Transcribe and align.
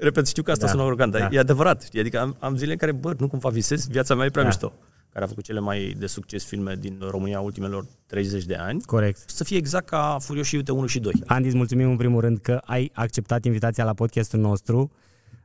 Repet, 0.00 0.26
știu 0.26 0.42
că 0.42 0.50
asta 0.50 0.64
Da. 0.64 0.70
sună 0.70 0.82
arogant, 0.82 1.12
dar 1.12 1.20
Da. 1.20 1.28
e 1.30 1.38
adevărat. 1.38 1.82
Știi? 1.82 2.00
Adică 2.00 2.20
am, 2.20 2.36
am 2.38 2.56
zile 2.56 2.72
în 2.72 2.78
care, 2.78 2.92
bă, 2.92 3.14
nu 3.18 3.28
cumva 3.28 3.48
visez, 3.48 3.86
viața 3.86 4.14
mea 4.14 4.26
e 4.26 4.30
prea 4.30 4.42
Da. 4.42 4.48
mișto. 4.48 4.72
Care 5.12 5.24
a 5.24 5.28
făcut 5.28 5.44
cele 5.44 5.60
mai 5.60 5.94
de 5.98 6.06
succes 6.06 6.44
filme 6.44 6.74
din 6.80 6.98
România 7.10 7.40
ultimelor 7.40 7.86
30 8.06 8.44
de 8.44 8.54
ani. 8.54 8.82
Corect. 8.82 9.22
Să 9.26 9.44
fie 9.44 9.56
exact 9.56 9.88
ca 9.88 10.16
Furioși 10.20 10.54
Iute 10.54 10.72
1 10.72 10.86
și 10.86 10.98
2. 11.00 11.12
Andy, 11.26 11.46
îți 11.46 11.56
mulțumim 11.56 11.90
în 11.90 11.96
primul 11.96 12.20
rând 12.20 12.38
că 12.38 12.60
ai 12.64 12.90
acceptat 12.94 13.44
invitația 13.44 13.84
la 13.84 13.92
podcastul 13.94 14.40
nostru. 14.40 14.90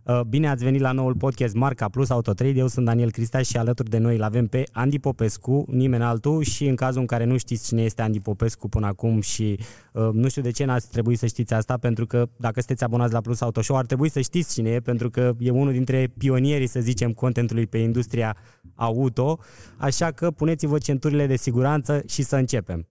Uh, 0.05 0.21
Bine 0.21 0.49
ați 0.49 0.63
venit 0.63 0.81
la 0.81 0.91
noul 0.91 1.15
podcast 1.15 1.55
Marca 1.55 1.89
Plus 1.89 2.09
Autotrade. 2.09 2.59
Eu 2.59 2.67
sunt 2.67 2.85
Daniel 2.85 3.11
Cristea 3.11 3.41
și 3.41 3.57
alături 3.57 3.89
de 3.89 3.97
noi 3.97 4.15
îl 4.15 4.23
avem 4.23 4.47
pe 4.47 4.63
Andy 4.71 4.99
Popescu, 4.99 5.65
nimeni 5.67 6.03
altul 6.03 6.43
și 6.43 6.65
în 6.65 6.75
cazul 6.75 7.01
în 7.01 7.07
care 7.07 7.23
nu 7.23 7.37
știți 7.37 7.67
cine 7.67 7.81
este 7.81 8.01
Andy 8.01 8.19
Popescu 8.19 8.69
până 8.69 8.85
acum 8.85 9.21
și 9.21 9.59
uh, 9.93 10.09
nu 10.13 10.29
știu 10.29 10.41
de 10.41 10.51
ce 10.51 10.65
n-ați 10.65 10.89
trebuit 10.89 11.17
să 11.17 11.25
știți 11.25 11.53
asta, 11.53 11.77
pentru 11.77 12.05
că 12.05 12.27
dacă 12.37 12.59
sunteți 12.59 12.83
abonați 12.83 13.13
la 13.13 13.21
Plus 13.21 13.41
Auto 13.41 13.61
Show 13.61 13.77
ar 13.77 13.85
trebui 13.85 14.09
să 14.09 14.21
știți 14.21 14.53
cine 14.53 14.69
e, 14.69 14.79
pentru 14.79 15.09
că 15.09 15.31
e 15.39 15.49
unul 15.49 15.71
dintre 15.71 16.13
pionierii, 16.17 16.67
să 16.67 16.79
zicem, 16.79 17.11
contentului 17.11 17.67
pe 17.67 17.77
industria 17.77 18.35
auto, 18.75 19.39
așa 19.77 20.11
că 20.11 20.31
puneți-vă 20.31 20.77
centurile 20.77 21.27
de 21.27 21.35
siguranță 21.35 22.03
și 22.07 22.23
să 22.23 22.35
începem. 22.35 22.87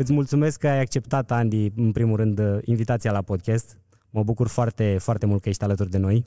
Îți 0.00 0.12
mulțumesc 0.12 0.58
că 0.58 0.68
ai 0.68 0.80
acceptat, 0.80 1.30
Andy, 1.30 1.72
în 1.76 1.92
primul 1.92 2.16
rând, 2.16 2.40
invitația 2.64 3.12
la 3.12 3.22
podcast. 3.22 3.76
Mă 4.10 4.22
bucur 4.22 4.48
foarte, 4.48 4.96
foarte 5.00 5.26
mult 5.26 5.42
că 5.42 5.48
ești 5.48 5.64
alături 5.64 5.90
de 5.90 5.98
noi. 5.98 6.26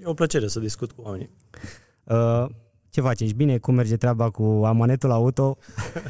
E 0.00 0.04
o 0.04 0.14
plăcere 0.14 0.48
să 0.48 0.60
discut 0.60 0.92
cu 0.92 1.02
oamenii. 1.02 1.30
Uh, 2.04 2.46
ce 2.90 3.00
faci? 3.00 3.20
Ești 3.20 3.34
bine? 3.34 3.58
Cum 3.58 3.74
merge 3.74 3.96
treaba 3.96 4.30
cu 4.30 4.42
amanetul 4.64 5.10
auto? 5.10 5.56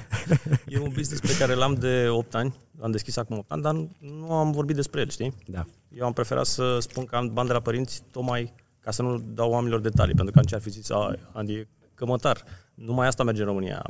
E 0.68 0.78
un 0.78 0.92
business 0.94 1.20
pe 1.20 1.36
care 1.38 1.54
l-am 1.54 1.74
de 1.74 2.06
8 2.08 2.34
ani, 2.34 2.54
l-am 2.78 2.90
deschis 2.90 3.16
acum 3.16 3.38
8 3.38 3.50
ani, 3.50 3.62
dar 3.62 3.74
nu, 3.74 3.90
nu 3.98 4.32
am 4.32 4.52
vorbit 4.52 4.76
despre 4.76 5.00
el, 5.00 5.08
știi? 5.08 5.34
Da. 5.46 5.64
Eu 5.88 6.06
am 6.06 6.12
preferat 6.12 6.46
să 6.46 6.78
spun 6.80 7.04
că 7.04 7.16
am 7.16 7.30
bani 7.32 7.46
de 7.46 7.52
la 7.52 7.60
părinți 7.60 8.02
tocmai 8.10 8.54
ca 8.80 8.90
să 8.90 9.02
nu 9.02 9.18
dau 9.18 9.50
oamenilor 9.50 9.80
detalii, 9.80 10.14
pentru 10.14 10.32
că 10.32 10.38
atunci 10.38 10.54
ar 10.54 10.60
fi 10.60 10.70
zis, 10.70 10.90
a, 10.90 11.14
Andy 11.32 11.52
e 11.52 11.68
cămătar. 11.94 12.44
Numai 12.74 13.06
asta 13.06 13.22
merge 13.22 13.40
în 13.40 13.46
România, 13.46 13.84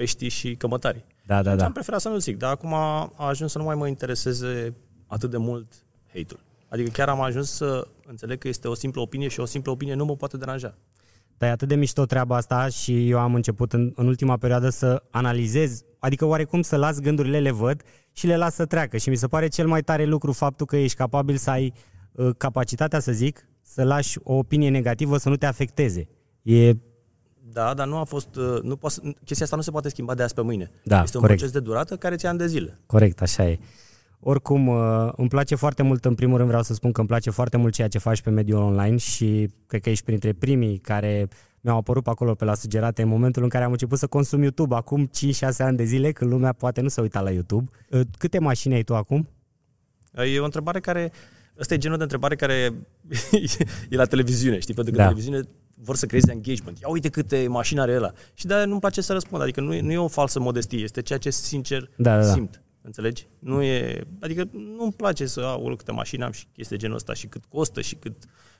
peștii 0.00 0.28
și 0.28 0.54
cămătarii. 0.54 1.04
Da, 1.26 1.42
da, 1.42 1.50
Deci 1.50 1.58
da. 1.58 1.64
am 1.64 1.72
preferat 1.72 2.00
să 2.00 2.08
nu 2.08 2.18
zic, 2.18 2.36
dar 2.36 2.50
acum 2.50 2.74
a 2.74 3.12
ajuns 3.16 3.52
să 3.52 3.58
nu 3.58 3.64
mai 3.64 3.74
mă 3.74 3.86
intereseze 3.86 4.74
atât 5.06 5.30
de 5.30 5.36
mult 5.36 5.72
hate-ul. 6.06 6.40
Adică 6.68 6.90
chiar 6.90 7.08
am 7.08 7.20
ajuns 7.20 7.50
să 7.50 7.86
înțeleg 8.06 8.38
că 8.38 8.48
este 8.48 8.68
o 8.68 8.74
simplă 8.74 9.00
opinie 9.00 9.28
și 9.28 9.40
o 9.40 9.44
simplă 9.44 9.72
opinie 9.72 9.94
nu 9.94 10.04
mă 10.04 10.16
poate 10.16 10.36
deranja. 10.36 10.74
Dar 11.38 11.48
e 11.48 11.52
atât 11.52 11.68
de 11.68 11.74
mișto 11.74 12.04
treaba 12.04 12.36
asta 12.36 12.68
și 12.68 13.08
eu 13.08 13.18
am 13.18 13.34
început 13.34 13.72
în, 13.72 13.92
în 13.96 14.06
ultima 14.06 14.36
perioadă 14.36 14.68
să 14.68 15.02
analizez, 15.10 15.82
adică 15.98 16.24
oarecum 16.24 16.62
să 16.62 16.76
las 16.76 16.98
gândurile, 16.98 17.40
le 17.40 17.50
văd 17.50 17.82
și 18.12 18.26
le 18.26 18.36
las 18.36 18.54
să 18.54 18.66
treacă. 18.66 18.96
Și 18.96 19.08
mi 19.08 19.16
se 19.16 19.26
pare 19.26 19.48
cel 19.48 19.66
mai 19.66 19.82
tare 19.82 20.04
lucru 20.04 20.32
faptul 20.32 20.66
că 20.66 20.76
ești 20.76 20.96
capabil 20.96 21.36
să 21.36 21.50
ai 21.50 21.72
uh, 22.12 22.30
capacitatea, 22.36 23.00
să 23.00 23.12
zic, 23.12 23.48
să 23.62 23.84
lași 23.84 24.18
o 24.22 24.34
opinie 24.34 24.68
negativă 24.68 25.16
să 25.16 25.28
nu 25.28 25.36
te 25.36 25.46
afecteze. 25.46 26.08
E 26.42 26.72
Da, 27.52 27.74
dar 27.74 27.86
nu 27.86 27.96
a 27.96 28.04
fost, 28.04 28.36
uh, 28.36 28.62
nu 28.62 28.76
poate, 28.76 28.96
chestia 29.24 29.44
asta 29.44 29.56
nu 29.56 29.62
se 29.62 29.70
poate 29.70 29.88
schimba 29.88 30.14
de 30.14 30.22
azi 30.22 30.34
pe 30.34 30.42
mâine. 30.42 30.70
Da, 30.84 31.02
este 31.02 31.16
un 31.16 31.22
corect. 31.22 31.38
proces 31.40 31.58
de 31.58 31.64
durată 31.64 31.96
care 31.96 32.16
ți 32.16 32.26
ani 32.26 32.38
de 32.38 32.46
zile. 32.46 32.78
Corect, 32.86 33.22
așa 33.22 33.48
e. 33.48 33.58
Oricum, 34.20 34.66
uh, 34.66 35.08
îmi 35.16 35.28
place 35.28 35.54
foarte 35.54 35.82
mult, 35.82 36.04
în 36.04 36.14
primul 36.14 36.36
rând 36.36 36.48
vreau 36.48 36.62
să 36.62 36.74
spun 36.74 36.92
că 36.92 37.00
îmi 37.00 37.08
place 37.08 37.30
foarte 37.30 37.56
mult 37.56 37.72
ceea 37.74 37.88
ce 37.88 37.98
faci 37.98 38.22
pe 38.22 38.30
mediul 38.30 38.60
online 38.60 38.96
și 38.96 39.50
cred 39.66 39.80
că 39.80 39.90
ești 39.90 40.04
printre 40.04 40.32
primii 40.32 40.78
care 40.78 41.28
mi-au 41.60 41.76
apărut 41.76 42.02
pe 42.04 42.10
acolo 42.10 42.34
pe 42.34 42.44
la 42.44 42.54
sugerate 42.54 43.02
în 43.02 43.08
momentul 43.08 43.42
în 43.42 43.48
care 43.48 43.64
am 43.64 43.70
început 43.70 43.98
să 43.98 44.06
consum 44.06 44.42
YouTube, 44.42 44.74
acum 44.74 45.06
5-6 45.06 45.10
ani 45.58 45.76
de 45.76 45.84
zile, 45.84 46.12
când 46.12 46.30
lumea 46.30 46.52
poate 46.52 46.80
nu 46.80 46.88
se 46.88 47.00
uita 47.00 47.20
la 47.20 47.30
YouTube. 47.30 47.70
Uh, 47.90 48.00
Câte 48.18 48.38
mașini 48.38 48.74
ai 48.74 48.82
tu 48.82 48.94
acum? 48.94 49.28
E 50.14 50.38
o 50.40 50.44
întrebare 50.44 50.80
care, 50.80 51.12
ăsta 51.58 51.74
e 51.74 51.78
genul 51.78 51.96
de 51.96 52.02
întrebare 52.02 52.36
care 52.36 52.54
e 53.90 53.96
la 53.96 54.04
televiziune, 54.04 54.58
știi? 54.58 54.74
Pentru 54.74 54.92
că 54.92 54.98
Da. 54.98 55.04
da. 55.06 55.10
televiziune 55.12 55.48
vor 55.82 55.96
să 55.96 56.06
creeze 56.06 56.32
engagement. 56.32 56.78
Ia 56.78 56.88
uite 56.88 57.08
câte 57.08 57.46
mașini 57.48 57.80
are 57.80 57.96
ăla. 57.96 58.12
Și 58.34 58.46
de 58.46 58.64
nu-mi 58.64 58.80
place 58.80 59.00
să 59.00 59.12
răspund. 59.12 59.42
Adică 59.42 59.60
nu 59.60 59.74
e, 59.74 59.80
nu 59.80 59.92
e 59.92 59.98
o 59.98 60.08
falsă 60.08 60.40
modestie, 60.40 60.78
este 60.78 61.02
ceea 61.02 61.18
ce 61.18 61.30
sincer 61.30 61.88
Da, 61.96 62.16
da, 62.18 62.24
da. 62.26 62.32
simt. 62.32 62.62
Înțelegi? 62.82 63.26
Nu 63.38 63.62
e, 63.62 64.06
adică 64.20 64.48
nu-mi 64.76 64.92
place 64.92 65.26
să 65.26 65.40
au 65.40 65.74
câte 65.76 65.92
mașini 65.92 66.22
am 66.22 66.30
și 66.32 66.44
chestii 66.52 66.76
de 66.76 66.82
genul 66.82 66.96
ăsta 66.96 67.14
și 67.14 67.26
cât 67.26 67.42
costă 67.48 67.80
și 67.80 67.94
cât 67.94 68.12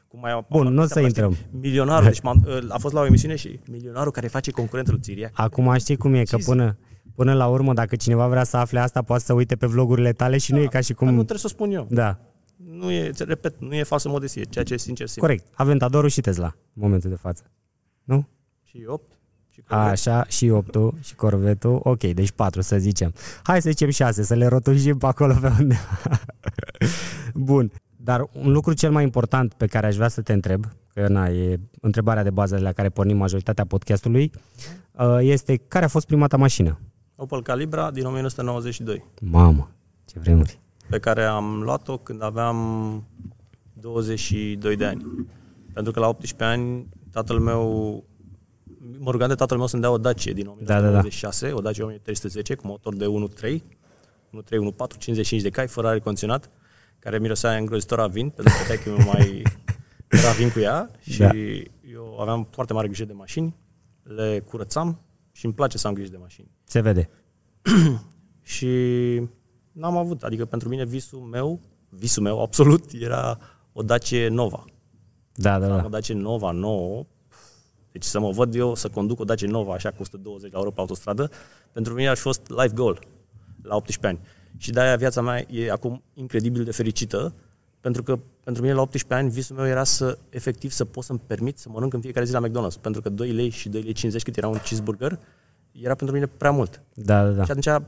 cum 0.09 0.21
mai 0.21 0.45
Bun, 0.51 0.67
am- 0.67 0.73
nu 0.73 0.83
o 0.83 0.87
să 0.87 0.99
am- 0.99 1.05
intrăm. 1.05 1.37
Milionarul, 1.51 2.05
deci 2.11 2.21
m-am, 2.21 2.49
a 2.69 2.79
fost 2.79 2.95
la 2.95 3.01
o 3.01 3.07
emisiune 3.07 3.37
și 3.37 3.61
milionarul 3.71 4.13
care 4.13 4.27
face 4.27 4.51
concurentul 4.51 4.93
lui 4.93 5.03
Țiriac. 5.03 5.31
Acum 5.35 5.75
știi 5.79 5.97
cum 5.97 6.15
e, 6.15 6.23
că 6.23 6.37
Ce 6.37 6.45
până, 6.45 6.79
până 7.15 7.35
la 7.35 7.47
urmă, 7.47 7.73
dacă 7.73 7.97
cineva 7.97 8.29
vrea 8.29 8.45
să 8.45 8.57
afle 8.57 8.79
asta, 8.81 9.03
poate 9.03 9.23
să 9.25 9.33
uite 9.33 9.57
pe 9.57 9.67
vlogurile 9.67 10.13
tale 10.13 10.39
și 10.39 10.53
nu 10.53 10.59
e 10.59 10.67
ca 10.67 10.81
și 10.81 10.93
Dar 10.93 10.99
nu 11.01 11.07
cum... 11.07 11.15
trebuie 11.15 11.39
să 11.39 11.47
o 11.47 11.49
spun 11.49 11.71
eu. 11.71 11.87
Da, 11.91 12.19
Nu 12.73 12.91
e, 12.91 13.11
ți- 13.11 13.25
repet, 13.25 13.61
nu 13.61 13.75
e 13.75 13.83
falsă 13.83 14.09
modestie, 14.09 14.43
ceea 14.43 14.65
ce 14.65 14.77
sincer 14.77 15.07
simt. 15.07 15.21
corect. 15.27 15.47
Aventadorul 15.55 16.09
și 16.09 16.21
Tesla, 16.21 16.55
în 16.55 16.83
momentul 16.83 17.11
de 17.11 17.17
față. 17.17 17.43
Nu? 18.05 18.27
Și 18.65 18.85
8 18.87 19.19
și 19.53 19.61
Corvette. 19.61 19.91
Așa, 19.91 20.25
și 20.25 20.49
8 20.49 20.77
și 21.01 21.15
corvetul. 21.15 21.81
Ok, 21.83 22.01
deci 22.01 22.31
4 22.31 22.61
să 22.61 22.79
zicem. 22.79 23.13
Hai 23.43 23.63
să 23.63 23.71
zicem 23.71 23.91
6, 23.91 24.23
să 24.23 24.35
le 24.35 24.47
rotunjim 24.47 24.99
pe 24.99 25.07
acolo 25.07 25.35
pe 25.41 25.53
unde. 25.61 25.77
Bun. 27.35 27.73
Dar 27.97 28.29
un 28.33 28.53
lucru 28.53 28.73
cel 28.73 28.91
mai 28.91 29.03
important 29.03 29.53
pe 29.55 29.67
care 29.67 29.87
aș 29.87 29.95
vrea 29.95 30.09
să 30.09 30.21
te 30.23 30.33
întreb, 30.33 30.67
că 30.95 31.09
na, 31.09 31.29
e 31.29 31.61
întrebarea 31.81 32.23
de 32.23 32.31
bază 32.31 32.55
de 32.55 32.61
la 32.63 32.73
care 32.73 32.89
pornim 32.89 33.17
majoritatea 33.17 33.65
podcastului, 33.65 34.31
uh, 34.93 35.19
este 35.21 35.57
care 35.57 35.85
a 35.85 35.89
fost 35.89 36.07
prima 36.07 36.27
ta 36.27 36.37
mașină? 36.37 36.79
Opel 37.17 37.43
Calibra 37.43 37.91
din 37.91 38.05
1992, 38.05 39.05
Mamă, 39.21 39.71
ce 40.05 40.19
vremuri. 40.19 40.61
Pe 40.91 40.99
care 40.99 41.25
am 41.25 41.63
luat-o 41.63 41.97
când 41.99 42.23
aveam 42.23 42.57
22 43.73 44.77
de 44.77 44.85
ani. 44.85 45.27
Pentru 45.73 45.93
că 45.93 46.01
la 46.01 46.09
18 46.09 46.45
ani 46.45 46.89
tatăl 47.11 47.39
meu 47.39 48.05
mă 48.99 49.11
rugam 49.11 49.29
de 49.29 49.35
tatăl 49.35 49.57
meu 49.57 49.67
să-mi 49.67 49.83
dea 49.83 49.91
o 49.91 49.99
Dacia 49.99 50.33
din 50.33 50.45
Da, 50.45 50.81
da, 50.81 50.91
da. 50.91 50.99
1996, 50.99 51.53
o 51.53 51.61
Dacia 51.61 51.85
1310 51.85 52.55
cu 52.55 52.67
motor 52.67 52.97
de 52.97 53.05
1.3, 53.05 53.51
1.3, 53.51 53.59
1.4, 53.59 54.99
55 54.99 55.43
de 55.43 55.51
cai, 55.51 55.67
fără 55.67 55.89
aer 55.89 56.01
condiționat, 56.01 56.51
care 56.99 57.19
mirosea 57.19 57.57
îngrozitor 57.57 58.01
a 58.01 58.07
vin, 58.07 58.29
pentru 58.29 58.55
că 58.59 58.67
taică 58.67 58.89
meu 58.91 59.07
mai 59.13 59.43
era 60.09 60.31
vin 60.31 60.51
cu 60.51 60.59
ea 60.59 60.91
și 61.01 61.19
Da. 61.19 61.31
eu 61.93 62.19
aveam 62.21 62.49
foarte 62.51 62.73
mare 62.73 62.87
grijă 62.87 63.05
de 63.05 63.13
mașini, 63.13 63.57
le 64.03 64.43
curățam 64.49 65.01
și 65.33 65.45
îmi 65.45 65.55
place 65.55 65.79
să 65.79 65.87
am 65.87 65.95
grijă 65.95 66.11
de 66.11 66.17
mașini. 66.17 66.51
Se 66.65 66.81
vede. 66.81 67.11
Și 68.43 68.67
n-am 69.73 69.97
avut, 69.97 70.23
adică 70.23 70.45
pentru 70.45 70.69
mine 70.69 70.85
visul 70.85 71.19
meu, 71.19 71.61
visul 71.89 72.23
meu 72.23 72.43
absolut 72.43 72.85
era 72.93 73.39
o 73.73 73.83
Dacia 73.83 74.29
Nova. 74.31 74.65
Da, 75.35 75.59
da, 75.59 75.67
Am 75.67 75.77
da. 75.77 75.85
o 75.85 75.89
Dacia 75.89 76.15
Nova 76.15 76.51
nouă, 76.51 77.07
deci 77.93 78.05
să 78.05 78.21
mă 78.21 78.31
văd 78.31 78.55
eu 78.55 78.75
să 78.75 78.89
conduc 78.89 79.21
o 79.21 79.25
Dacia 79.25 79.47
Nova 79.49 79.73
așa 79.73 79.91
cu 79.91 79.97
120 80.01 80.53
la 80.53 80.59
euro 80.59 80.71
pe 80.71 80.81
autostradă, 80.81 81.31
pentru 81.73 81.95
mine 81.95 82.09
a 82.09 82.15
fost 82.15 82.49
life 82.49 82.75
goal 82.75 82.99
la 83.63 83.77
18 83.77 84.07
ani. 84.07 84.19
Și 84.57 84.71
de-aia 84.71 84.97
viața 84.97 85.21
mea 85.21 85.45
e 85.51 85.71
acum 85.71 86.03
incredibil 86.15 86.65
de 86.65 86.73
fericită, 86.73 87.35
pentru 87.81 88.03
că 88.03 88.19
pentru 88.45 88.63
mine 88.63 88.75
la 88.75 88.81
18 88.81 89.15
ani 89.15 89.31
visul 89.31 89.57
meu 89.57 89.67
era 89.67 89.85
să 89.85 90.19
efectiv 90.29 90.71
să 90.71 90.85
pot 90.85 91.05
să-mi 91.05 91.21
permit 91.27 91.59
să 91.59 91.69
mănânc 91.69 91.93
în 91.93 92.01
fiecare 92.01 92.27
zi 92.27 92.33
la 92.33 92.49
McDonald's, 92.49 92.81
pentru 92.81 93.01
că 93.01 93.09
2 93.09 93.31
lei 93.31 93.49
și 93.49 93.69
2 93.69 93.83
lei 93.83 93.93
50 93.93 94.23
cât 94.23 94.37
era 94.37 94.49
un 94.49 94.59
cheeseburger, 94.59 95.19
era 95.73 95.95
pentru 95.95 96.15
mine 96.15 96.27
prea 96.27 96.51
mult. 96.51 96.83
Da, 96.95 97.25
da, 97.25 97.31
da. 97.31 97.45
Și 97.45 97.51
atunci 97.51 97.85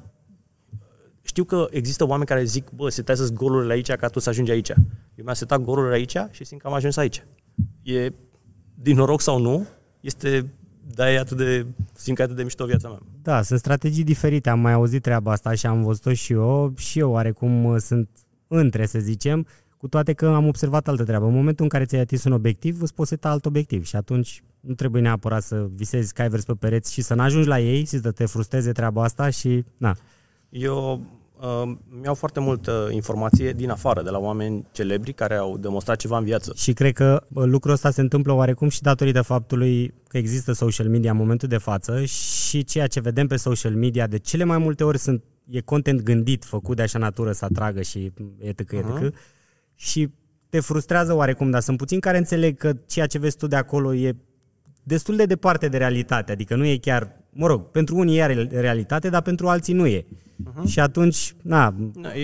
știu 1.22 1.44
că 1.44 1.66
există 1.71 2.06
oameni 2.06 2.28
care 2.28 2.44
zic, 2.44 2.71
bă, 2.71 2.88
setează 2.88 3.33
golurile 3.33 3.72
aici 3.72 3.93
ca 3.93 4.09
tu 4.09 4.19
să 4.19 4.28
ajungi 4.28 4.50
aici. 4.50 4.69
Eu 5.15 5.25
mi-am 5.25 5.34
setat 5.34 5.60
golurile 5.60 5.94
aici 5.94 6.16
și 6.31 6.44
simt 6.44 6.60
că 6.60 6.66
am 6.66 6.72
ajuns 6.72 6.97
aici. 6.97 7.25
E 7.83 8.12
din 8.75 8.97
noroc 8.97 9.21
sau 9.21 9.38
nu, 9.38 9.66
este 10.00 10.50
de 10.94 11.03
atât 11.03 11.37
de, 11.37 11.66
simt 11.94 12.16
că 12.16 12.22
e 12.22 12.25
atât 12.25 12.37
de 12.37 12.43
mișto 12.43 12.65
viața 12.65 12.88
mea. 12.88 12.99
Da, 13.22 13.43
sunt 13.43 13.59
strategii 13.59 14.05
diferite. 14.05 14.50
Am 14.50 14.60
mai 14.60 14.72
auzit 14.72 15.03
treaba 15.03 15.33
asta 15.33 15.55
și 15.55 15.66
am 15.66 15.83
văzut-o 15.83 16.12
și 16.12 16.33
eu. 16.33 16.72
Și 16.77 16.99
eu 16.99 17.10
oarecum 17.10 17.65
uh, 17.65 17.80
sunt 17.80 18.09
între, 18.48 18.86
să 18.86 18.98
zicem, 18.98 19.47
cu 19.77 19.89
toate 19.89 20.13
că 20.13 20.27
am 20.27 20.47
observat 20.47 20.89
altă 20.89 21.04
treabă. 21.04 21.27
În 21.27 21.34
momentul 21.34 21.65
în 21.65 21.71
care 21.71 21.84
ți-ai 21.84 22.01
atins 22.01 22.25
un 22.25 22.33
obiectiv, 22.33 22.83
îți 22.83 22.95
poți 22.95 23.09
seta 23.09 23.30
alt 23.30 23.47
obiectiv 23.47 23.84
și 23.84 23.97
atunci 23.97 24.42
nu 24.60 24.75
trebuie 24.75 25.03
neapărat 25.03 25.42
să 25.42 25.68
visezi 25.75 26.13
că 26.13 26.22
ai 26.22 26.28
vers 26.28 26.45
pe 26.45 26.53
pereți 26.53 26.92
și 26.92 27.03
să 27.03 27.15
n-ajungi 27.15 27.48
la 27.48 27.60
ei, 27.60 27.84
și 27.84 28.01
să 28.01 28.10
te 28.10 28.27
frustreze 28.27 28.72
treaba 28.72 29.03
asta 29.03 29.30
și 29.30 29.65
na. 29.77 29.97
Eu 30.53 31.01
uh, 31.41 31.72
mi-au 32.01 32.15
foarte 32.15 32.41
multă 32.41 32.89
informație 32.91 33.53
din 33.53 33.71
afară, 33.71 34.03
de 34.03 34.10
la 34.10 34.19
oameni 34.19 34.66
celebri 34.72 35.13
care 35.13 35.34
au 35.34 35.59
demonstrat 35.59 35.97
ceva 35.97 36.19
în 36.19 36.25
viață. 36.25 36.53
Și 36.57 36.72
cred 36.72 36.93
că 36.93 37.22
bă, 37.28 37.45
lucrul 37.45 37.72
ăsta 37.72 37.91
se 37.91 38.01
întâmplă 38.01 38.33
oarecum 38.33 38.69
și 38.69 38.83
datorită 38.83 39.22
faptului 39.22 39.95
că 40.09 40.19
există 40.19 40.53
social 40.53 40.89
media 40.89 41.10
în 41.10 41.16
momentul 41.16 41.49
de 41.49 41.59
față 41.59 42.04
și 42.04 42.65
ceea 42.65 42.87
ce 42.87 43.01
vedem 43.01 43.27
pe 43.27 43.37
social 43.37 43.75
media 43.75 44.07
de 44.07 44.19
cele 44.19 44.45
mai 44.45 44.59
multe 44.59 44.84
ori 44.84 44.99
sunt 44.99 45.22
e 45.49 45.60
content 45.60 46.03
gândit, 46.03 46.45
făcut 46.45 46.77
de 46.77 46.83
așa 46.83 46.99
natură 46.99 47.33
să 47.33 47.45
atragă 47.45 47.83
și 47.83 48.13
etc. 48.39 48.59
etc. 48.59 48.72
Mhm. 48.72 49.15
Și 49.75 50.10
te 50.49 50.60
frustrează 50.60 51.15
oarecum, 51.15 51.51
dar 51.51 51.60
sunt 51.60 51.77
puțini 51.77 52.01
care 52.01 52.19
înțeleg 52.19 52.57
că 52.57 52.72
ceea 52.87 53.07
ce 53.07 53.19
vezi 53.19 53.37
tu 53.37 53.47
de 53.47 53.57
acolo 53.57 53.95
e 53.95 54.16
destul 54.83 55.16
de 55.16 55.25
departe 55.25 55.69
de 55.69 55.77
realitate, 55.77 56.33
adică 56.33 56.57
nu 56.57 56.65
e 56.65 56.77
chiar 56.77 57.22
mă 57.32 57.46
rog, 57.46 57.70
pentru 57.70 57.96
unii 57.96 58.18
e 58.18 58.48
realitate, 58.50 59.08
dar 59.08 59.22
pentru 59.22 59.48
alții 59.48 59.74
nu 59.74 59.86
e. 59.86 60.00
Uh-huh. 60.00 60.66
Și 60.66 60.80
atunci, 60.80 61.34
na... 61.42 61.74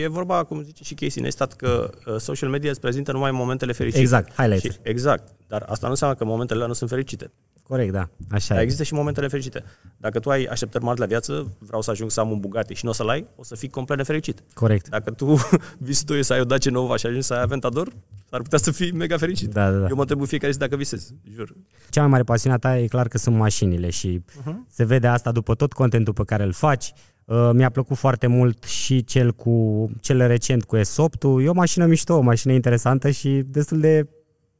E 0.02 0.08
vorba, 0.08 0.44
cum 0.44 0.62
zice 0.62 0.84
și 0.84 0.94
Casey 0.94 1.22
Neistat, 1.22 1.52
că 1.52 1.90
uh, 2.06 2.16
social 2.16 2.49
media 2.49 2.70
îți 2.70 2.81
prezintă 2.81 3.12
numai 3.12 3.31
momentele 3.31 3.72
fericite. 3.72 4.00
Exact, 4.00 4.32
highlights. 4.34 4.64
Și, 4.64 4.78
exact, 4.82 5.34
dar 5.46 5.64
asta 5.69 5.87
nu 5.87 5.93
înseamnă 5.93 6.16
că 6.16 6.25
momentele 6.25 6.66
nu 6.66 6.72
sunt 6.72 6.90
fericite. 6.90 7.31
Corect, 7.69 7.93
da, 7.93 8.09
așa 8.31 8.49
dar 8.49 8.59
e. 8.59 8.62
există 8.62 8.82
și 8.82 8.94
momentele 8.94 9.29
fericite. 9.29 9.65
Dacă 9.97 10.19
tu 10.19 10.31
ai 10.31 10.44
așteptări 10.44 10.85
mari 10.85 11.00
la 11.00 11.06
viață, 11.06 11.56
vreau 11.59 11.82
să 11.82 11.91
ajung 11.91 12.11
să 12.11 12.20
am 12.20 12.31
un 12.31 12.41
Bugatti 12.41 12.75
și 12.75 12.85
nu 12.85 12.91
o 12.91 12.93
să-l 12.93 13.09
ai, 13.09 13.26
o 13.37 13.44
să 13.44 13.56
fii 13.56 13.69
complet 13.69 13.99
nefericit. 13.99 14.43
Corect. 14.55 14.88
Dacă 14.88 15.11
tu 15.11 15.37
visul 15.79 16.06
tu 16.06 16.15
e 16.15 16.23
să 16.23 16.32
ai 16.32 16.41
o 16.41 16.44
Dacia 16.44 16.70
Nova 16.70 16.97
și 16.97 17.06
ajungi 17.06 17.26
să 17.26 17.35
ai 17.35 17.43
Aventador, 17.43 17.88
ar 18.31 18.43
putea 18.43 18.59
să 18.59 18.70
fii 18.70 18.93
mega 18.93 19.17
fericit. 19.17 19.53
Da, 19.53 19.70
da, 19.70 19.76
da. 19.79 19.87
Eu 19.88 19.97
mă 19.97 20.05
trebuie 20.05 20.26
fiecare 20.26 20.53
zi 20.53 20.59
dacă 20.59 20.76
visez, 20.76 21.12
jur. 21.35 21.55
Cea 21.91 22.00
mai 22.00 22.11
mare 22.11 22.23
pasiunea 22.23 22.59
ta 22.59 22.79
e 22.79 22.87
clar 22.87 23.09
că 23.09 23.19
sunt 23.19 23.37
mașinile 23.37 23.91
și 23.91 24.25
uh-huh. 24.25 24.55
se 24.69 24.85
vede 24.85 25.06
asta 25.06 25.32
după 25.32 25.55
tot 25.55 25.73
contentul 25.73 26.12
pe 26.12 26.25
care 26.25 26.43
îl 26.43 26.53
faci. 26.53 26.93
Uh, 27.25 27.50
mi-a 27.53 27.70
plăcut 27.70 27.97
foarte 27.97 28.26
mult 28.26 28.65
și 28.65 29.05
cel 29.05 29.32
cu 29.32 29.87
cel 30.00 30.26
recent 30.26 30.65
cu 30.65 30.76
S8-ul. 30.76 31.43
E 31.43 31.49
o 31.49 31.53
mașină 31.53 31.87
mișto, 31.87 32.15
o 32.15 32.20
mașină 32.20 32.53
interesantă 32.53 33.11
și 33.11 33.43
destul 33.47 33.81
de 33.81 34.09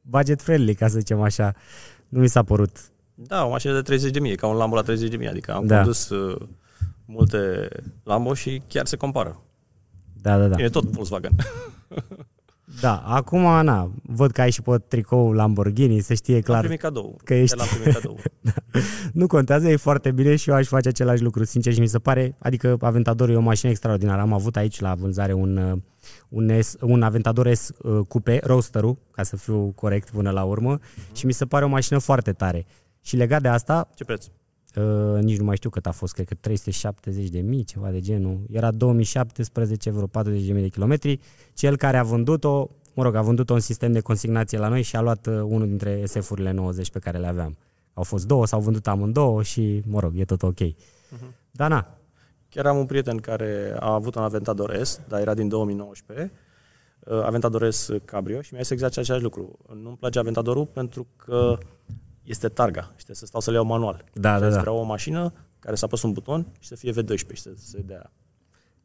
budget 0.01 0.43
friendly, 0.43 0.75
ca 0.75 0.89
să 0.89 0.99
zicem 0.99 1.21
așa. 1.21 1.55
Nu 2.09 2.21
mi 2.21 2.29
s-a 2.29 2.43
părut. 2.43 2.77
Da, 3.21 3.45
o 3.45 3.49
mașină 3.49 3.73
de 3.73 3.83
30 3.83 4.11
de 4.11 4.21
mii, 4.21 4.37
ca 4.37 4.47
un 4.47 4.57
Lambo 4.57 4.75
la 4.75 4.83
30 4.83 5.11
de 5.11 5.17
mii, 5.17 5.29
adică 5.29 5.55
am 5.55 5.67
da. 5.67 5.77
condus 5.77 6.09
uh, 6.09 6.41
multe 7.05 7.69
Lambo 8.03 8.35
și 8.35 8.63
chiar 8.69 8.87
se 8.87 8.97
compară. 8.97 9.41
Da, 10.23 10.39
da, 10.39 10.47
da. 10.47 10.63
E 10.63 10.69
tot 10.69 10.85
Volkswagen. 10.85 11.33
Da, 12.81 13.03
acum, 13.07 13.41
na, 13.41 13.91
văd 14.03 14.31
că 14.31 14.41
ai 14.41 14.51
și 14.51 14.63
pe 14.63 14.79
tricou 14.89 15.33
Lamborghini, 15.33 16.01
să 16.01 16.15
știe 16.15 16.41
clar. 16.41 16.57
Am 16.57 16.63
primit 16.63 16.81
cadou. 16.81 17.19
Că 17.25 17.35
ești... 17.35 17.57
L-am 17.57 17.67
primit 17.67 17.95
cadou. 17.95 18.19
da. 18.41 18.53
Nu 19.13 19.27
contează, 19.27 19.69
e 19.69 19.77
foarte 19.77 20.11
bine 20.11 20.37
și 20.37 20.51
eu 20.51 20.55
aș 20.57 20.67
face 20.67 20.89
același 20.89 21.23
lucru, 21.23 21.45
sincer, 21.45 21.73
și 21.73 21.81
mi 21.81 21.87
se 21.87 21.99
pare, 21.99 22.35
adică 22.39 22.77
Aventadorul 22.81 23.35
e 23.35 23.37
o 23.37 23.41
mașină 23.41 23.71
extraordinară. 23.71 24.21
Am 24.21 24.33
avut 24.33 24.57
aici 24.57 24.81
la 24.81 24.95
vânzare 24.95 25.33
un, 25.33 25.57
uh, 25.57 25.79
un, 26.29 26.63
S, 26.63 26.77
un 26.81 27.03
Aventador 27.03 27.55
S 27.55 27.71
uh, 27.79 28.07
Coupe, 28.09 28.41
roadster 28.43 28.85
ca 29.11 29.23
să 29.23 29.37
fiu 29.37 29.73
corect 29.75 30.11
până 30.11 30.31
la 30.31 30.43
urmă, 30.43 30.79
uh-huh. 30.79 31.13
și 31.13 31.27
mi 31.27 31.33
se 31.33 31.45
pare 31.45 31.65
o 31.65 31.69
mașină 31.69 31.99
foarte 31.99 32.33
tare. 32.33 32.67
Și 33.01 33.17
legat 33.17 33.43
de 33.43 33.49
asta... 33.49 33.89
Ce 33.95 34.05
preț? 34.05 34.27
Uh, 34.77 35.23
nici 35.23 35.39
nu 35.39 35.45
mai 35.45 35.57
știu 35.57 35.71
cât 35.71 35.87
a 35.87 35.91
fost, 35.91 36.13
cred 36.13 36.27
că 36.27 36.35
370 36.35 37.29
de 37.29 37.41
mii, 37.41 37.65
ceva 37.65 37.91
de 37.91 38.01
genul. 38.01 38.41
Era 38.51 38.71
2017, 38.71 39.91
vreo 39.91 40.07
40 40.07 40.47
de 40.47 40.53
mii 40.53 40.63
de 40.63 40.69
kilometri. 40.69 41.21
Cel 41.55 41.77
care 41.77 41.97
a 41.97 42.03
vândut-o, 42.03 42.69
mă 42.95 43.03
rog, 43.03 43.15
a 43.15 43.23
vândut-o 43.23 43.55
în 43.55 43.61
sistem 43.61 43.93
de 43.93 44.01
consignație 44.01 44.59
la 44.59 44.69
noi 44.69 44.83
și 44.83 44.97
a 44.97 45.01
luat 45.01 45.27
uh, 45.27 45.35
unul 45.35 45.67
dintre 45.67 46.07
SF-urile 46.07 46.53
90 46.53 46.91
pe 46.91 46.99
care 46.99 47.19
le 47.19 47.27
aveam. 47.27 47.57
Au 47.95 48.03
fost 48.03 48.27
două, 48.27 48.47
s-au 48.47 48.61
vândut 48.61 48.87
amândouă 48.87 49.43
și, 49.43 49.83
mă 49.87 50.01
rog, 50.01 50.13
e 50.15 50.25
tot 50.25 50.43
ok. 50.43 50.61
Uh-huh. 50.61 51.35
Dar 51.51 51.71
na. 51.71 51.99
Chiar 52.49 52.67
am 52.67 52.79
un 52.79 52.87
prieten 52.87 53.17
care 53.17 53.77
a 53.79 53.93
avut 53.93 54.15
un 54.15 54.23
Aventador 54.23 54.83
S, 54.83 55.01
dar 55.09 55.21
era 55.21 55.35
din 55.35 55.49
2019, 55.49 56.33
uh, 56.99 57.23
Aventador 57.23 57.71
S 57.71 57.91
Cabrio 58.05 58.41
și 58.41 58.53
mi-a 58.53 58.63
zis 58.63 58.71
exact 58.71 58.97
același 58.97 59.23
lucru. 59.23 59.59
Nu-mi 59.83 59.97
place 59.97 60.19
Aventadorul 60.19 60.67
pentru 60.67 61.07
că 61.17 61.59
este 62.29 62.49
targa. 62.49 62.93
Știi, 62.97 63.15
să 63.17 63.27
stau 63.27 63.41
să 63.41 63.51
le 63.51 63.57
iau 63.57 63.65
manual. 63.65 64.05
Da, 64.13 64.39
da, 64.39 64.49
da. 64.49 64.61
Vreau 64.61 64.77
o 64.77 64.83
mașină 64.83 65.33
care 65.59 65.77
să 65.77 65.85
apăs 65.85 66.03
un 66.03 66.13
buton 66.13 66.47
și 66.59 66.69
să 66.69 66.77
fie 66.77 66.93
V12 66.93 67.35
și 67.35 67.41
să 67.41 67.51
se 67.57 67.81
dea. 67.81 68.13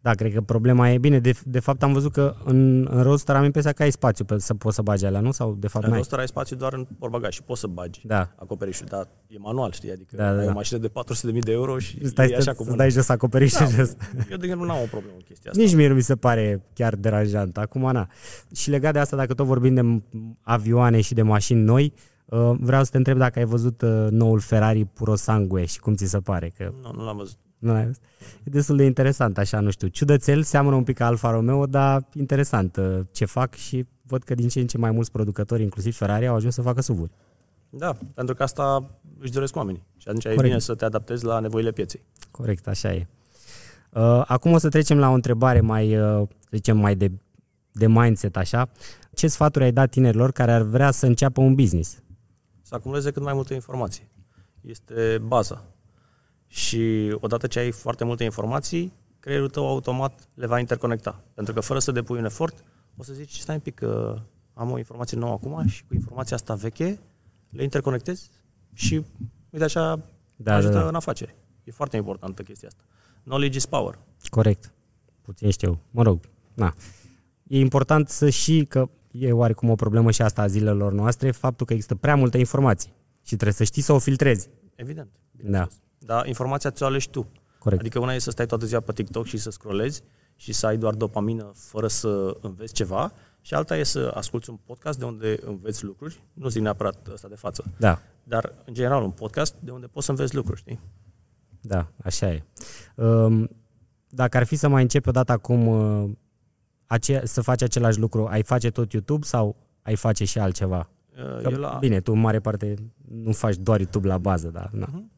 Da, 0.04 0.14
cred 0.14 0.34
că 0.34 0.42
problema 0.42 0.90
e 0.90 0.98
bine. 0.98 1.20
De, 1.20 1.34
de 1.46 1.60
fapt, 1.60 1.84
am 1.84 1.94
văzut 1.94 2.12
că 2.12 2.36
în, 2.44 2.88
în 2.92 3.04
Roadster 3.04 3.36
am 3.36 3.44
impresia 3.44 3.72
că 3.72 3.84
ai 3.84 3.92
spațiu 3.92 4.26
pe, 4.26 4.40
să 4.40 4.54
poți 4.54 4.76
să 4.76 4.82
bagi 4.82 5.06
alea, 5.06 5.20
nu? 5.20 5.32
Sau 5.32 5.56
de 5.60 5.68
fapt 5.68 5.86
în 5.86 5.92
Roadster 5.92 6.20
ai 6.20 6.28
spațiu 6.28 6.56
doar 6.56 6.74
în 6.74 6.88
portbagaj 7.00 7.34
și 7.34 7.44
poți 7.44 7.60
să 7.60 7.68
bagi 7.68 8.02
da. 8.06 8.34
acoperișul, 8.36 8.86
dar 8.90 9.08
e 9.28 9.38
manual, 9.38 9.72
știi? 9.72 9.92
Adică 9.92 10.16
da, 10.16 10.34
da, 10.34 10.40
ai 10.40 10.46
da. 10.46 10.52
o 10.52 10.54
mașină 10.54 10.80
de 10.80 10.92
400.000 11.34 11.40
de 11.40 11.52
euro 11.52 11.80
și 11.80 12.08
stai, 12.08 12.30
e 12.30 12.36
așa 12.36 12.54
cum... 12.54 12.66
Stai 12.72 12.90
jos 12.90 13.10
acoperișul 13.10 13.66
da, 13.66 13.72
jos. 13.72 13.96
Eu, 14.32 14.38
de 14.38 14.44
exemplu, 14.46 14.66
n-am 14.66 14.82
o 14.82 14.88
problemă 14.90 15.16
cu 15.16 15.24
chestia 15.24 15.52
asta. 15.52 15.64
Nici 15.64 15.76
mie 15.76 15.88
nu 15.88 15.94
mi 15.94 16.02
se 16.02 16.16
pare 16.16 16.66
chiar 16.74 16.96
deranjant. 16.96 17.58
Acum, 17.58 17.92
na. 17.92 18.10
Și 18.56 18.70
legat 18.70 18.94
de 18.94 19.00
asta, 19.00 19.16
dacă 19.16 19.34
tot 19.34 19.46
vorbim 19.46 19.74
de 19.74 20.02
avioane 20.42 21.02
și 21.02 21.14
de 21.14 21.22
mașini 21.22 21.62
noi, 21.62 21.94
Uh, 21.96 22.13
vreau 22.60 22.84
să 22.84 22.92
te 22.92 22.98
întreb 22.98 23.18
dacă 23.18 23.40
ai 23.40 23.46
văzut 23.46 23.82
uh, 23.82 24.08
noul 24.10 24.40
Ferrari 24.40 24.86
Puro 24.86 25.16
Sangue 25.16 25.66
și 25.66 25.80
cum 25.80 25.96
ți 25.96 26.06
se 26.06 26.20
pare. 26.20 26.52
Că... 26.58 26.72
Nu, 26.82 26.92
nu 26.96 27.06
l-am 27.06 27.18
văzut. 27.18 27.38
Nu 27.58 27.72
l-ai 27.72 27.86
văzut? 27.86 28.02
E 28.44 28.50
destul 28.50 28.78
de 28.78 28.84
interesant, 28.84 29.38
așa, 29.38 29.60
nu 29.60 29.70
știu. 29.70 29.88
Ciudățel, 29.88 30.44
seamănă 30.44 30.76
un 30.76 30.84
pic 30.84 30.98
ca 30.98 31.06
Alfa 31.06 31.32
Romeo, 31.32 31.66
dar 31.66 32.06
interesant 32.14 32.76
uh, 32.76 33.00
ce 33.12 33.26
fac 33.26 33.54
și 33.54 33.86
văd 34.02 34.24
că 34.24 34.36
din 34.36 34.48
ce 34.48 34.60
în 34.60 34.68
ce 34.68 34.78
mai 34.78 34.92
mulți 34.92 35.12
producători, 35.12 35.64
inclusiv 35.64 35.96
Ferrari, 35.96 36.28
au 36.28 36.36
ajuns 36.36 36.54
să 36.54 36.62
facă 36.62 36.82
suv 36.82 37.10
Da, 37.70 37.96
pentru 38.14 38.36
că 38.36 38.44
asta 38.44 38.90
își 39.20 39.32
doresc 39.32 39.56
oamenii. 39.56 39.84
Și 39.98 40.08
atunci 40.08 40.24
Corect. 40.24 40.44
e 40.44 40.48
bine 40.48 40.60
să 40.60 40.76
te 40.76 40.86
adaptezi 40.86 41.26
la 41.26 41.40
nevoile 41.40 41.72
pieței. 41.72 42.04
Corect, 42.32 42.68
așa 42.68 42.94
e. 42.94 43.08
Acum 44.26 44.52
o 44.52 44.58
să 44.58 44.70
trecem 44.70 44.98
la 44.98 45.10
o 45.10 45.14
întrebare 45.14 45.62
mai, 45.62 45.90
să 45.90 46.28
zicem, 46.52 46.78
mai 46.78 46.96
de, 46.96 47.12
de 47.72 47.88
mindset, 47.88 48.38
așa. 48.38 48.70
Ce 49.14 49.28
sfaturi 49.28 49.64
ai 49.64 49.72
dat 49.72 49.90
tinerilor 49.90 50.32
care 50.32 50.52
ar 50.52 50.62
vrea 50.62 50.92
să 50.92 51.06
înceapă 51.06 51.42
un 51.42 51.56
business? 51.56 52.04
Să 52.74 52.80
acumuleze 52.80 53.12
cât 53.12 53.22
mai 53.22 53.34
multe 53.34 53.54
informații. 53.54 54.08
Este 54.62 55.18
baza. 55.26 55.66
Și 56.48 57.16
odată 57.20 57.48
ce 57.48 57.60
ai 57.60 57.72
foarte 57.72 58.04
multe 58.04 58.24
informații, 58.24 58.94
creierul 59.20 59.50
tău 59.50 59.68
automat 59.68 60.30
le 60.34 60.46
va 60.46 60.60
interconecta. 60.60 61.24
Pentru 61.34 61.54
că 61.54 61.60
fără 61.60 61.80
să 61.80 61.92
depui 61.92 62.18
un 62.18 62.26
efort, 62.26 62.64
o 62.98 63.04
să 63.04 63.14
zici, 63.14 63.38
stai 63.38 63.56
un 63.56 63.62
pic 63.62 63.74
că 63.74 64.22
am 64.54 64.72
o 64.72 64.78
informație 64.78 65.18
nouă 65.18 65.32
acum 65.32 65.68
și 65.68 65.84
cu 65.86 65.94
informația 65.94 66.36
asta 66.36 66.54
veche 66.54 67.00
le 67.50 67.64
interconectezi 67.64 68.30
și 68.74 69.06
uite 69.50 69.64
așa 69.64 70.00
da, 70.36 70.56
ajută 70.56 70.74
da, 70.74 70.80
da. 70.80 70.88
în 70.88 70.96
afaceri. 70.96 71.36
E 71.64 71.72
foarte 71.72 71.98
importantă 71.98 72.42
chestia 72.44 72.68
asta. 72.68 72.84
Knowledge 73.24 73.58
is 73.58 73.66
power. 73.66 74.00
Corect. 74.30 74.74
Puțin 75.22 75.50
știu. 75.50 75.80
Mă 75.92 76.04
rog, 76.04 76.20
na. 76.54 76.74
E 77.48 77.60
important 77.60 78.10
să 78.10 78.30
și, 78.30 78.66
că 78.66 78.90
e 79.14 79.32
oarecum 79.32 79.70
o 79.70 79.76
problemă 79.76 80.12
și 80.12 80.22
asta 80.22 80.42
a 80.42 80.48
zilelor 80.48 80.92
noastre, 80.92 81.32
faptul 81.32 81.66
că 81.66 81.74
există 81.74 81.96
prea 81.96 82.16
multă 82.16 82.38
informație 82.38 82.94
și 83.22 83.36
trebuie 83.36 83.54
să 83.54 83.64
știi 83.64 83.82
să 83.82 83.94
o 83.94 84.00
filtrezi. 84.00 84.50
Evident. 84.76 85.10
Da. 85.32 85.68
Dar 86.00 86.28
informația 86.28 86.72
ți-o 86.72 86.86
alegi 86.86 87.10
tu. 87.10 87.28
Corect. 87.60 87.82
Adică 87.82 88.00
una 88.00 88.14
e 88.14 88.20
să 88.20 88.32
stai 88.32 88.46
toată 88.46 88.66
ziua 88.66 88.80
pe 88.80 88.92
TikTok 88.92 89.26
și 89.26 89.38
să 89.38 89.52
scrollezi 89.52 90.02
și 90.36 90.54
să 90.54 90.66
ai 90.66 90.78
doar 90.78 90.94
dopamină 90.94 91.52
fără 91.56 91.88
să 91.88 92.38
înveți 92.42 92.74
ceva 92.74 93.14
și 93.42 93.54
alta 93.54 93.78
e 93.78 93.84
să 93.84 94.12
asculti 94.14 94.50
un 94.50 94.60
podcast 94.66 95.00
de 95.00 95.06
unde 95.06 95.38
înveți 95.46 95.84
lucruri, 95.84 96.24
nu 96.34 96.48
zic 96.48 96.62
neapărat 96.62 97.08
ăsta 97.14 97.28
de 97.28 97.36
față, 97.36 97.64
da. 97.78 98.00
dar 98.24 98.54
în 98.66 98.74
general 98.74 99.04
un 99.04 99.12
podcast 99.12 99.56
de 99.60 99.72
unde 99.72 99.88
poți 99.88 100.06
să 100.06 100.12
înveți 100.12 100.36
lucruri, 100.36 100.60
știi? 100.60 100.80
Da, 101.62 101.88
așa 102.04 102.32
e. 102.32 102.44
Um, 102.96 103.50
dacă 104.10 104.38
ar 104.38 104.44
fi 104.44 104.56
să 104.56 104.68
mai 104.68 104.82
începi 104.82 105.10
odată 105.10 105.32
acum 105.32 105.68
uh, 105.68 106.12
ace- 106.94 107.26
să 107.26 107.42
faci 107.42 107.62
același 107.62 108.00
lucru, 108.00 108.26
ai 108.26 108.44
face 108.44 108.70
tot 108.70 108.92
YouTube 108.92 109.26
sau 109.26 109.56
ai 109.82 109.96
face 109.96 110.26
și 110.26 110.40
altceva? 110.40 110.90
Că, 111.42 111.50
la... 111.50 111.78
Bine, 111.80 112.00
tu 112.00 112.12
în 112.12 112.20
mare 112.20 112.40
parte 112.40 112.76
nu 113.08 113.32
faci 113.32 113.56
doar 113.56 113.80
YouTube 113.80 114.08
la 114.08 114.18
bază, 114.18 114.50
dar... 114.50 114.70
Na. 114.72 114.88
Uh-huh. 114.88 115.12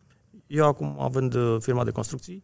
Eu 0.48 0.66
acum, 0.66 0.96
având 1.00 1.34
uh, 1.34 1.58
firma 1.60 1.84
de 1.84 1.92
construcții, 1.92 2.44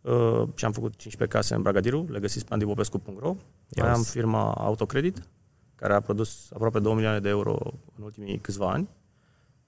uh, 0.00 0.42
și 0.54 0.64
am 0.64 0.72
făcut 0.72 0.96
15 0.96 1.36
case 1.36 1.54
în 1.54 1.62
Bragadiru, 1.62 2.06
le 2.08 2.18
găsiți 2.18 2.44
pe 2.44 2.52
andibopescu.ro. 2.52 3.36
Mai 3.76 3.88
am 3.88 4.02
firma 4.02 4.52
Autocredit, 4.52 5.28
care 5.74 5.94
a 5.94 6.00
produs 6.00 6.48
aproape 6.52 6.78
2 6.78 6.94
milioane 6.94 7.20
de 7.20 7.28
euro 7.28 7.58
în 7.96 8.04
ultimii 8.04 8.38
câțiva 8.38 8.70
ani. 8.70 8.88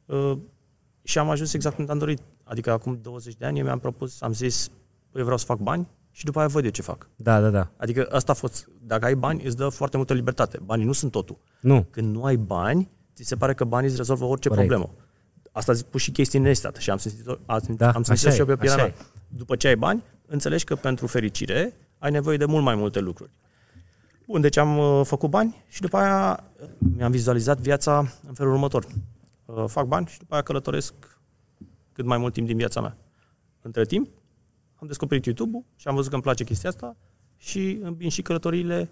Uh, 0.07 0.39
și 1.03 1.19
am 1.19 1.31
ajuns 1.31 1.53
exact 1.53 1.77
cum 1.77 1.87
am 1.89 1.99
dorit. 1.99 2.21
Adică 2.45 2.71
acum 2.71 2.99
20 3.03 3.35
de 3.35 3.45
ani 3.45 3.59
eu 3.59 3.65
mi-am 3.65 3.79
propus, 3.79 4.21
am 4.21 4.33
zis, 4.33 4.71
eu 5.15 5.23
vreau 5.23 5.39
să 5.39 5.45
fac 5.45 5.59
bani, 5.59 5.89
și 6.17 6.25
după 6.25 6.39
aia 6.39 6.49
văd 6.49 6.65
eu 6.65 6.71
ce 6.71 6.83
fac. 6.83 7.09
Da, 7.17 7.41
da, 7.41 7.51
da. 7.51 7.71
Adică 7.77 8.09
asta 8.11 8.33
a 8.33 8.35
fost, 8.35 8.69
dacă 8.81 9.05
ai 9.05 9.15
bani, 9.15 9.45
îți 9.45 9.57
dă 9.57 9.69
foarte 9.69 9.97
multă 9.97 10.15
libertate. 10.15 10.59
Banii 10.65 10.85
nu 10.85 10.93
sunt 10.93 11.13
totul. 11.13 11.39
Nu. 11.61 11.87
Când 11.91 12.15
nu 12.15 12.25
ai 12.25 12.37
bani, 12.37 12.91
ți 13.15 13.23
se 13.23 13.37
pare 13.37 13.55
că 13.55 13.65
banii 13.65 13.89
îți 13.89 13.97
rezolvă 13.97 14.25
orice 14.25 14.49
Corect. 14.49 14.69
problemă. 14.69 14.95
Asta 15.53 15.73
zic 15.73 15.87
pus 15.87 16.01
și 16.01 16.11
chestii 16.11 16.39
nestat 16.39 16.77
și 16.77 16.91
am 16.91 16.97
simțit, 16.97 17.27
am, 17.47 17.61
da, 17.77 17.91
am 17.91 18.03
simțit 18.03 18.33
și 18.33 18.39
eu 18.39 18.47
pe 18.47 18.57
pielea 18.57 18.77
mea. 18.77 18.95
După 19.29 19.57
ce 19.57 19.69
ai 19.69 19.77
bani, 19.77 20.03
înțelegi 20.27 20.65
că 20.65 20.75
pentru 20.75 21.07
fericire 21.07 21.75
ai 21.99 22.11
nevoie 22.11 22.37
de 22.37 22.45
mult 22.45 22.65
mai 22.65 22.75
multe 22.75 23.01
lucruri. 23.01 23.31
Bun, 24.27 24.41
deci 24.41 24.57
am 24.57 24.79
uh, 24.79 25.01
făcut 25.05 25.31
bani 25.31 25.65
și 25.69 25.81
după 25.81 25.97
aia 25.97 26.45
uh, 26.61 26.69
mi-am 26.97 27.11
vizualizat 27.11 27.59
viața 27.59 27.99
în 28.27 28.35
felul 28.35 28.53
următor. 28.53 28.87
Uh, 29.45 29.65
fac 29.67 29.87
bani 29.87 30.07
și 30.07 30.19
după 30.19 30.35
aia 30.35 30.43
călătoresc 30.43 30.95
cât 31.93 32.05
mai 32.05 32.19
mult 32.19 32.33
timp 32.33 32.47
din 32.47 32.57
viața 32.57 32.81
mea. 32.81 32.97
Între 33.63 33.85
timp, 33.85 34.09
am 34.77 34.87
descoperit 34.87 35.25
YouTube-ul 35.25 35.65
și 35.77 35.89
am 35.89 35.95
văzut 35.95 36.09
că 36.09 36.15
îmi 36.15 36.25
place 36.25 36.45
chestia 36.45 36.69
asta 36.69 36.97
și 37.37 37.79
îmbin 37.83 38.09
și 38.09 38.23
călătoriile 38.23 38.91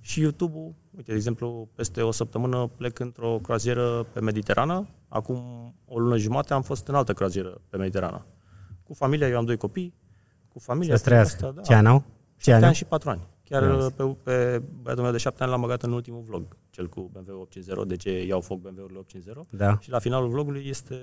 și 0.00 0.20
YouTube-ul. 0.20 0.74
Uite, 0.96 1.10
de 1.10 1.16
exemplu, 1.16 1.68
peste 1.74 2.02
o 2.02 2.10
săptămână 2.10 2.66
plec 2.76 2.98
într-o 2.98 3.38
croazieră 3.42 4.06
pe 4.12 4.20
Mediterană. 4.20 4.88
Acum 5.08 5.38
o 5.84 5.98
lună 5.98 6.16
jumate 6.16 6.54
am 6.54 6.62
fost 6.62 6.86
în 6.88 6.94
altă 6.94 7.12
croazieră 7.12 7.60
pe 7.68 7.76
Mediterană. 7.76 8.26
Cu 8.82 8.94
familia, 8.94 9.28
eu 9.28 9.36
am 9.36 9.44
doi 9.44 9.56
copii. 9.56 9.94
Cu 10.48 10.58
familia. 10.58 10.94
Asta, 10.94 11.50
da. 11.50 11.60
Ce 11.60 11.74
an 11.74 11.86
au? 11.86 12.04
Ce 12.36 12.52
ani? 12.52 12.64
ani 12.64 12.74
și 12.74 12.84
patru 12.84 13.10
ani. 13.10 13.20
Chiar 13.44 13.62
Yes. 13.62 13.92
pe, 13.92 14.02
pe 14.22 14.62
băiatul 14.82 15.02
meu 15.02 15.12
de 15.12 15.18
șapte 15.18 15.42
ani 15.42 15.50
l-am 15.52 15.60
băgat 15.60 15.82
în 15.82 15.92
ultimul 15.92 16.22
vlog, 16.22 16.56
cel 16.74 16.88
cu 16.88 17.10
BMW 17.12 17.40
850, 17.40 17.86
de 17.86 17.96
ce 17.96 18.26
iau 18.26 18.40
foc 18.40 18.60
BMW-urile 18.60 18.98
850. 18.98 19.58
Da. 19.60 19.78
Și 19.80 19.90
la 19.90 19.98
finalul 19.98 20.28
vlogului 20.28 20.64
este, 20.68 20.94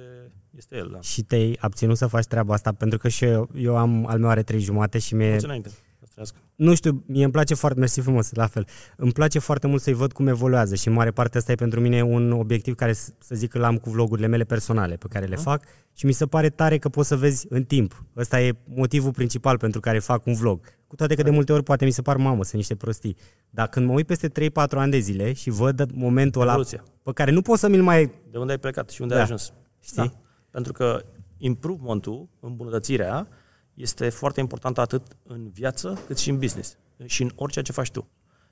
este 0.58 0.75
el, 0.75 0.90
da. 0.94 1.01
Și 1.01 1.24
te-ai 1.24 1.58
abținut 1.60 1.98
să 1.98 2.08
faci 2.08 2.25
treaba 2.25 2.54
asta, 2.54 2.72
pentru 2.72 2.98
că 2.98 3.08
și 3.08 3.24
eu, 3.25 3.50
eu 3.56 3.78
am, 3.78 4.06
al 4.08 4.20
meu 4.20 4.30
are 4.30 4.44
trei 4.44 4.60
jumate 4.60 5.00
și 5.00 5.16
mi-e, 5.16 5.30
Mulți 5.30 5.46
înainte. 5.46 5.70
să 5.70 6.06
trăiască. 6.12 6.38
nu 6.56 6.75
știu, 6.75 7.04
mie 7.08 7.24
îmi 7.24 7.32
place 7.32 7.54
foarte, 7.54 7.80
mersi 7.80 8.00
frumos, 8.01 8.32
la 8.34 8.48
fel, 8.48 8.68
îmi 8.98 9.12
place 9.12 9.40
foarte 9.40 9.68
mult 9.68 9.82
să-i 9.82 9.94
văd 9.94 10.12
cum 10.13 10.28
evoluează 10.28 10.75
și 10.75 10.88
în 10.88 10.94
mare 10.94 11.12
parte 11.12 11.38
asta 11.38 11.51
e 11.51 11.56
pentru 11.56 11.80
mine 11.80 12.01
un 12.04 12.32
obiectiv 12.32 12.75
care, 12.75 12.94
s- 12.94 13.13
să 13.18 13.36
zic 13.36 13.50
că 13.50 13.60
l-am 13.60 13.78
cu 13.78 13.90
vlogurile 13.90 14.28
mele 14.28 14.44
personale 14.44 14.96
pe 14.96 15.08
care 15.10 15.25
le 15.25 15.36
fac 15.36 15.63
și 15.94 16.06
mi 16.06 16.12
se 16.12 16.25
pare 16.25 16.50
tare 16.50 16.78
că 16.78 16.90
poți 16.90 17.08
să 17.08 17.16
vezi 17.16 17.46
în 17.50 17.63
timp. 17.63 18.06
Ăsta 18.18 18.42
e 18.42 18.56
motivul 18.75 19.12
principal 19.12 19.58
pentru 19.58 19.80
care 19.80 20.00
fac 20.00 20.25
un 20.25 20.34
vlog. 20.34 20.60
Cu 20.92 20.98
toate 20.98 21.16
că 21.16 21.24
de 21.24 21.30
multe 21.30 21.54
ori 21.54 21.64
poate 21.64 21.86
mi 21.86 21.92
se 21.92 22.02
par, 22.02 22.18
mamă, 22.18 22.44
sunt 22.44 22.56
niște 22.56 22.76
prostii. 22.76 23.16
Dar 23.50 23.68
când 23.68 23.86
mă 23.88 23.94
uit 23.94 24.06
peste 24.08 24.30
3-4 24.30 24.52
ani 24.70 24.92
de 24.92 24.98
zile 25.00 25.34
și 25.34 25.50
văd 25.50 25.92
momentul 25.94 26.42
ăla 26.42 26.50
Evoluția. 26.52 26.84
pe 27.04 27.12
care 27.14 27.32
nu 27.32 27.42
pot 27.42 27.60
să 27.60 27.68
mi-l 27.68 27.82
mai... 27.84 28.12
De 28.32 28.38
unde 28.38 28.52
ai 28.52 28.58
plecat 28.58 28.90
și 28.90 29.02
unde 29.02 29.14
Da. 29.14 29.20
ai 29.20 29.26
ajuns. 29.26 29.54
Știi? 29.80 30.14
Pentru 30.50 30.72
că 30.74 31.04
improvementul, 31.38 32.28
îmbunătățirea, 32.40 33.28
este 33.74 34.10
foarte 34.10 34.40
importantă 34.40 34.82
atât 34.82 35.02
în 35.24 35.50
viață 35.54 36.00
cât 36.08 36.18
și 36.18 36.30
în 36.30 36.38
business 36.38 36.78
și 37.06 37.22
în 37.24 37.32
orice 37.36 37.62
ce 37.62 37.72
faci 37.72 37.92
tu. 37.92 38.08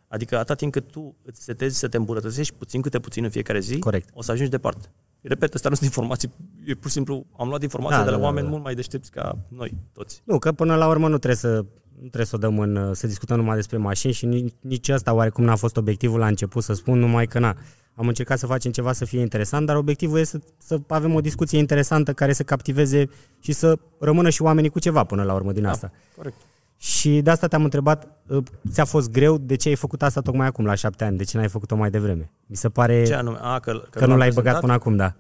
Adică 0.08 0.36
atâta 0.36 0.54
timp 0.54 0.72
cât 0.72 0.92
tu 0.92 1.16
îți 1.24 1.44
setezi 1.44 1.78
să 1.78 1.88
te 1.88 1.98
îmbunătățești 1.98 2.54
puțin 2.54 2.82
câte 2.82 3.00
puțin 3.00 3.24
în 3.24 3.30
fiecare 3.30 3.60
zi, 3.60 3.80
Corect. 3.80 4.10
o 4.14 4.22
să 4.22 4.32
ajungi 4.32 4.52
departe. 4.52 4.88
Repet, 5.22 5.54
astea 5.54 5.70
nu 5.70 5.76
sunt 5.76 5.88
informații, 5.88 6.32
e 6.66 6.74
pur 6.74 6.88
și 6.88 6.94
simplu, 6.96 7.26
am 7.38 7.48
luat 7.48 7.62
informații 7.62 7.98
Da, 7.98 8.04
de 8.04 8.10
la 8.10 8.16
da, 8.16 8.22
da, 8.22 8.28
oameni 8.28 8.46
da. 8.46 8.52
mult 8.52 8.64
mai 8.64 8.76
deștepți 8.76 9.12
ca 9.12 9.38
noi 9.48 9.74
toți. 9.94 10.22
Nu, 10.26 10.40
că 10.40 10.52
până 10.52 10.76
la 10.76 10.88
urmă 10.88 11.08
nu 11.08 11.18
trebuie 11.18 11.36
să 11.36 11.56
nu 11.56 11.66
trebuie 12.00 12.26
să 12.26 12.36
o 12.36 12.40
dăm 12.40 12.60
în, 12.60 12.94
să 12.94 13.08
discutăm 13.08 13.38
numai 13.38 13.56
despre 13.56 13.78
mașini 13.78 14.14
și 14.14 14.26
nici, 14.26 14.54
nici 14.62 14.90
asta 14.90 15.14
oarecum 15.14 15.44
n-a 15.44 15.56
fost 15.56 15.78
obiectivul 15.78 16.20
la 16.20 16.28
început 16.28 16.64
să 16.64 16.74
spun, 16.74 17.00
numai 17.00 17.28
că 17.28 17.40
na, 17.40 17.56
am 17.96 18.08
încercat 18.08 18.38
să 18.40 18.46
facem 18.46 18.72
ceva 18.72 18.94
să 18.94 19.06
fie 19.06 19.20
interesant, 19.20 19.66
dar 19.66 19.76
obiectivul 19.76 20.20
este 20.20 20.42
să, 20.58 20.76
să 20.76 20.82
avem 20.88 21.14
o 21.14 21.22
discuție 21.22 21.58
interesantă 21.58 22.14
care 22.14 22.34
să 22.34 22.44
captiveze 22.44 23.10
și 23.40 23.52
să 23.52 23.80
rămână 24.00 24.30
și 24.30 24.42
oamenii 24.42 24.70
cu 24.70 24.80
ceva 24.80 25.04
până 25.04 25.24
la 25.24 25.34
urmă 25.34 25.52
din 25.52 25.66
asta. 25.66 25.92
Corect. 26.16 26.36
Și 26.78 27.22
de 27.22 27.30
asta 27.30 27.48
te-am 27.48 27.64
întrebat, 27.64 28.22
uh, 28.28 28.44
ți-a 28.72 28.86
fost 28.86 29.12
greu 29.12 29.38
de 29.38 29.56
ce 29.56 29.70
ai 29.70 29.76
făcut 29.76 30.02
asta 30.02 30.22
tocmai 30.22 30.48
acum, 30.48 30.66
la 30.66 30.76
șapte 30.76 31.04
ani, 31.04 31.18
de 31.18 31.24
ce 31.24 31.38
n-ai 31.38 31.48
făcut-o 31.50 31.76
mai 31.76 31.90
devreme? 31.90 32.32
Mi 32.46 32.56
se 32.56 32.70
pare 32.70 33.04
Ce 33.04 33.14
anume? 33.14 33.38
A, 33.42 33.60
că, 33.60 33.84
că 33.90 34.00
nu 34.00 34.08
l-am 34.08 34.18
l-ai 34.18 34.30
băgat 34.30 34.34
prezentat? 34.34 34.62
până 34.62 34.74
acum, 34.74 34.96
da. 34.96 35.14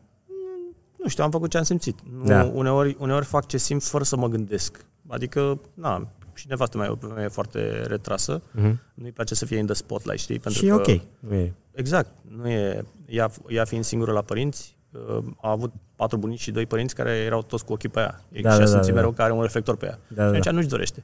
Nu 0.97 1.07
știu, 1.07 1.23
am 1.23 1.31
făcut 1.31 1.49
ce 1.49 1.57
am 1.57 1.63
simțit. 1.63 1.99
Nu, 2.17 2.25
Da. 2.25 2.51
uneori, 2.53 2.95
uneori 2.99 3.25
fac 3.25 3.45
ce 3.47 3.57
simt 3.57 3.83
fără 3.83 4.03
să 4.03 4.17
mă 4.17 4.27
gândesc. 4.27 4.85
Adică, 5.07 5.59
na, 5.73 6.07
și 6.39 6.47
nevastă 6.47 6.77
mea 6.77 6.87
e 6.87 6.89
o 6.89 7.07
femeie 7.07 7.27
foarte 7.27 7.83
retrasă. 7.87 8.41
Uh-huh. 8.41 8.73
Nu-i 8.93 9.11
place 9.11 9.35
să 9.35 9.45
fie 9.45 9.57
in 9.57 9.65
the 9.65 9.75
spotlight, 9.75 10.19
știi? 10.19 10.39
Pentru 10.39 10.61
Și 10.61 10.67
e 10.67 10.69
că, 10.69 10.75
ok. 10.75 11.01
Nu 11.19 11.33
e. 11.33 11.53
Exact. 11.71 12.11
Nu 12.27 12.49
e, 12.49 12.85
ea, 13.05 13.31
ea 13.47 13.65
fiind 13.65 13.83
singură 13.83 14.11
la 14.11 14.21
părinți, 14.21 14.77
uh, 14.91 15.23
a 15.41 15.49
avut 15.49 15.73
patru 15.95 16.17
bunici 16.17 16.39
și 16.39 16.51
doi 16.51 16.65
părinți 16.65 16.95
care 16.95 17.11
erau 17.11 17.41
toți 17.43 17.65
cu 17.65 17.73
ochii 17.73 17.89
pe 17.89 17.99
ea. 17.99 18.21
E 18.31 18.41
Da, 18.41 18.51
și 18.51 18.57
da, 18.57 18.63
a 18.63 18.65
da, 18.65 18.71
simțit 18.71 18.89
da. 18.89 18.95
mereu 18.95 19.11
că 19.11 19.21
are 19.21 19.31
un 19.31 19.41
reflector 19.41 19.75
pe 19.75 19.85
ea. 19.85 19.99
Da, 20.07 20.25
da, 20.25 20.31
Deci 20.31 20.45
da. 20.45 20.51
nu-și 20.51 20.67
dorește. 20.67 21.03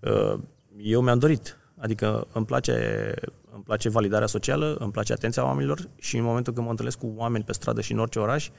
Uh, 0.00 0.38
Eu 0.76 1.00
mi-am 1.00 1.18
dorit. 1.18 1.56
Adică 1.76 2.26
îmi 2.32 2.46
place, 2.46 3.14
îmi 3.54 3.62
place 3.62 3.88
validarea 3.88 4.26
socială, 4.26 4.76
îmi 4.78 4.92
place 4.92 5.12
atenția 5.12 5.44
oamenilor 5.44 5.88
și 5.96 6.16
în 6.16 6.22
momentul 6.24 6.52
când 6.52 6.64
mă 6.64 6.70
întâlnesc 6.70 6.98
cu 6.98 7.12
oameni 7.16 7.44
pe 7.44 7.52
stradă 7.52 7.80
și 7.80 7.92
în 7.92 7.98
orice 7.98 8.18
oraș, 8.18 8.50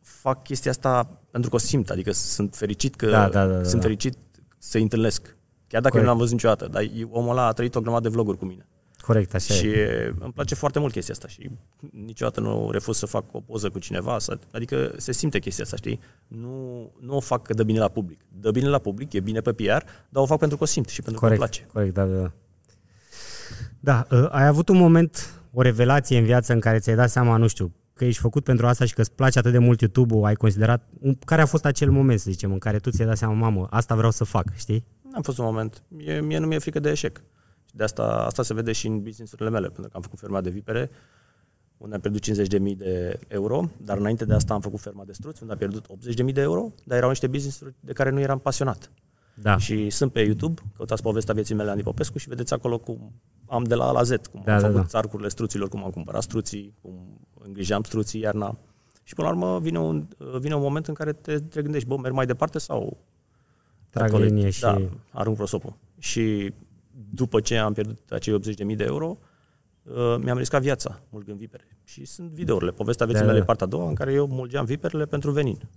fac 0.00 0.42
chestia 0.42 0.70
asta 0.70 1.20
pentru 1.30 1.50
că 1.50 1.56
o 1.56 1.58
simt, 1.58 1.90
adică 1.90 2.12
sunt 2.12 2.54
fericit 2.54 2.94
că 2.94 3.06
Da, 3.06 3.28
da, 3.28 3.46
da, 3.46 3.56
da, 3.56 3.62
sunt 3.62 3.80
da. 3.80 3.86
fericit 3.86 4.16
să-i 4.64 4.82
întâlnesc. 4.82 5.22
Chiar 5.66 5.80
dacă 5.80 5.94
Corect. 5.94 5.94
eu 5.94 6.02
nu 6.02 6.08
l-am 6.08 6.18
văzut 6.18 6.32
niciodată, 6.32 6.66
dar 6.66 6.82
omul 7.10 7.30
ăla 7.30 7.46
a 7.46 7.52
trăit 7.52 7.74
o 7.74 7.80
grămadă 7.80 8.08
de 8.08 8.14
vloguri 8.14 8.38
cu 8.38 8.44
mine. 8.44 8.66
Corect, 9.00 9.34
așa 9.34 9.54
și 9.54 9.66
e. 9.66 10.14
îmi 10.18 10.32
place 10.32 10.54
foarte 10.54 10.78
mult 10.78 10.92
chestia 10.92 11.14
asta 11.14 11.28
și 11.28 11.50
niciodată 11.90 12.40
nu 12.40 12.70
refuz 12.70 12.96
să 12.96 13.06
fac 13.06 13.24
o 13.32 13.40
poză 13.40 13.70
cu 13.70 13.78
cineva, 13.78 14.18
să, 14.18 14.38
adică 14.52 14.92
se 14.96 15.12
simte 15.12 15.38
chestia 15.38 15.64
asta, 15.64 15.76
știi? 15.76 16.00
Nu, 16.28 16.90
nu 17.00 17.16
o 17.16 17.20
fac 17.20 17.42
că 17.42 17.54
dă 17.54 17.62
bine 17.62 17.78
la 17.78 17.88
public. 17.88 18.20
Dă 18.40 18.50
bine 18.50 18.68
la 18.68 18.78
public, 18.78 19.12
e 19.12 19.20
bine 19.20 19.40
pe 19.40 19.52
PR, 19.52 19.82
dar 20.08 20.22
o 20.22 20.26
fac 20.26 20.38
pentru 20.38 20.56
că 20.56 20.62
o 20.62 20.66
simt 20.66 20.88
și 20.88 21.02
pentru 21.02 21.20
Corect, 21.20 21.40
că 21.40 21.46
îmi 21.46 21.52
place. 21.52 21.72
corect, 21.72 21.94
da, 21.94 22.04
da, 22.04 22.20
da. 22.20 22.32
Da, 23.80 24.16
uh, 24.16 24.28
ai 24.30 24.46
avut 24.46 24.68
un 24.68 24.76
moment, 24.76 25.40
o 25.52 25.62
revelație 25.62 26.18
în 26.18 26.24
viață 26.24 26.52
în 26.52 26.60
care 26.60 26.78
ți-ai 26.78 26.96
dat 26.96 27.10
seama, 27.10 27.36
nu 27.36 27.46
știu, 27.46 27.72
că 28.02 28.08
ești 28.08 28.20
făcut 28.20 28.44
pentru 28.44 28.66
asta 28.66 28.84
și 28.84 28.94
că 28.94 29.00
îți 29.00 29.12
place 29.12 29.38
atât 29.38 29.52
de 29.52 29.58
mult 29.58 29.80
YouTube-ul, 29.80 30.24
ai 30.24 30.34
considerat, 30.34 30.88
un, 31.00 31.14
care 31.14 31.42
a 31.42 31.46
fost 31.46 31.64
acel 31.64 31.90
moment, 31.90 32.20
să 32.20 32.30
zicem, 32.30 32.52
în 32.52 32.58
care 32.58 32.78
tu 32.78 32.90
ți-ai 32.90 33.06
dat 33.06 33.16
seama, 33.16 33.34
mamă, 33.34 33.66
asta 33.70 33.94
vreau 33.94 34.10
să 34.10 34.24
fac, 34.24 34.54
știi? 34.54 34.84
Am 35.12 35.22
fost 35.22 35.38
un 35.38 35.44
moment. 35.44 35.82
Mie, 35.88 36.20
mie 36.20 36.38
nu 36.38 36.46
mi-e 36.46 36.58
frică 36.58 36.80
de 36.80 36.90
eșec. 36.90 37.16
Și 37.64 37.76
de 37.76 37.82
asta, 37.82 38.02
asta 38.02 38.42
se 38.42 38.54
vede 38.54 38.72
și 38.72 38.86
în 38.86 39.02
business-urile 39.02 39.50
mele, 39.50 39.66
pentru 39.66 39.88
că 39.88 39.96
am 39.96 40.02
făcut 40.02 40.18
ferma 40.18 40.40
de 40.40 40.50
vipere, 40.50 40.90
unde 41.76 41.94
am 41.94 42.00
pierdut 42.00 42.22
50.000 42.70 42.76
de 42.76 43.18
euro, 43.28 43.70
dar 43.76 43.98
înainte 43.98 44.24
de 44.24 44.34
asta 44.34 44.54
am 44.54 44.60
făcut 44.60 44.80
ferma 44.80 45.04
de 45.04 45.12
struți, 45.12 45.38
unde 45.40 45.52
am 45.52 45.58
pierdut 45.58 45.86
80.000 46.26 46.32
de 46.32 46.40
euro, 46.40 46.72
dar 46.84 46.96
erau 46.96 47.08
niște 47.08 47.26
business-uri 47.26 47.74
de 47.80 47.92
care 47.92 48.10
nu 48.10 48.20
eram 48.20 48.38
pasionat. 48.38 48.90
Da, 49.34 49.56
Și 49.58 49.90
sunt 49.90 50.12
pe 50.12 50.20
YouTube, 50.20 50.62
căutați 50.76 51.02
povestea 51.02 51.34
vieții 51.34 51.54
mele 51.54 51.70
Andy 51.70 51.82
Popescu 51.82 52.18
și 52.18 52.28
vedeți 52.28 52.52
acolo 52.52 52.78
cum 52.78 53.12
am 53.46 53.64
de 53.64 53.74
la 53.74 53.84
A 53.84 53.90
la 53.92 54.02
Z, 54.02 54.10
cum 54.30 54.42
Da, 54.44 54.54
am 54.54 54.60
da, 54.60 54.66
făcut 54.66 54.80
da. 54.80 54.86
țarcurile 54.86 55.28
struților, 55.28 55.68
cum 55.68 55.84
am 55.84 55.90
cumpărat 55.90 56.22
struții, 56.22 56.74
cum 56.82 57.20
îngrijam 57.44 57.82
struții 57.82 58.20
iarna. 58.20 58.58
Și 59.02 59.14
până 59.14 59.28
la 59.28 59.34
urmă 59.34 59.58
vine 59.60 59.78
un, 59.78 60.06
vine 60.40 60.54
un 60.54 60.62
moment 60.62 60.86
în 60.86 60.94
care 60.94 61.12
te, 61.12 61.38
te 61.38 61.62
gândești, 61.62 61.88
bă, 61.88 61.96
merg 61.96 62.14
mai 62.14 62.26
departe 62.26 62.58
sau 62.58 62.96
trag 63.90 64.08
acolo- 64.08 64.24
linie 64.24 64.50
și... 64.50 64.60
Da, 64.60 64.80
arunc 65.10 65.36
prosopul. 65.36 65.74
Și 65.98 66.52
după 67.10 67.40
ce 67.40 67.56
am 67.56 67.72
pierdut 67.72 67.98
acei 68.10 68.38
80.000 68.70 68.76
de 68.76 68.84
euro, 68.84 69.18
uh, 69.82 70.16
mi-am 70.22 70.38
riscat 70.38 70.62
viața 70.62 71.00
mulgând 71.10 71.38
vipere. 71.38 71.66
Și 71.84 72.04
sunt 72.04 72.30
videourile, 72.30 72.70
povestea 72.70 73.06
vieții 73.06 73.24
Da, 73.24 73.28
da, 73.28 73.32
mele, 73.34 73.46
da. 73.46 73.52
partea 73.52 73.66
a 73.66 73.76
doua, 73.78 73.88
în 73.88 73.94
care 73.94 74.12
eu 74.12 74.26
mulgeam 74.26 74.64
viperele 74.64 75.06
pentru 75.06 75.30
venin. 75.30 75.68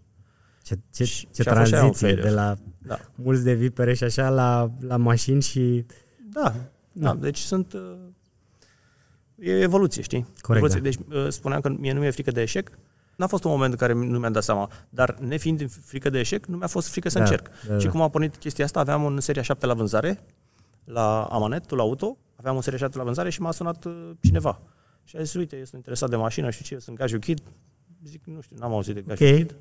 Ce, 0.65 0.75
ce, 0.91 1.03
Și- 1.03 1.27
ce 1.31 1.41
și 1.41 1.49
a 1.49 1.53
fost 1.55 1.67
și 1.67 1.73
aia 1.73 1.83
un 1.83 1.91
tranziție 1.91 2.07
failure. 2.07 2.29
de 2.29 2.35
la 2.35 2.55
Da. 2.87 2.99
mulți 3.15 3.43
de 3.43 3.53
vipere 3.53 3.93
și 3.93 4.03
așa 4.03 4.29
la, 4.29 4.69
la 4.79 4.97
mașini 4.97 5.41
și... 5.41 5.85
Da, 6.31 6.53
da. 6.91 7.13
Deci 7.15 7.37
sunt... 7.37 7.73
uh, 7.73 7.95
E 9.39 9.61
evoluție, 9.61 10.01
știi? 10.01 10.25
Corect, 10.41 10.65
evoluție. 10.65 10.79
Deci 11.09 11.23
uh, 11.23 11.29
spuneam 11.31 11.61
că 11.61 11.69
mie 11.69 11.93
nu 11.93 11.99
mi-e 11.99 12.09
frică 12.11 12.31
de 12.31 12.41
eșec. 12.41 12.69
N-a 13.15 13.27
fost 13.27 13.43
un 13.43 13.51
moment 13.51 13.71
în 13.71 13.77
care 13.77 13.93
nu 13.93 14.19
mi-am 14.19 14.31
dat 14.31 14.43
seama, 14.43 14.69
dar 14.89 15.15
nefiind 15.19 15.71
frică 15.71 16.09
de 16.09 16.19
eșec, 16.19 16.45
nu 16.45 16.57
mi-a 16.57 16.67
fost 16.67 16.87
frică 16.87 17.09
să 17.09 17.17
Da, 17.17 17.23
încerc. 17.23 17.49
da, 17.67 17.77
Și 17.79 17.85
da. 17.85 17.91
cum 17.91 18.01
a 18.01 18.09
pornit 18.09 18.35
chestia 18.35 18.65
asta, 18.65 18.79
aveam 18.79 19.03
un 19.03 19.19
seria 19.19 19.41
7 19.41 19.65
la 19.65 19.73
vânzare, 19.73 20.19
la 20.83 21.23
Amanet, 21.23 21.65
tu 21.65 21.75
la 21.75 21.81
auto, 21.81 22.17
aveam 22.35 22.55
un 22.55 22.61
seria 22.61 22.77
7 22.79 22.97
la 22.97 23.03
vânzare 23.03 23.29
și 23.29 23.41
m-a 23.41 23.51
sunat 23.51 23.85
uh, 23.85 24.09
cineva. 24.21 24.61
Și 25.03 25.15
a 25.17 25.21
zis, 25.21 25.33
uite, 25.33 25.55
eu 25.55 25.63
sunt 25.63 25.75
interesat 25.75 26.09
de 26.09 26.15
mașină, 26.15 26.49
știu 26.49 26.65
ce, 26.65 26.73
eu 26.73 26.79
sunt 26.79 26.97
Gaju 26.97 27.19
Kid. 27.19 27.41
Zic, 28.03 28.25
nu 28.25 28.41
știu, 28.41 28.55
n-am 28.59 28.73
auzit 28.73 28.93
de 28.93 29.01
Gaju 29.01 29.23
Ok. 29.25 29.35
Kid. 29.35 29.55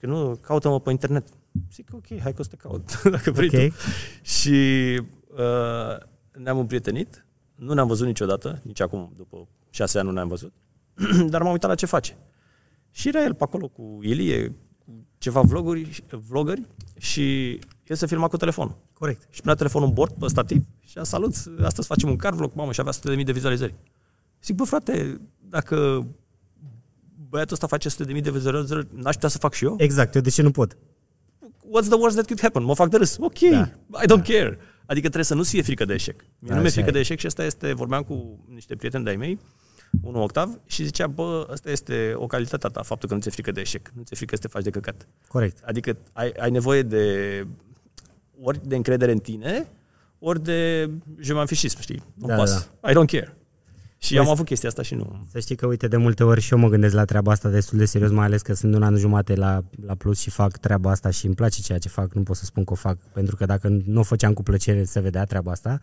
Și 0.00 0.06
că 0.06 0.12
nu, 0.12 0.36
caută-mă 0.40 0.80
pe 0.80 0.90
internet. 0.90 1.28
Zic, 1.72 1.88
ok, 1.92 2.06
hai 2.20 2.32
că 2.32 2.40
o 2.40 2.42
să 2.42 2.48
te 2.48 2.56
caut, 2.56 3.02
dacă 3.14 3.30
vrei 3.30 3.50
Ok. 3.54 3.72
tu. 3.72 3.76
Și 4.22 4.50
uh, 5.30 5.96
ne-am 6.32 6.58
împrietenit, 6.58 7.26
nu 7.54 7.72
ne-am 7.74 7.86
văzut 7.86 8.06
niciodată, 8.06 8.60
nici 8.62 8.80
acum, 8.80 9.12
după 9.16 9.48
șase 9.70 9.98
ani 9.98 10.06
nu 10.06 10.12
ne-am 10.14 10.28
văzut, 10.28 10.52
dar 11.32 11.42
m-am 11.42 11.52
uitat 11.52 11.70
la 11.70 11.76
ce 11.76 11.86
face. 11.86 12.16
Și 12.90 13.08
era 13.08 13.22
el 13.22 13.34
pe 13.34 13.42
acolo 13.42 13.68
cu 13.68 13.98
Ilie, 14.02 14.48
cu 14.78 15.06
ceva 15.18 15.40
vloguri, 15.40 16.04
vlogări 16.28 16.66
și 16.98 17.58
el 17.86 17.96
se 17.96 18.06
filma 18.06 18.28
cu 18.28 18.36
telefonul. 18.36 18.76
Corect. 18.92 19.26
Și 19.30 19.40
punea 19.40 19.54
telefonul 19.54 19.88
în 19.88 19.94
bord, 19.94 20.12
pe 20.12 20.28
stativ 20.28 20.64
și 20.80 20.98
a 20.98 21.02
salut, 21.02 21.34
astăzi 21.62 21.86
facem 21.86 22.08
un 22.08 22.16
car 22.16 22.34
vlog, 22.34 22.52
mamă, 22.54 22.72
și 22.72 22.80
avea 22.80 22.92
100.000 23.16 23.24
de 23.24 23.32
vizualizări. 23.32 23.74
Zic, 24.42 24.56
bă 24.56 24.64
frate, 24.64 25.20
dacă 25.48 26.06
băiatul 27.30 27.52
ăsta 27.52 27.66
face 27.66 27.88
100.000 27.88 28.22
de 28.22 28.30
vizualizări, 28.30 28.86
n-aș 28.94 29.14
putea 29.14 29.28
să 29.28 29.38
fac 29.38 29.52
și 29.52 29.64
eu? 29.64 29.74
Exact, 29.78 30.14
eu 30.14 30.20
de 30.20 30.30
ce 30.30 30.42
nu 30.42 30.50
pot? 30.50 30.76
What's 31.44 31.88
the 31.88 31.98
worst 31.98 32.14
that 32.14 32.26
could 32.26 32.40
happen? 32.40 32.62
Mă 32.62 32.74
fac 32.74 32.88
de 32.88 32.96
râs. 32.96 33.16
Ok, 33.20 33.38
Da. 33.38 33.70
I 34.02 34.06
don't 34.06 34.24
care. 34.24 34.58
Adică 34.86 35.06
trebuie 35.06 35.24
să 35.24 35.34
nu-ți 35.34 35.50
fie 35.50 35.62
frică 35.62 35.84
de 35.84 35.94
eșec. 35.94 36.20
Mie 36.20 36.28
Da, 36.38 36.54
nu 36.54 36.60
mi-e 36.60 36.66
așa 36.66 36.74
frică 36.74 36.88
e. 36.88 36.92
de 36.92 36.98
eșec 36.98 37.18
și 37.18 37.26
asta 37.26 37.44
este, 37.44 37.72
vorbeam 37.72 38.02
cu 38.02 38.44
niște 38.54 38.76
prieteni 38.76 39.04
de-ai 39.04 39.16
mei, 39.16 39.38
unul 40.02 40.22
Octav, 40.22 40.58
și 40.66 40.84
zicea, 40.84 41.06
bă, 41.06 41.46
asta 41.50 41.70
este 41.70 42.12
o 42.16 42.26
calitate 42.26 42.66
a 42.66 42.70
ta, 42.70 42.82
faptul 42.82 43.08
că 43.08 43.14
nu 43.14 43.20
ți-e 43.20 43.30
frică 43.30 43.50
de 43.50 43.60
eșec. 43.60 43.90
Nu 43.94 44.02
ți-e 44.02 44.16
frică 44.16 44.34
să 44.34 44.40
te 44.40 44.48
faci 44.48 44.62
de 44.62 44.70
căcat. 44.70 45.08
Corect. 45.28 45.62
Adică 45.64 45.96
ai, 46.12 46.30
ai 46.38 46.50
nevoie 46.50 46.82
de 46.82 47.46
ori 48.40 48.60
de 48.68 48.76
încredere 48.76 49.12
în 49.12 49.18
tine, 49.18 49.68
ori 50.18 50.42
de 50.42 50.90
je 51.20 51.32
m'en 51.32 51.46
fiche, 51.46 51.68
știi? 51.68 52.02
Nu 52.14 52.26
Da, 52.26 52.34
pas. 52.34 52.70
I 52.88 52.90
don't 52.90 53.06
care. 53.06 53.36
Și 54.02 54.14
Băi, 54.14 54.24
am 54.24 54.30
avut 54.30 54.44
chestia 54.44 54.68
asta 54.68 54.82
și 54.82 54.94
nu... 54.94 55.26
Să 55.30 55.40
știi 55.40 55.56
că, 55.56 55.66
uite, 55.66 55.88
de 55.88 55.96
multe 55.96 56.24
ori 56.24 56.40
și 56.40 56.52
eu 56.52 56.58
mă 56.58 56.68
gândesc 56.68 56.94
la 56.94 57.04
treaba 57.04 57.30
asta 57.30 57.48
destul 57.48 57.78
de 57.78 57.84
serios, 57.84 58.10
mai 58.10 58.24
ales 58.24 58.42
că 58.42 58.54
sunt 58.54 58.70
de 58.70 58.76
un 58.76 58.82
an 58.82 58.96
jumate 58.96 59.34
la, 59.34 59.62
la 59.86 59.94
plus 59.94 60.20
și 60.20 60.30
fac 60.30 60.56
treaba 60.56 60.90
asta 60.90 61.10
și 61.10 61.26
îmi 61.26 61.34
place 61.34 61.60
ceea 61.60 61.78
ce 61.78 61.88
fac, 61.88 62.12
nu 62.12 62.22
pot 62.22 62.36
să 62.36 62.44
spun 62.44 62.64
că 62.64 62.72
o 62.72 62.76
fac, 62.76 62.96
pentru 63.12 63.36
că 63.36 63.46
dacă 63.46 63.68
nu 63.84 64.00
o 64.00 64.02
făceam 64.02 64.32
cu 64.32 64.42
plăcere 64.42 64.84
se 64.84 65.00
vedea 65.00 65.24
treaba 65.24 65.50
asta. 65.50 65.78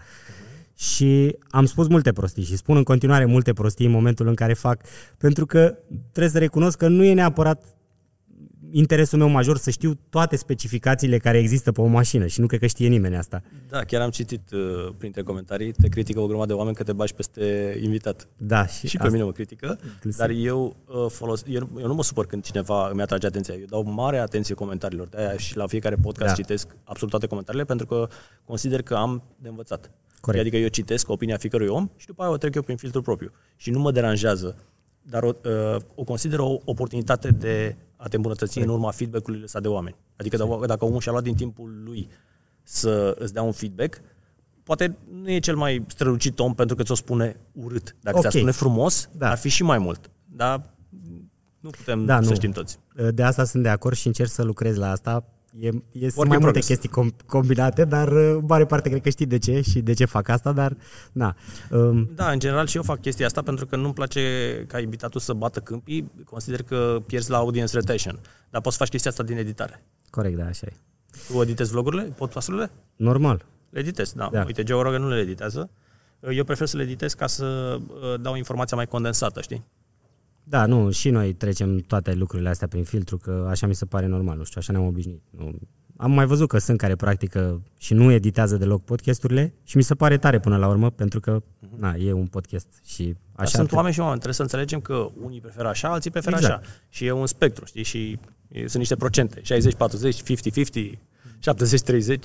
Și 0.75 1.37
am 1.49 1.65
spus 1.65 1.87
multe 1.87 2.11
prostii 2.11 2.43
și 2.43 2.55
spun 2.55 2.77
în 2.77 2.83
continuare 2.83 3.25
multe 3.25 3.53
prostii 3.53 3.85
în 3.85 3.91
momentul 3.91 4.27
în 4.27 4.35
care 4.35 4.53
fac, 4.53 4.81
pentru 5.17 5.45
că 5.45 5.77
trebuie 6.11 6.31
să 6.31 6.37
recunosc 6.37 6.77
că 6.77 6.87
nu 6.87 7.03
e 7.03 7.13
neapărat 7.13 7.63
interesul 8.71 9.17
meu 9.17 9.27
major 9.29 9.57
să 9.57 9.69
știu 9.69 9.97
toate 10.09 10.35
specificațiile 10.35 11.17
care 11.17 11.37
există 11.37 11.71
pe 11.71 11.81
o 11.81 11.85
mașină 11.85 12.27
și 12.27 12.39
nu 12.39 12.45
cred 12.47 12.59
că 12.59 12.65
știe 12.67 12.87
nimeni 12.87 13.15
asta. 13.15 13.41
Da, 13.69 13.79
chiar 13.79 14.01
am 14.01 14.09
citit 14.09 14.51
uh, 14.51 14.59
printre 14.97 15.21
comentarii, 15.21 15.71
te 15.71 15.87
critică 15.87 16.19
o 16.19 16.27
grămadă 16.27 16.47
de 16.47 16.53
oameni 16.53 16.75
că 16.75 16.83
te 16.83 16.93
bași 16.93 17.13
peste 17.13 17.77
invitat. 17.83 18.27
Da, 18.37 18.65
și, 18.67 18.87
Și 18.87 18.95
pe 18.97 19.01
asta- 19.01 19.11
mine 19.13 19.23
mă 19.25 19.31
critică, 19.31 19.79
dar 20.17 20.29
eu, 20.29 20.75
uh, 20.87 21.05
folos, 21.09 21.43
eu, 21.47 21.69
eu 21.79 21.87
nu 21.87 21.93
mă 21.93 22.03
supăr 22.03 22.25
când 22.25 22.43
cineva 22.43 22.89
îmi 22.89 23.01
atrage 23.01 23.27
atenția. 23.27 23.53
Eu 23.53 23.65
dau 23.69 23.83
mare 23.83 24.17
atenție 24.17 24.55
comentariilor. 24.55 25.07
De-aia 25.07 25.37
și 25.37 25.57
la 25.57 25.67
fiecare 25.67 25.95
podcast 25.95 26.29
Da. 26.35 26.41
citesc 26.41 26.67
absolut 26.83 27.09
toate 27.11 27.27
comentariile 27.27 27.65
pentru 27.65 27.85
că 27.85 28.07
consider 28.45 28.81
că 28.81 28.95
am 28.95 29.23
de 29.41 29.47
învățat. 29.49 29.91
Corect. 30.19 30.41
Adică 30.41 30.57
eu 30.57 30.67
citesc 30.67 31.09
opinia 31.09 31.37
fiecărui 31.37 31.67
om 31.67 31.89
și 31.95 32.05
după 32.07 32.21
aia 32.21 32.31
o 32.31 32.37
trec 32.37 32.55
eu 32.55 32.61
prin 32.61 32.77
filtrul 32.77 33.01
propriu. 33.01 33.31
Și 33.55 33.69
nu 33.69 33.79
mă 33.79 33.91
deranjează, 33.91 34.55
dar 35.01 35.23
o, 35.23 35.31
uh, 35.45 35.81
o 35.95 36.03
consider 36.03 36.39
o 36.39 36.57
oportunitate 36.65 37.29
de 37.29 37.75
a 37.97 38.07
te 38.07 38.15
îmbunătăți 38.15 38.59
în 38.59 38.69
urma 38.69 38.91
feedback-ului 38.91 39.39
lăsat 39.39 39.61
de 39.61 39.67
oameni. 39.67 39.95
Adică 40.17 40.37
dacă, 40.37 40.65
dacă 40.65 40.85
omul 40.85 40.99
și-a 40.99 41.11
luat 41.11 41.23
din 41.23 41.35
timpul 41.35 41.81
lui 41.83 42.09
să 42.63 43.15
îți 43.19 43.33
dea 43.33 43.41
un 43.41 43.51
feedback, 43.51 44.01
poate 44.63 44.97
nu 45.11 45.31
e 45.31 45.39
cel 45.39 45.55
mai 45.55 45.85
strălucit 45.87 46.39
om 46.39 46.53
pentru 46.53 46.75
că 46.75 46.83
ți-o 46.83 46.95
spune 46.95 47.39
urât. 47.51 47.95
Dacă 48.01 48.15
Ok. 48.17 48.21
ți-a 48.21 48.31
spune 48.39 48.51
frumos, 48.51 49.09
Da. 49.17 49.29
ar 49.29 49.37
fi 49.37 49.49
și 49.49 49.63
mai 49.63 49.77
mult. 49.77 50.09
Dar 50.25 50.69
nu 51.59 51.69
putem 51.69 52.05
Da, 52.05 52.21
să 52.21 52.29
nu. 52.29 52.35
știm 52.35 52.51
toți. 52.51 52.79
De 53.13 53.23
asta 53.23 53.43
sunt 53.43 53.63
de 53.63 53.69
acord 53.69 53.95
și 53.95 54.07
încerc 54.07 54.29
să 54.29 54.43
lucrez 54.43 54.75
la 54.77 54.91
asta. 54.91 55.25
E, 55.59 55.67
e, 55.67 55.71
sunt 55.71 55.93
in 56.01 56.11
mai 56.15 56.25
multe 56.25 56.37
progress. 56.37 56.67
chestii 56.67 56.89
com- 56.89 57.25
combinate, 57.25 57.85
dar 57.85 58.07
uh, 58.11 58.35
în 58.39 58.45
mare 58.47 58.65
parte 58.65 58.89
cred 58.89 59.01
că 59.01 59.09
știi 59.09 59.25
de 59.25 59.37
ce 59.37 59.61
și 59.61 59.81
de 59.81 59.93
ce 59.93 60.05
fac 60.05 60.27
asta, 60.29 60.51
dar 60.51 60.77
na. 61.11 61.35
Um, 61.71 62.09
Da, 62.15 62.31
în 62.31 62.39
general 62.39 62.67
și 62.67 62.75
eu 62.75 62.83
fac 62.83 63.01
chestia 63.01 63.25
asta 63.25 63.41
pentru 63.41 63.65
că 63.65 63.75
nu-mi 63.75 63.93
place 63.93 64.21
ca 64.67 64.79
invitatul 64.79 65.19
să 65.19 65.33
bată 65.33 65.59
câmpii. 65.59 66.11
Consider 66.25 66.63
că 66.63 67.01
pierzi 67.05 67.29
la 67.29 67.37
audience 67.37 67.75
retention. 67.77 68.19
Dar 68.49 68.61
poți 68.61 68.75
să 68.75 68.81
faci 68.83 68.91
chestia 68.91 69.11
asta 69.11 69.23
din 69.23 69.37
editare. 69.37 69.83
corect, 70.09 70.37
da, 70.37 70.45
așa 70.45 70.67
e. 70.69 70.73
Tu 71.27 71.41
editezi 71.41 71.71
vlogurile, 71.71 72.01
podcasturile? 72.03 72.71
Normal. 72.95 73.45
Le 73.69 73.79
editez, 73.79 74.13
da. 74.13 74.29
Da. 74.31 74.37
da. 74.37 74.43
Uite, 74.45 74.63
Joe 74.67 74.81
Rogan 74.81 75.01
nu 75.01 75.09
le 75.09 75.19
editează. 75.19 75.69
Eu 76.31 76.43
prefer 76.43 76.67
să 76.67 76.77
le 76.77 76.83
editez 76.83 77.13
ca 77.13 77.27
să 77.27 77.77
uh, 77.79 78.19
dau 78.21 78.35
informația 78.35 78.77
mai 78.77 78.85
condensată, 78.85 79.41
știi? 79.41 79.65
Da, 80.49 80.65
nu, 80.65 80.91
și 80.91 81.09
noi 81.09 81.33
trecem 81.33 81.77
toate 81.77 82.13
lucrurile 82.13 82.49
astea 82.49 82.67
prin 82.67 82.83
filtru, 82.83 83.17
că 83.17 83.47
așa 83.49 83.67
mi 83.67 83.75
se 83.75 83.85
pare 83.85 84.05
normal, 84.05 84.37
nu 84.37 84.43
știu, 84.43 84.59
așa 84.59 84.71
ne-am 84.71 84.85
obișnuit. 84.85 85.21
Nu. 85.29 85.55
Am 85.97 86.11
mai 86.11 86.25
văzut 86.25 86.47
că 86.47 86.57
sunt 86.57 86.77
care 86.77 86.95
practică 86.95 87.61
și 87.77 87.93
nu 87.93 88.11
editează 88.11 88.57
deloc 88.57 88.83
podcasturile 88.83 89.53
și 89.63 89.77
mi 89.77 89.83
se 89.83 89.95
pare 89.95 90.17
tare 90.17 90.39
până 90.39 90.57
la 90.57 90.67
urmă, 90.67 90.89
pentru 90.89 91.19
că, 91.19 91.41
na, 91.77 91.95
e 91.95 92.11
un 92.11 92.27
podcast 92.27 92.67
și 92.85 93.03
Dar 93.03 93.45
așa... 93.45 93.57
sunt 93.57 93.69
ar 93.69 93.75
oameni 93.75 93.93
și 93.93 93.99
oameni. 93.99 94.19
Trebuie 94.19 94.35
să 94.35 94.41
înțelegem 94.41 94.79
că 94.79 95.09
unii 95.21 95.41
preferă 95.41 95.67
așa, 95.67 95.89
alții 95.89 96.11
preferă 96.11 96.35
Exact. 96.35 96.63
așa. 96.63 96.71
Și 96.89 97.05
e 97.05 97.11
un 97.11 97.27
spectru, 97.27 97.65
știi? 97.65 97.83
Și 97.83 98.19
e, 98.47 98.59
sunt 98.59 98.75
niște 98.75 98.95
procente. 98.95 99.41
60-40, 99.41 99.43
50-50, 99.43 99.45
70-30. 102.15 102.17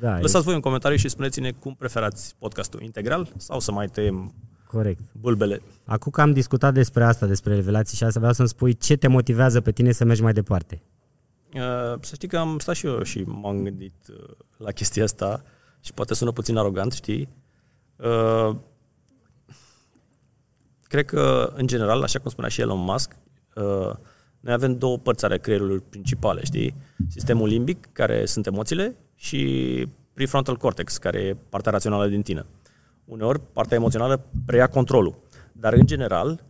Da, 0.00 0.20
Lăsați 0.20 0.44
voi 0.44 0.54
un 0.54 0.60
comentariu 0.60 0.96
și 0.96 1.08
spuneți-ne 1.08 1.50
cum 1.50 1.74
preferați 1.74 2.34
podcastul. 2.38 2.82
Integral 2.82 3.32
sau 3.36 3.60
să 3.60 3.72
mai 3.72 3.86
tăiem 3.86 4.34
e 4.34 4.55
corect. 4.66 5.00
bulbele? 5.20 5.62
Acum 5.84 6.12
că 6.12 6.20
am 6.20 6.32
discutat 6.32 6.74
despre 6.74 7.04
asta, 7.04 7.26
despre 7.26 7.54
revelații 7.54 7.96
și 7.96 8.04
asta, 8.04 8.18
vreau 8.18 8.34
să-mi 8.34 8.48
spui 8.48 8.74
ce 8.76 8.96
te 8.96 9.08
motivează 9.08 9.60
pe 9.60 9.72
tine 9.72 9.92
să 9.92 10.04
mergi 10.04 10.22
mai 10.22 10.32
departe. 10.32 10.82
Uh, 11.54 12.00
Să 12.00 12.14
știi 12.14 12.28
că 12.28 12.38
am 12.38 12.58
stat 12.58 12.74
și 12.74 12.86
eu 12.86 13.02
și 13.02 13.22
m-am 13.22 13.62
gândit 13.62 13.94
uh, 14.10 14.28
la 14.56 14.70
chestia 14.70 15.04
asta 15.04 15.42
și 15.80 15.92
poate 15.92 16.14
sună 16.14 16.32
puțin 16.32 16.56
arogant, 16.56 16.92
știi? 16.92 17.28
Uh, 17.96 18.56
Cred 20.88 21.04
că, 21.04 21.52
în 21.56 21.66
general, 21.66 22.02
așa 22.02 22.18
cum 22.18 22.30
spunea 22.30 22.50
și 22.50 22.60
Elon 22.60 22.78
Musk, 22.78 23.16
uh, 23.54 23.94
noi 24.40 24.52
avem 24.52 24.78
două 24.78 24.98
părți 24.98 25.24
ale 25.24 25.38
creierului 25.38 25.82
principale, 25.88 26.44
știi? 26.44 26.74
Sistemul 27.08 27.48
limbic, 27.48 27.88
care 27.92 28.24
sunt 28.26 28.46
emoțiile, 28.46 28.96
și 29.14 29.86
prefrontal 30.12 30.56
cortex, 30.56 30.96
care 30.96 31.18
e 31.18 31.36
partea 31.48 31.72
rațională 31.72 32.06
din 32.06 32.22
tine. 32.22 32.46
Uneori, 33.06 33.40
partea 33.52 33.76
emoțională 33.76 34.24
preia 34.46 34.66
controlul. 34.66 35.18
Dar, 35.52 35.72
în 35.72 35.86
general, 35.86 36.44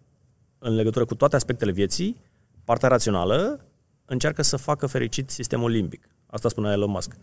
în 0.59 0.75
legătură 0.75 1.05
cu 1.05 1.15
toate 1.15 1.37
aspectele 1.37 1.71
vieții, 1.71 2.17
partea 2.65 2.89
rațională 2.89 3.65
încearcă 4.05 4.43
să 4.43 4.57
facă 4.57 4.87
fericit 4.87 5.31
sistemul 5.31 5.71
limbic. 5.71 6.09
Asta 6.27 6.49
spunea 6.49 6.73
Elon 6.73 6.91
Musk. 6.91 7.17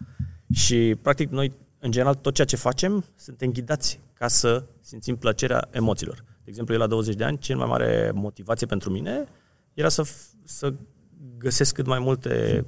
Și, 0.54 0.96
practic, 1.02 1.30
noi, 1.30 1.52
în 1.80 1.92
general, 1.92 2.16
tot 2.16 2.34
ceea 2.34 2.48
ce 2.48 2.56
facem, 2.56 3.06
suntem 3.16 3.52
ghidați 3.52 4.00
ca 4.14 4.28
să 4.28 4.64
simțim 4.82 5.16
plăcerea 5.16 5.68
emoțiilor. 5.72 6.24
De 6.26 6.50
exemplu, 6.50 6.74
eu 6.74 6.80
la 6.80 6.88
20 6.88 7.16
de 7.16 7.24
ani, 7.24 7.38
cel 7.38 7.58
mai 7.58 7.68
mare 7.68 8.12
motivație 8.14 8.68
pentru 8.68 8.90
mine 8.90 9.28
era 9.74 9.90
să, 9.90 10.04
f- 10.04 10.44
să 10.44 10.74
găsesc 11.38 11.74
cât 11.74 11.86
mai 11.86 12.00
multe 12.00 12.66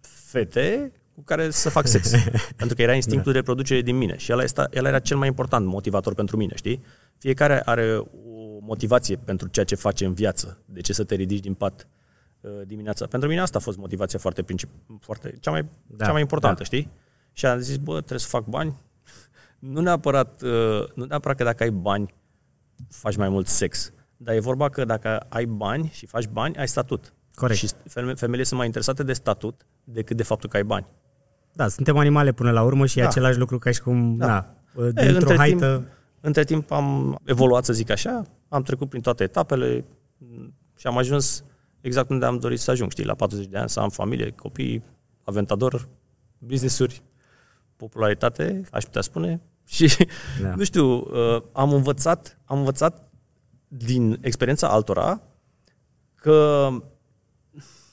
fete 0.00 0.92
cu 1.14 1.22
care 1.22 1.50
să 1.50 1.70
fac 1.70 1.86
sex. 1.86 2.10
pentru 2.56 2.76
că 2.76 2.82
era 2.82 2.94
instinctul 2.94 3.32
de 3.32 3.38
reproducere 3.38 3.80
din 3.80 3.96
mine. 3.96 4.16
Și 4.16 4.32
ăla, 4.32 4.42
este, 4.42 4.60
ăla 4.76 4.88
era 4.88 4.98
cel 4.98 5.16
mai 5.16 5.28
important 5.28 5.66
motivator 5.66 6.14
pentru 6.14 6.36
mine, 6.36 6.52
știi? 6.56 6.82
Fiecare 7.18 7.62
are 7.64 7.96
o 7.96 8.58
motivație 8.60 9.16
pentru 9.16 9.48
ceea 9.48 9.64
ce 9.64 9.74
face 9.74 10.04
în 10.04 10.12
viață. 10.14 10.62
De 10.64 10.80
ce 10.80 10.92
să 10.92 11.04
te 11.04 11.14
ridici 11.14 11.40
din 11.42 11.54
pat 11.54 11.88
uh, 12.40 12.50
dimineața. 12.66 13.06
Pentru 13.06 13.28
mine 13.28 13.40
asta 13.40 13.58
a 13.58 13.60
fost 13.60 13.78
motivația 13.78 14.18
foarte, 14.18 14.42
princip- 14.42 14.98
foarte 15.00 15.34
cea, 15.40 15.50
mai, 15.50 15.62
Da, 15.62 15.68
da, 15.96 16.04
cea 16.04 16.12
mai 16.12 16.20
importantă, 16.20 16.62
da. 16.62 16.68
da. 16.70 16.76
știi? 16.76 16.90
Și 17.32 17.46
am 17.46 17.58
zis, 17.58 17.76
bă, 17.76 17.92
trebuie 17.92 18.18
să 18.18 18.28
fac 18.28 18.44
bani. 18.44 18.76
Nu 19.58 19.80
neapărat, 19.80 20.42
uh, 20.42 20.88
nu 20.94 21.04
neapărat 21.04 21.36
că 21.36 21.44
dacă 21.44 21.62
ai 21.62 21.70
bani, 21.70 22.14
faci 22.88 23.16
mai 23.16 23.28
mult 23.28 23.46
sex. 23.46 23.92
Dar 24.16 24.34
e 24.34 24.40
vorba 24.40 24.68
că 24.68 24.84
dacă 24.84 25.18
ai 25.28 25.44
bani 25.44 25.90
și 25.92 26.06
faci 26.06 26.26
bani, 26.28 26.56
ai 26.56 26.68
statut. 26.68 27.12
Corect. 27.34 27.58
Și 27.58 27.68
feme- 27.88 28.14
femeile 28.14 28.44
sunt 28.44 28.56
mai 28.58 28.66
interesate 28.66 29.02
de 29.02 29.12
statut 29.12 29.66
decât 29.84 30.16
de 30.16 30.22
faptul 30.22 30.48
că 30.48 30.56
ai 30.56 30.64
bani. 30.64 30.86
Da, 31.52 31.68
suntem 31.68 31.96
animale 31.96 32.32
până 32.32 32.50
la 32.50 32.62
urmă 32.62 32.86
și 32.86 32.98
e 32.98 33.02
Da. 33.02 33.08
același 33.08 33.38
lucru 33.38 33.58
ca 33.58 33.70
și 33.70 33.80
cum, 33.80 34.16
Da. 34.16 34.26
na, 34.26 34.56
E, 34.84 34.90
dintr-o 34.90 35.16
între 35.18 35.36
haită... 35.36 35.74
Timp, 35.76 35.88
între 36.20 36.44
timp 36.44 36.70
am 36.70 37.18
evoluat, 37.24 37.64
să 37.64 37.72
zic 37.72 37.90
așa, 37.90 38.22
am 38.48 38.62
trecut 38.62 38.88
prin 38.88 39.00
toate 39.00 39.22
etapele 39.22 39.84
și 40.76 40.86
am 40.86 40.98
ajuns 40.98 41.44
exact 41.80 42.10
unde 42.10 42.24
am 42.24 42.38
dorit 42.38 42.58
să 42.60 42.70
ajung, 42.70 42.90
știi, 42.90 43.04
la 43.04 43.14
40 43.14 43.46
de 43.46 43.56
ani, 43.58 43.68
să 43.68 43.80
am 43.80 43.88
familie, 43.88 44.30
copii, 44.30 44.82
aventador, 45.24 45.88
business-uri, 46.38 47.02
popularitate, 47.76 48.60
aș 48.70 48.84
putea 48.84 49.00
spune. 49.00 49.40
Și, 49.74 49.96
Da. 50.42 50.48
da. 50.48 50.54
nu 50.54 50.64
știu, 50.64 50.86
uh, 50.94 51.42
am 51.52 51.72
învățat, 51.72 52.38
am 52.44 52.58
învățat 52.58 53.10
din 53.68 54.18
experiența 54.20 54.68
altora 54.68 55.20
că, 56.14 56.68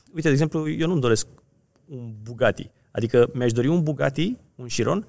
uite, 0.07 0.21
de 0.27 0.29
exemplu, 0.29 0.69
eu 0.69 0.87
nu-mi 0.87 1.01
doresc 1.01 1.27
un 1.85 2.13
Bugatti. 2.23 2.71
Adică 2.91 3.29
mi-aș 3.33 3.51
dori 3.51 3.67
un 3.67 3.83
Bugatti, 3.83 4.37
un 4.55 4.67
Chiron, 4.67 5.05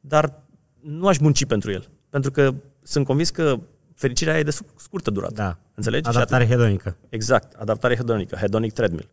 dar 0.00 0.42
nu 0.80 1.06
aș 1.06 1.18
munci 1.18 1.44
pentru 1.44 1.70
el. 1.70 1.88
Pentru 2.10 2.30
că 2.30 2.54
sunt 2.82 3.06
convins 3.06 3.30
că 3.30 3.60
fericirea 3.94 4.32
aia 4.32 4.42
e 4.42 4.44
de 4.44 4.50
sc- 4.50 4.74
scurtă 4.76 5.10
durată. 5.10 5.34
Da. 5.34 5.58
Înțelegi? 5.74 6.10
Și 6.10 6.16
Adaptare 6.16 6.46
hedonică. 6.46 6.96
Exact, 7.08 7.52
adaptare 7.54 7.96
hedonică, 7.96 8.36
hedonic 8.36 8.72
treadmill. 8.72 9.08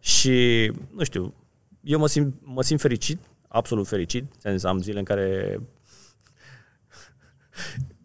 Și, 0.00 0.66
nu 0.94 1.04
știu, 1.04 1.34
eu 1.80 1.98
mă 1.98 2.06
simt, 2.06 2.34
mă 2.42 2.62
simt 2.62 2.80
fericit, 2.80 3.18
absolut 3.48 3.86
fericit. 3.86 4.32
Ți-am 4.38 4.52
zis, 4.52 4.64
am 4.64 4.78
zile 4.78 4.98
în 4.98 5.04
care... 5.04 5.60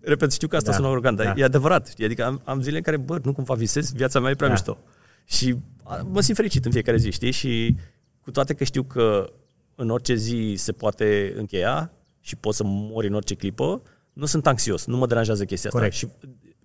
Repet, 0.01 0.31
știu 0.31 0.47
că 0.47 0.55
asta 0.55 0.69
Da, 0.71 0.75
da, 0.75 0.81
sună 0.81 0.91
arogant, 0.91 1.17
dar 1.17 1.25
da. 1.25 1.33
da. 1.33 1.39
e 1.39 1.43
adevărat. 1.43 1.87
Știi? 1.87 2.05
Adică 2.05 2.25
am, 2.25 2.41
am 2.43 2.61
zile 2.61 2.77
în 2.77 2.83
care, 2.83 2.97
bă, 2.97 3.19
nu 3.23 3.33
cumva 3.33 3.53
visez, 3.53 3.91
viața 3.91 4.19
mea 4.19 4.31
e 4.31 4.35
prea 4.35 4.47
Da. 4.47 4.53
da. 4.53 4.59
mișto. 4.65 4.83
Și 5.25 5.55
a, 5.83 6.07
mă 6.11 6.21
simt 6.21 6.37
fericit 6.37 6.65
în 6.65 6.71
fiecare 6.71 6.97
zi, 6.97 7.11
știi? 7.11 7.31
Și 7.31 7.75
cu 8.21 8.31
toate 8.31 8.53
că 8.53 8.63
știu 8.63 8.83
că 8.83 9.33
în 9.75 9.89
orice 9.89 10.15
zi 10.15 10.53
se 10.57 10.71
poate 10.71 11.33
încheia 11.37 11.91
și 12.19 12.35
pot 12.35 12.53
să 12.53 12.63
mori 12.65 13.07
în 13.07 13.13
orice 13.13 13.35
clipă, 13.35 13.81
nu 14.13 14.25
sunt 14.25 14.47
anxios, 14.47 14.85
nu 14.85 14.97
mă 14.97 15.07
deranjează 15.07 15.45
chestia 15.45 15.69
asta. 15.69 15.81
Corect. 15.81 15.97
Și 15.97 16.07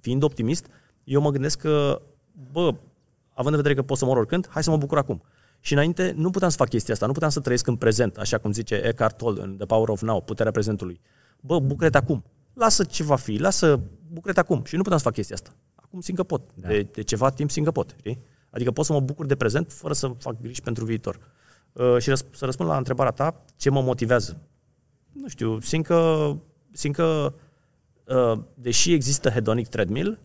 fiind 0.01 0.23
optimist, 0.23 0.67
eu 1.05 1.21
mă 1.21 1.31
gândesc 1.31 1.59
că, 1.59 2.03
bă, 2.53 2.75
având 3.33 3.55
în 3.55 3.57
vedere 3.57 3.75
că 3.75 3.83
pot 3.83 3.99
să 3.99 4.05
mor 4.05 4.17
oricând, 4.17 4.49
hai 4.51 4.63
să 4.63 4.71
mă 4.71 4.77
bucur 4.77 4.99
acum. 4.99 5.23
Și 5.61 5.73
înainte 5.73 6.13
nu 6.17 6.31
puteam 6.31 6.51
să 6.51 6.57
fac 6.57 6.69
chestia 6.69 6.95
asta, 6.95 7.07
nu 7.07 7.13
puteam 7.13 7.31
să 7.31 7.41
trăiesc 7.41 7.67
în 7.67 7.77
prezent, 7.77 8.17
așa 8.17 8.39
cum 8.39 8.53
zice 8.53 8.75
Eckhart 8.75 9.17
Tolle 9.17 9.43
în 9.43 9.57
The 9.57 9.67
Power 9.67 9.89
of 9.89 10.03
Now, 10.03 10.23
puterea 10.23 10.53
prezentului. 10.53 11.01
Bă, 11.41 11.59
bucură-te 11.59 11.97
acum. 11.97 12.25
Lasă 12.53 12.85
ce 12.85 13.03
va 13.03 13.17
fi, 13.17 13.37
lasă, 13.37 13.81
bucură-te 14.13 14.41
acum. 14.41 14.63
Și 14.65 14.75
nu 14.75 14.81
puteam 14.81 14.99
să 14.99 15.05
fac 15.05 15.15
chestia 15.15 15.35
asta. 15.35 15.55
Acum 15.75 16.01
simt 16.01 16.17
că 16.17 16.23
pot. 16.23 16.51
Da. 16.55 16.69
Da. 16.69 16.69
De, 16.69 16.83
de 16.83 17.03
ceva 17.03 17.31
timp 17.31 17.51
simt 17.51 17.67
că 17.67 17.73
pot, 17.73 17.95
știi? 17.99 18.19
Adică 18.51 18.71
pot 18.71 18.85
să 18.85 18.93
mă 18.93 19.01
bucur 19.01 19.27
de 19.27 19.37
prezent 19.37 19.73
fără 19.73 19.95
să 19.95 20.13
fac 20.19 20.41
griji 20.41 20.63
pentru 20.63 20.85
viitor. 20.85 21.19
Uh, 21.79 21.99
și 21.99 22.11
răsp- 22.11 22.31
să 22.31 22.45
răspund 22.45 22.69
la 22.69 22.77
întrebarea 22.77 23.13
ta, 23.13 23.45
ce 23.57 23.71
mă 23.71 23.81
motivează? 23.83 24.41
Nu 25.13 25.29
știu, 25.29 25.61
simt 25.61 25.87
că, 25.87 26.31
simt 26.73 26.95
că 26.95 27.35
uh, 28.05 28.39
deși 28.55 28.93
există 28.93 29.29
hedonic 29.31 29.69
treadmill, 29.69 30.19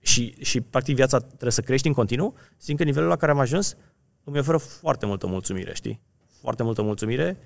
și, 0.00 0.34
și 0.40 0.60
practic 0.60 0.94
viața 0.94 1.18
trebuie 1.18 1.50
să 1.50 1.60
crești 1.60 1.86
în 1.86 1.92
continuu, 1.92 2.34
simt 2.56 2.78
că 2.78 2.84
nivelul 2.84 3.08
la 3.08 3.16
care 3.16 3.32
am 3.32 3.38
ajuns 3.38 3.76
îmi 4.24 4.38
oferă 4.38 4.56
foarte 4.56 5.06
multă 5.06 5.26
mulțumire, 5.26 5.74
știi? 5.74 6.00
Foarte 6.40 6.62
multă 6.62 6.82
mulțumire 6.82 7.38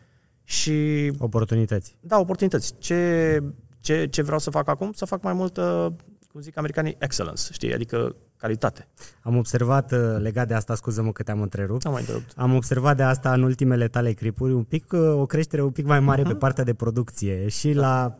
și 0.44 1.10
Oportunități. 1.18 1.96
da, 2.00 2.18
oportunități. 2.18 2.74
Ce, 2.78 3.40
ce, 3.80 4.06
ce 4.06 4.22
vreau 4.22 4.38
să 4.38 4.50
fac 4.50 4.68
acum? 4.68 4.92
Să 4.92 5.04
fac 5.04 5.22
mai 5.22 5.32
multă, 5.32 5.94
cum 6.32 6.40
zic 6.40 6.56
americanii, 6.56 6.96
excellence, 6.98 7.42
știi? 7.52 7.74
Adică 7.74 8.16
calitate. 8.48 8.88
Am 9.22 9.36
observat, 9.36 9.92
uh, 9.92 9.98
legat 10.18 10.48
de 10.48 10.54
asta, 10.54 10.74
scuză-mă 10.74 11.12
că 11.12 11.22
te-am 11.22 11.40
întrerupt, 11.42 11.84
Am 11.86 11.92
mai 11.92 12.00
întrerupt. 12.00 12.32
am 12.36 12.54
observat 12.54 12.96
de 12.96 13.02
asta 13.02 13.32
în 13.32 13.42
ultimele 13.42 13.88
tale 13.88 14.12
clipuri 14.12 14.52
un 14.52 14.62
pic, 14.64 14.92
uh, 14.92 15.00
o 15.00 15.26
creștere 15.26 15.62
un 15.62 15.70
pic 15.70 15.86
mai 15.86 16.00
mare 16.00 16.22
pe 16.22 16.34
partea 16.34 16.64
de 16.64 16.74
producție 16.74 17.48
și 17.48 17.72
la 17.72 18.18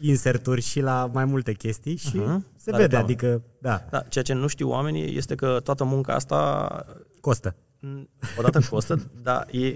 inserturi 0.00 0.60
și 0.60 0.80
la 0.80 1.10
mai 1.12 1.24
multe 1.24 1.52
chestii 1.52 1.96
și 1.96 2.16
Mhm. 2.16 2.46
se 2.56 2.70
La 2.70 2.76
vede, 2.76 2.96
reclame. 2.96 3.04
adică, 3.04 3.42
da, 3.58 3.84
Da, 3.90 3.98
ceea 4.00 4.24
ce 4.24 4.32
nu 4.32 4.46
știu 4.46 4.68
oamenii 4.68 5.16
este 5.16 5.34
că 5.34 5.60
toată 5.64 5.84
munca 5.84 6.14
asta 6.14 6.68
costă. 7.20 7.54
m, 7.80 8.08
odată 8.38 8.60
costă, 8.70 9.10
dar 9.22 9.46
e, 9.50 9.74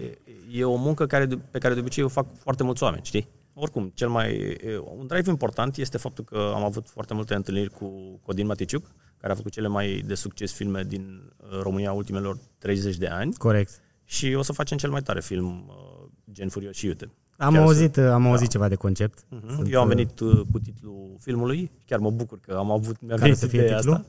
e 0.52 0.64
o 0.64 0.76
muncă 0.76 1.06
care, 1.06 1.26
de- 1.26 1.38
pe 1.50 1.58
care 1.58 1.74
de 1.74 1.80
obicei 1.80 2.04
o 2.04 2.08
fac 2.08 2.26
foarte 2.38 2.62
mulți 2.62 2.82
oameni, 2.82 3.04
știi? 3.04 3.28
Oricum, 3.54 3.90
cel 3.94 4.08
mai, 4.08 4.30
e, 4.36 4.78
un 4.98 5.06
drive 5.06 5.30
important 5.30 5.76
este 5.76 5.98
faptul 5.98 6.24
că 6.24 6.52
am 6.54 6.64
avut 6.64 6.88
foarte 6.88 7.14
multe 7.14 7.34
întâlniri 7.34 7.68
cu 7.70 7.90
Codin 8.22 8.46
Maticiuc, 8.46 8.86
care 9.24 9.36
a 9.36 9.38
făcut 9.42 9.52
cele 9.52 9.68
mai 9.68 10.02
de 10.06 10.14
succes 10.14 10.52
filme 10.52 10.82
din 10.82 11.32
uh, 11.36 11.60
România 11.62 11.92
ultimelor 11.92 12.38
30 12.58 12.96
de 12.96 13.06
ani 13.06 13.34
Corect. 13.34 13.80
și 14.04 14.34
o 14.38 14.42
să 14.42 14.52
facem 14.52 14.76
cel 14.76 14.90
mai 14.90 15.02
tare 15.02 15.20
film 15.20 15.64
uh, 15.68 16.08
gen 16.32 16.48
Furios 16.48 16.74
și 16.76 16.86
Iute. 16.86 17.10
Am 17.36 17.52
Chiar 17.52 17.62
auzit, 17.62 17.96
am 17.96 18.22
Da. 18.22 18.28
auzit 18.28 18.48
ceva 18.48 18.68
de 18.68 18.74
concept. 18.74 19.24
Mhm. 19.28 19.54
Sunt, 19.54 19.72
Eu 19.72 19.80
am 19.80 19.88
uh, 19.88 19.94
venit 19.94 20.20
uh, 20.20 20.40
cu 20.52 20.58
titlul 20.58 21.16
filmului, 21.20 21.70
chiar 21.86 21.98
mă 21.98 22.10
bucur 22.10 22.38
că 22.40 22.54
am 22.54 22.70
avut, 22.70 22.96
mi-a 23.00 23.08
Care 23.08 23.20
venit 23.20 23.36
să 23.36 23.46
fie 23.46 23.60
ideea 23.62 23.76
titlul? 23.76 23.94
asta. 23.94 24.06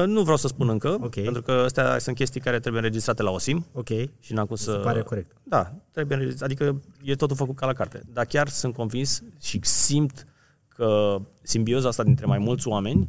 Uh, 0.00 0.06
Nu 0.06 0.22
vreau 0.22 0.36
să 0.36 0.48
spun 0.48 0.68
încă, 0.68 0.98
Ok. 1.00 1.14
pentru 1.14 1.42
că 1.42 1.52
astea 1.52 1.98
sunt 1.98 2.16
chestii 2.16 2.40
care 2.40 2.58
trebuie 2.60 2.82
înregistrate 2.82 3.22
la 3.22 3.30
OSIM 3.30 3.66
Ok, 3.72 3.88
și 4.20 4.32
n-am 4.32 4.46
cum 4.46 4.56
să... 4.56 4.70
se 4.70 4.76
pare 4.78 5.02
corect. 5.02 5.36
Da, 5.42 5.72
trebuie 5.92 6.16
înregistrat, 6.16 6.48
adică 6.50 6.82
e 7.02 7.14
totul 7.14 7.36
făcut 7.36 7.56
ca 7.56 7.66
la 7.66 7.72
carte. 7.72 8.00
Dar 8.12 8.24
chiar 8.24 8.48
sunt 8.48 8.74
convins 8.74 9.22
și 9.42 9.58
simt 9.62 10.26
că 10.68 11.16
simbioza 11.42 11.88
asta 11.88 12.02
dintre 12.02 12.26
mai 12.26 12.38
mulți 12.38 12.68
oameni 12.68 13.08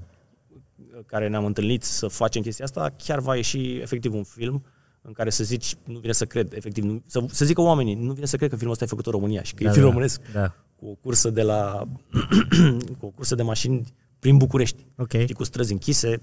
care 1.06 1.28
ne-am 1.28 1.46
întâlnit 1.46 1.84
să 1.84 2.08
facem 2.08 2.42
chestia 2.42 2.66
asta, 2.66 2.94
chiar 3.04 3.20
va 3.20 3.36
ieși 3.36 3.76
efectiv 3.76 4.14
un 4.14 4.24
film 4.24 4.64
în 5.02 5.14
care 5.14 5.30
să 5.30 5.44
zici, 5.44 5.76
nu 5.84 6.00
vine 6.00 6.14
să 6.14 6.26
cred, 6.26 6.54
efectiv, 6.54 6.84
nu, 6.84 7.02
să, 7.06 7.26
să 7.32 7.46
zică 7.46 7.62
oamenii, 7.62 7.94
nu 7.96 8.14
vine 8.14 8.26
să 8.26 8.38
cred 8.38 8.50
că 8.50 8.56
filmul 8.56 8.72
ăsta 8.74 8.84
e 8.86 8.88
făcut 8.88 9.06
în 9.06 9.12
România 9.12 9.44
și 9.44 9.54
că 9.54 9.64
Da, 9.64 9.70
e 9.70 9.74
film 9.74 9.86
da, 9.86 9.90
românesc 9.92 10.22
Da, 10.34 10.54
cu 10.76 10.86
o 10.88 10.94
cursă 10.94 11.30
de 11.30 11.42
la 11.42 11.84
cu 13.00 13.06
o 13.06 13.10
cursă 13.10 13.36
de 13.36 13.44
mașini 13.44 13.94
prin 14.20 14.38
București, 14.38 14.86
ok. 14.98 15.12
și 15.26 15.34
cu 15.34 15.44
străzi 15.44 15.72
închise, 15.72 16.22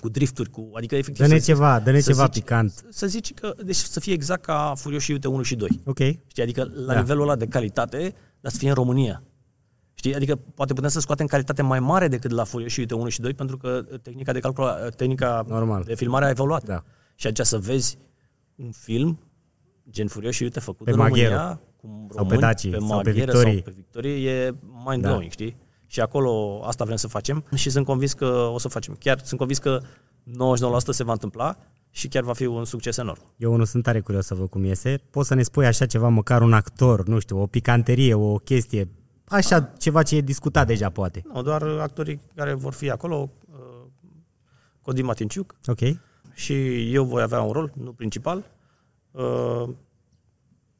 cu 0.00 0.08
drifturi, 0.08 0.50
cu 0.50 0.70
adică 0.74 0.96
efectiv 0.96 1.26
Dă-ne 1.26 1.38
să, 1.38 1.44
ceva, 1.44 1.80
dă-ne 1.80 2.00
să 2.00 2.10
ceva 2.10 2.24
zici- 2.28 2.32
picant. 2.32 2.84
să 2.90 3.06
zici 3.06 3.34
că 3.34 3.54
deci 3.64 3.76
să 3.76 4.00
fie 4.00 4.12
exact 4.12 4.44
ca 4.44 4.72
Furios 4.76 5.02
și 5.02 5.10
Iute 5.10 5.28
1 5.28 5.42
și 5.42 5.54
2. 5.56 5.80
Ok, 5.84 5.98
Știi, 6.26 6.42
adică 6.42 6.70
la 6.86 6.92
Da. 6.92 7.00
nivelul 7.00 7.22
ăla 7.22 7.36
de 7.36 7.46
calitate, 7.46 8.14
dar 8.40 8.52
să 8.52 8.58
fie 8.58 8.68
în 8.68 8.74
România. 8.74 9.22
Știi, 10.02 10.14
adică 10.14 10.36
poate 10.54 10.72
putem 10.72 10.88
să 10.90 11.00
scoatem 11.00 11.26
calitate 11.26 11.62
mai 11.62 11.80
mare 11.80 12.08
decât 12.08 12.30
la 12.30 12.44
Furios 12.44 12.72
și 12.72 12.80
Iute 12.80 12.94
1 12.94 13.08
și 13.08 13.20
2 13.20 13.34
pentru 13.34 13.56
că 13.56 13.84
tehnica 14.02 14.32
de 14.32 14.40
calcul, 14.40 14.64
tehnica 14.96 15.44
Normal. 15.48 15.82
de 15.82 15.94
filmare 15.94 16.24
a 16.24 16.28
evoluat. 16.28 16.64
da. 16.64 16.82
Și 17.14 17.26
aceea 17.26 17.46
să 17.46 17.58
vezi 17.58 17.98
un 18.54 18.70
film 18.70 19.18
gen 19.90 20.06
Furios 20.08 20.34
și 20.34 20.42
Iute 20.42 20.60
făcut 20.60 20.84
Pe 20.84 20.90
în 20.92 20.96
Maghiero. 20.98 21.28
România, 21.34 21.60
cu 21.76 21.86
Sau 21.86 22.06
pe 22.08 22.34
români, 22.34 22.40
Daci, 22.40 22.68
pe 22.70 22.76
sau 22.78 22.86
pe 22.88 22.94
Maghiere 22.94 23.18
Victorii. 23.24 23.52
sau 23.54 23.62
pe 23.62 23.72
Victorie, 23.76 24.30
e 24.30 24.54
mind-blowing, 24.86 25.22
Da. 25.22 25.28
știi? 25.30 25.56
Și 25.86 26.00
acolo 26.00 26.60
asta 26.64 26.84
vrem 26.84 26.96
să 26.96 27.08
facem 27.08 27.44
și 27.54 27.70
sunt 27.70 27.84
convins 27.84 28.12
că 28.12 28.26
o 28.26 28.58
să 28.58 28.68
facem. 28.68 28.96
Chiar 29.00 29.18
sunt 29.24 29.38
convins 29.38 29.58
că 29.58 29.80
99% 30.24 30.90
se 30.90 31.04
va 31.04 31.12
întâmpla 31.12 31.56
și 31.90 32.08
chiar 32.08 32.22
va 32.22 32.32
fi 32.32 32.46
un 32.46 32.64
succes 32.64 32.96
enorm. 32.96 33.20
Eu 33.36 33.56
nu 33.56 33.64
sunt 33.64 33.82
tare 33.82 34.00
curios 34.00 34.26
să 34.26 34.34
văd 34.34 34.48
cum 34.48 34.64
iese. 34.64 35.00
Poți 35.10 35.28
să 35.28 35.34
ne 35.34 35.42
spui 35.42 35.66
așa 35.66 35.86
ceva, 35.86 36.08
măcar 36.08 36.42
un 36.42 36.52
actor, 36.52 37.06
nu 37.06 37.18
știu, 37.18 37.40
o 37.40 37.46
picanterie, 37.46 38.14
o 38.14 38.36
chestie, 38.36 38.88
așa 39.32 39.62
ceva 39.78 40.02
ce 40.02 40.16
e 40.16 40.20
discutat 40.20 40.66
deja, 40.66 40.90
poate. 40.90 41.22
Nu, 41.32 41.42
doar 41.42 41.62
actorii 41.62 42.20
care 42.34 42.52
vor 42.54 42.72
fi 42.72 42.90
acolo, 42.90 43.30
uh, 43.52 43.58
Codin 44.82 45.04
Matinciuc 45.04 45.54
Ok? 45.66 45.78
și 46.34 46.54
eu 46.94 47.04
voi 47.04 47.22
avea 47.22 47.40
un 47.42 47.52
rol, 47.52 47.72
nu 47.76 47.92
principal. 47.92 48.44
Uh, 49.10 49.68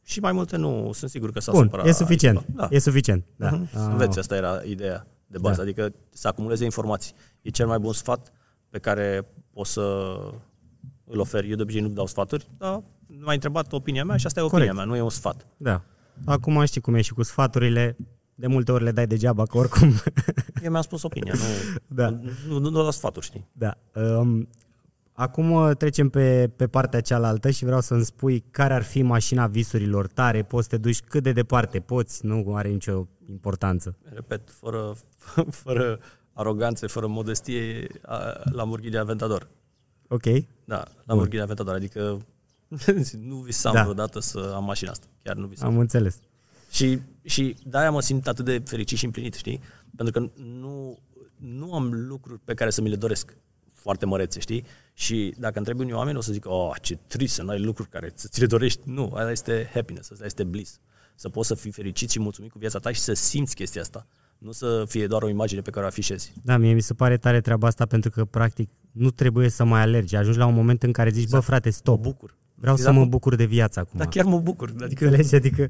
și 0.05 0.21
mai 0.21 0.33
multe 0.33 0.57
nu, 0.57 0.91
sunt 0.93 1.11
sigur 1.11 1.31
că 1.33 1.41
s-a 1.41 1.53
Bun, 1.53 1.63
supărat. 1.65 1.87
e 1.87 1.93
suficient. 1.93 2.45
Da. 2.55 2.69
E 2.71 2.79
suficient. 2.79 3.25
Da. 3.37 3.51
Mhm. 3.51 3.69
Să 3.73 3.79
Ah, 3.79 3.87
înveți, 3.91 4.19
asta 4.19 4.37
era 4.37 4.61
ideea 4.65 5.07
de 5.27 5.39
bază, 5.39 5.57
Da. 5.57 5.63
adică 5.63 5.93
să 6.11 6.29
acumuleze 6.29 6.65
informații. 6.65 7.15
E 7.43 7.51
cel 7.51 7.67
mai 7.67 7.79
bun 7.79 7.93
sfat 7.93 8.33
pe 8.71 8.79
care 8.79 9.27
poți 9.53 9.73
să 9.73 10.17
îl 11.05 11.19
oferi. 11.21 11.51
Eu 11.51 11.57
de 11.57 11.63
obicei 11.63 11.81
nu 11.81 11.89
dau 11.89 12.07
sfaturi, 12.07 12.47
dar 12.59 12.83
m-ai 13.07 13.35
întrebat 13.35 13.73
opinia 13.73 14.05
mea 14.05 14.17
și 14.17 14.27
asta 14.27 14.41
e 14.41 14.43
opinia 14.43 14.59
Corect. 14.65 14.77
mea, 14.87 14.95
nu 14.95 14.97
e 15.01 15.05
un 15.05 15.11
sfat. 15.11 15.47
Da. 15.57 15.83
Acum 16.25 16.65
știi 16.65 16.81
cum 16.81 16.95
e 16.95 17.01
și 17.01 17.13
cu 17.13 17.23
sfaturile. 17.23 17.97
De 18.35 18.47
multe 18.47 18.73
ori 18.73 18.85
le 18.85 18.91
dai 18.93 19.07
degeaba, 19.07 19.47
că 19.47 19.57
oricum... 19.59 19.93
Eu 20.63 20.71
mi-am 20.71 20.83
spus 20.83 21.03
opinia, 21.03 21.33
nu, 21.37 21.41
Da. 21.97 22.09
nu, 22.09 22.31
nu, 22.49 22.59
nu 22.59 22.71
dau 22.71 22.91
sfaturi, 22.91 23.27
știi? 23.27 23.47
da. 23.53 23.79
Um, 23.95 24.49
acum 25.13 25.51
uh, 25.51 25.77
trecem 25.77 26.09
pe, 26.09 26.51
pe 26.57 26.67
partea 26.67 27.01
cealaltă 27.01 27.51
și 27.51 27.65
vreau 27.65 27.81
să-mi 27.81 28.05
spui 28.05 28.45
care 28.51 28.75
ar 28.75 28.83
fi 28.83 29.03
mașina 29.03 29.47
visurilor 29.47 30.07
tare, 30.07 30.43
poți 30.43 30.69
să 30.69 30.71
te 30.77 30.77
duci 30.83 31.01
cât 31.01 31.23
de 31.23 31.33
departe 31.33 31.81
poți, 31.81 32.27
nu 32.27 32.55
are 32.55 32.69
nicio 32.69 33.07
importanță. 33.29 33.97
Repet, 34.03 34.51
fără, 34.51 34.95
fără 35.65 35.99
aroganțe, 36.33 36.87
fără 36.87 37.07
modestie, 37.07 37.87
a- 38.03 38.41
Lamborghini 38.51 38.99
Aventador. 38.99 39.49
Ok? 40.09 40.25
Da, 40.65 40.85
Lamborghini 41.05 41.43
Aventador, 41.43 41.75
adică 41.75 42.19
nu 43.29 43.37
visam 43.37 43.73
Da. 43.73 43.79
da. 43.79 43.85
vreodată 43.85 44.21
să 44.21 44.53
am 44.55 44.65
mașina 44.65 44.91
asta, 44.91 45.07
chiar 45.23 45.37
nu 45.37 45.47
visam. 45.47 45.69
Am 45.69 45.79
înțeles. 45.79 46.19
Și, 46.73 47.01
și 47.23 47.57
de-aia 47.67 47.91
mă 47.91 48.01
simt 48.01 48.27
atât 48.27 48.45
de 48.45 48.63
fericit 48.65 48.99
și 48.99 49.05
împlinit, 49.05 49.35
știi? 49.35 49.61
Pentru 49.97 50.21
că 50.21 50.31
nu, 50.43 50.99
nu 51.37 51.75
am 51.75 51.93
lucruri 51.93 52.41
pe 52.45 52.55
care 52.55 52.71
să 52.71 52.81
mi 52.81 52.89
le 52.89 52.97
doresc 52.97 53.37
foarte 53.73 54.07
mărețe, 54.07 54.41
știi? 54.41 54.65
Și 54.95 55.35
dacă 55.39 55.59
întrebi 55.59 55.81
unii 55.81 55.93
oameni, 55.93 56.17
o 56.17 56.21
să 56.21 56.33
zic, 56.33 56.45
oh, 56.49 56.71
ce 56.81 56.99
trist 57.07 57.35
să 57.35 57.43
nu 57.43 57.51
ai 57.51 57.61
lucruri 57.61 57.89
care 57.89 58.13
să 58.15 58.29
ți 58.31 58.41
le 58.41 58.47
dorești. 58.47 58.81
Nu, 58.85 59.13
aia 59.15 59.31
este 59.31 59.71
happiness, 59.75 60.11
asta 60.11 60.25
este 60.25 60.45
bliss. 60.45 60.79
Să 61.15 61.29
poți 61.29 61.49
să 61.49 61.55
fii 61.55 61.71
fericit 61.71 62.11
și 62.11 62.21
mulțumit 62.21 62.51
cu 62.51 62.59
viața 62.59 62.79
ta 62.79 62.93
și 62.93 63.01
să 63.01 63.13
simți 63.13 63.55
chestia 63.55 63.81
asta. 63.81 64.07
Nu 64.39 64.53
să 64.53 64.85
fie 64.89 65.07
doar 65.07 65.23
o 65.23 65.29
imagine 65.29 65.61
pe 65.61 65.71
care 65.71 65.85
o 65.85 65.89
afișezi. 65.89 66.33
Da, 66.43 66.57
mie 66.57 66.73
mi 66.73 66.81
se 66.81 66.95
pare 66.95 67.17
tare 67.17 67.41
treaba 67.41 67.67
asta 67.67 67.87
pentru 67.87 68.11
că, 68.11 68.25
practic, 68.25 68.71
nu 68.93 69.11
trebuie 69.11 69.49
să 69.49 69.65
mai 69.65 69.81
alergi. 69.81 70.17
Ajungi 70.17 70.39
la 70.39 70.47
un 70.47 70.55
moment 70.55 70.83
în 70.83 70.93
care 70.93 71.11
zici, 71.11 71.29
bă, 71.29 71.41
frate, 71.41 71.69
Mă 71.69 71.75
stop. 71.75 72.01
bucur. 72.03 72.37
Vreau 72.55 72.77
să 72.77 72.83
Exact, 72.83 72.99
mă 72.99 73.07
bucur 73.11 73.35
de 73.35 73.45
viață 73.45 73.81
acum. 73.81 73.99
Dar 73.99 74.09
chiar 74.09 74.25
mă 74.25 74.39
bucur. 74.41 74.75
Adică 74.81 75.05
Înțelegi? 75.09 75.35
Adică 75.35 75.69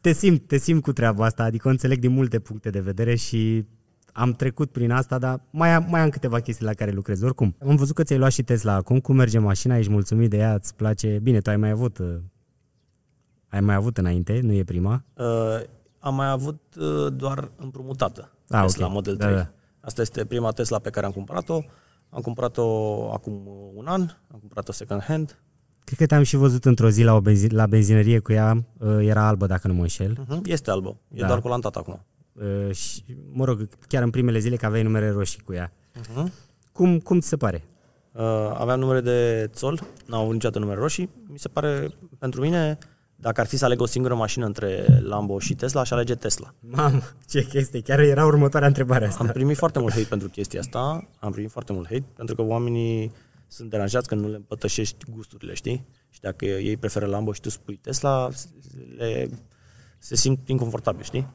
te 0.00 0.12
simt, 0.12 0.46
te 0.46 0.56
simt 0.56 0.82
cu 0.82 0.92
treaba 0.92 1.24
asta, 1.24 1.42
adică 1.42 1.68
o 1.68 1.70
înțeleg 1.70 1.98
din 1.98 2.10
multe 2.12 2.38
puncte 2.38 2.70
de 2.70 2.80
vedere 2.80 3.14
și 3.14 3.66
am 4.12 4.32
trecut 4.32 4.70
prin 4.70 4.90
asta, 4.90 5.18
dar 5.18 5.40
mai 5.50 5.74
am, 5.74 5.86
mai 5.88 6.00
am 6.00 6.08
câteva 6.08 6.40
chestii 6.40 6.64
la 6.64 6.72
care 6.74 6.90
lucrez. 6.90 7.22
Oricum, 7.22 7.56
am 7.68 7.76
văzut 7.76 7.94
că 7.94 8.02
ți-ai 8.02 8.18
luat 8.18 8.32
și 8.32 8.42
Tesla 8.42 8.72
acum, 8.74 9.00
cum 9.00 9.16
merge 9.16 9.38
mașina, 9.38 9.76
ești 9.78 9.90
mulțumit 9.92 10.30
de 10.30 10.36
ea, 10.36 10.54
îți 10.54 10.74
place. 10.74 11.18
Bine, 11.22 11.40
tu 11.40 11.50
ai 11.50 11.56
mai 11.56 11.70
avut, 11.70 11.98
uh, 11.98 12.16
ai 13.48 13.60
mai 13.60 13.74
avut 13.74 13.98
înainte, 13.98 14.40
nu 14.42 14.52
e 14.52 14.64
prima. 14.64 15.04
Uh, 15.14 15.24
am 15.98 16.14
mai 16.14 16.30
avut 16.30 16.60
uh, 16.80 17.12
doar 17.16 17.50
împrumutată 17.56 18.30
Ah, 18.48 18.60
Tesla 18.62 18.86
ok. 18.86 18.92
Model 18.92 19.16
Da, 19.16 19.24
3. 19.24 19.36
da. 19.36 19.50
Asta 19.80 20.00
este 20.00 20.24
prima 20.24 20.50
Tesla 20.50 20.78
pe 20.78 20.90
care 20.90 21.06
am 21.06 21.12
cumpărat-o. 21.12 21.60
Am 22.10 22.20
cumpărat-o 22.20 22.62
acum 23.12 23.46
un 23.74 23.86
an, 23.86 24.00
am 24.00 24.38
cumpărat-o 24.38 24.72
second 24.72 25.02
hand. 25.02 25.38
Cred 25.90 26.08
că 26.08 26.14
te-am 26.14 26.22
și 26.22 26.36
văzut 26.36 26.64
într-o 26.64 26.90
zi 26.90 27.02
la, 27.02 27.14
o 27.14 27.20
benzi- 27.20 27.50
la 27.52 27.66
benzinărie 27.66 28.18
cu 28.18 28.32
ea, 28.32 28.64
uh, 28.78 28.98
era 29.00 29.26
albă 29.26 29.46
dacă 29.46 29.68
nu 29.68 29.74
mă 29.74 29.80
înșel. 29.80 30.18
Uh-huh. 30.24 30.40
Este 30.44 30.70
albă, 30.70 30.96
e 31.12 31.20
Da. 31.20 31.26
doar 31.26 31.40
colantată 31.40 31.78
acum. 31.78 32.04
Uh, 32.32 32.74
și, 32.74 33.04
mă 33.32 33.44
rog, 33.44 33.68
chiar 33.88 34.02
în 34.02 34.10
primele 34.10 34.38
zile 34.38 34.56
că 34.56 34.66
aveai 34.66 34.82
numere 34.82 35.10
roșii 35.10 35.40
cu 35.40 35.52
ea. 35.52 35.72
Uh-huh. 36.00 36.32
Cum, 36.72 36.98
cum 36.98 37.20
ți 37.20 37.28
se 37.28 37.36
pare? 37.36 37.64
Uh, 38.12 38.22
aveam 38.58 38.78
numere 38.78 39.00
de 39.00 39.48
țol, 39.52 39.80
n-am 40.06 40.20
avut 40.20 40.32
niciodată 40.32 40.58
numere 40.58 40.80
roșii. 40.80 41.10
Mi 41.26 41.38
se 41.38 41.48
pare, 41.48 41.88
pentru 42.18 42.40
mine, 42.40 42.78
dacă 43.16 43.40
ar 43.40 43.46
fi 43.46 43.56
să 43.56 43.64
aleg 43.64 43.80
o 43.80 43.86
singură 43.86 44.14
mașină 44.14 44.46
între 44.46 45.00
Lambo 45.02 45.38
și 45.38 45.54
Tesla, 45.54 45.80
aș 45.80 45.90
alege 45.90 46.14
Tesla. 46.14 46.54
Mamă, 46.60 47.02
ce 47.28 47.46
chestie, 47.46 47.80
chiar 47.80 47.98
era 47.98 48.26
următoarea 48.26 48.68
întrebare 48.68 49.06
asta. 49.06 49.24
Am 49.24 49.30
primit 49.30 49.56
foarte 49.56 49.78
mult 49.78 49.92
hate 49.92 50.06
pentru 50.08 50.28
chestia 50.28 50.60
asta, 50.60 51.08
am 51.18 51.32
primit 51.32 51.50
foarte 51.50 51.72
mult 51.72 51.86
hate, 51.86 52.04
pentru 52.16 52.34
că 52.34 52.42
oamenii 52.42 53.12
sunt 53.50 53.70
deranjați 53.70 54.08
că 54.08 54.14
nu 54.14 54.28
le 54.28 54.36
împătășești 54.36 55.10
gusturile, 55.10 55.54
știi? 55.54 55.86
Și 56.10 56.20
dacă 56.20 56.44
ei 56.44 56.76
preferă 56.76 57.06
Lambo 57.06 57.32
și 57.32 57.40
tu 57.40 57.48
spui 57.48 57.76
Tesla, 57.76 58.28
le, 58.96 59.30
se 59.98 60.16
simt 60.16 60.48
inconfortabil, 60.48 61.02
știi? 61.02 61.28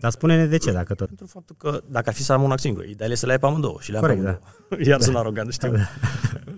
Dar 0.00 0.10
spune-ne 0.10 0.46
de 0.46 0.56
ce, 0.56 0.72
dacă 0.72 0.94
tot. 0.94 1.06
Pentru 1.06 1.26
faptul 1.26 1.56
că 1.58 1.82
dacă 1.88 2.08
ar 2.08 2.14
fi 2.14 2.22
să 2.22 2.32
am 2.32 2.42
una 2.42 2.56
singură, 2.56 2.86
ideal 2.86 3.10
e 3.10 3.14
să 3.14 3.26
le 3.26 3.32
ai 3.32 3.38
pe 3.38 3.46
amândouă 3.46 3.78
și 3.80 3.90
le 3.90 3.96
am 3.96 4.02
Corect, 4.02 4.22
pe 4.22 4.28
amândouă. 4.28 4.88
Iar 4.88 5.00
sunt 5.00 5.16
arogant, 5.16 5.52
știu. 5.52 5.72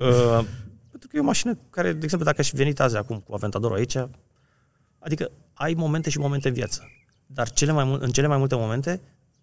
uh, 0.01 0.45
pentru 0.91 1.09
că 1.09 1.17
e 1.17 1.21
o 1.21 1.23
mașină 1.23 1.59
care, 1.71 1.93
de 1.93 2.05
exemplu, 2.05 2.27
dacă 2.27 2.41
aș 2.41 2.49
fi 2.49 2.57
venit 2.57 2.81
azi 2.81 2.97
acum 2.97 3.19
cu 3.19 3.35
Aventadorul 3.35 3.77
aici, 3.77 3.97
adică 4.99 5.31
ai 5.55 5.75
momente 5.75 6.11
și 6.11 6.19
momente 6.19 6.49
în 6.49 6.55
viață. 6.55 6.83
Dar 7.27 7.51
cele 7.51 7.73
mai, 7.73 7.85
mul- 7.85 8.03
în 8.03 8.11
cele 8.11 8.27
mai 8.27 8.39
multe 8.39 8.55
momente 8.55 9.01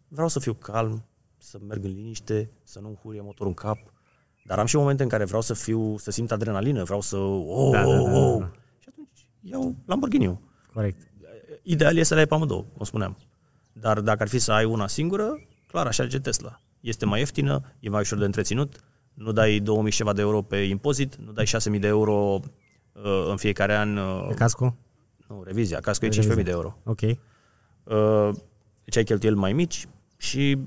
vreau 0.07 0.27
să 0.27 0.39
fiu 0.39 0.53
calm, 0.53 1.05
să 1.37 1.59
merg 1.67 1.83
în 1.83 1.91
liniște, 1.91 2.49
să 2.63 2.79
nu-mi 2.79 2.99
hurie 3.03 3.21
motorul 3.21 3.47
în 3.47 3.53
cap. 3.53 3.77
Dar 4.43 4.59
am 4.59 4.65
și 4.65 4.75
momente 4.75 5.03
în 5.03 5.09
care 5.09 5.25
vreau 5.25 5.41
să 5.41 5.53
fiu, 5.53 5.97
să 5.97 6.11
simt 6.11 6.31
adrenalină, 6.31 6.83
vreau 6.83 7.01
să... 7.01 7.17
Oh, 7.17 7.71
Da, 7.71 7.83
da, 7.83 7.85
da, 7.85 8.01
oh, 8.01 8.09
da, 8.09 8.17
oh. 8.17 8.39
da. 8.39 8.51
Și 8.79 8.87
atunci 8.89 9.27
iau 9.41 9.75
Lamborghini-ul. 9.85 10.37
Corect. 10.73 11.11
Ideal 11.63 11.97
e 11.97 12.03
să 12.03 12.13
le 12.13 12.19
ai 12.19 12.25
pe 12.27 12.33
amândouă, 12.33 12.65
cum 12.77 12.85
spuneam. 12.85 13.17
Dar 13.73 13.99
dacă 13.99 14.21
ar 14.21 14.27
fi 14.27 14.39
să 14.39 14.51
ai 14.51 14.65
una 14.65 14.87
singură, 14.87 15.39
clar, 15.67 15.87
aș 15.87 15.99
alege 15.99 16.19
Tesla. 16.19 16.61
Este 16.79 17.05
mai 17.05 17.19
ieftină, 17.19 17.61
e 17.79 17.89
mai 17.89 17.99
ușor 17.99 18.17
de 18.17 18.25
întreținut, 18.25 18.79
nu 19.13 19.31
dai 19.31 19.59
2000 19.59 19.91
ceva 19.91 20.13
de 20.13 20.21
euro 20.21 20.41
pe 20.41 20.55
impozit, 20.55 21.15
nu 21.15 21.31
dai 21.31 21.45
6000 21.45 21.79
de 21.79 21.87
euro 21.87 22.39
uh, 22.93 23.27
în 23.29 23.37
fiecare 23.37 23.75
an. 23.75 23.97
Uh, 23.97 24.25
Pe 24.27 24.33
casco? 24.33 24.77
Nu, 25.27 25.43
revizia. 25.43 25.79
Casco 25.79 26.05
e 26.05 26.09
Revizia. 26.09 26.35
15.000 26.35 26.43
de 26.43 26.51
euro. 26.51 26.77
Ok. 26.83 27.01
Uh, 27.01 28.29
deci 28.83 28.97
ai 28.97 29.03
cheltuieli 29.03 29.37
mai 29.37 29.53
mici 29.53 29.87
și 30.17 30.57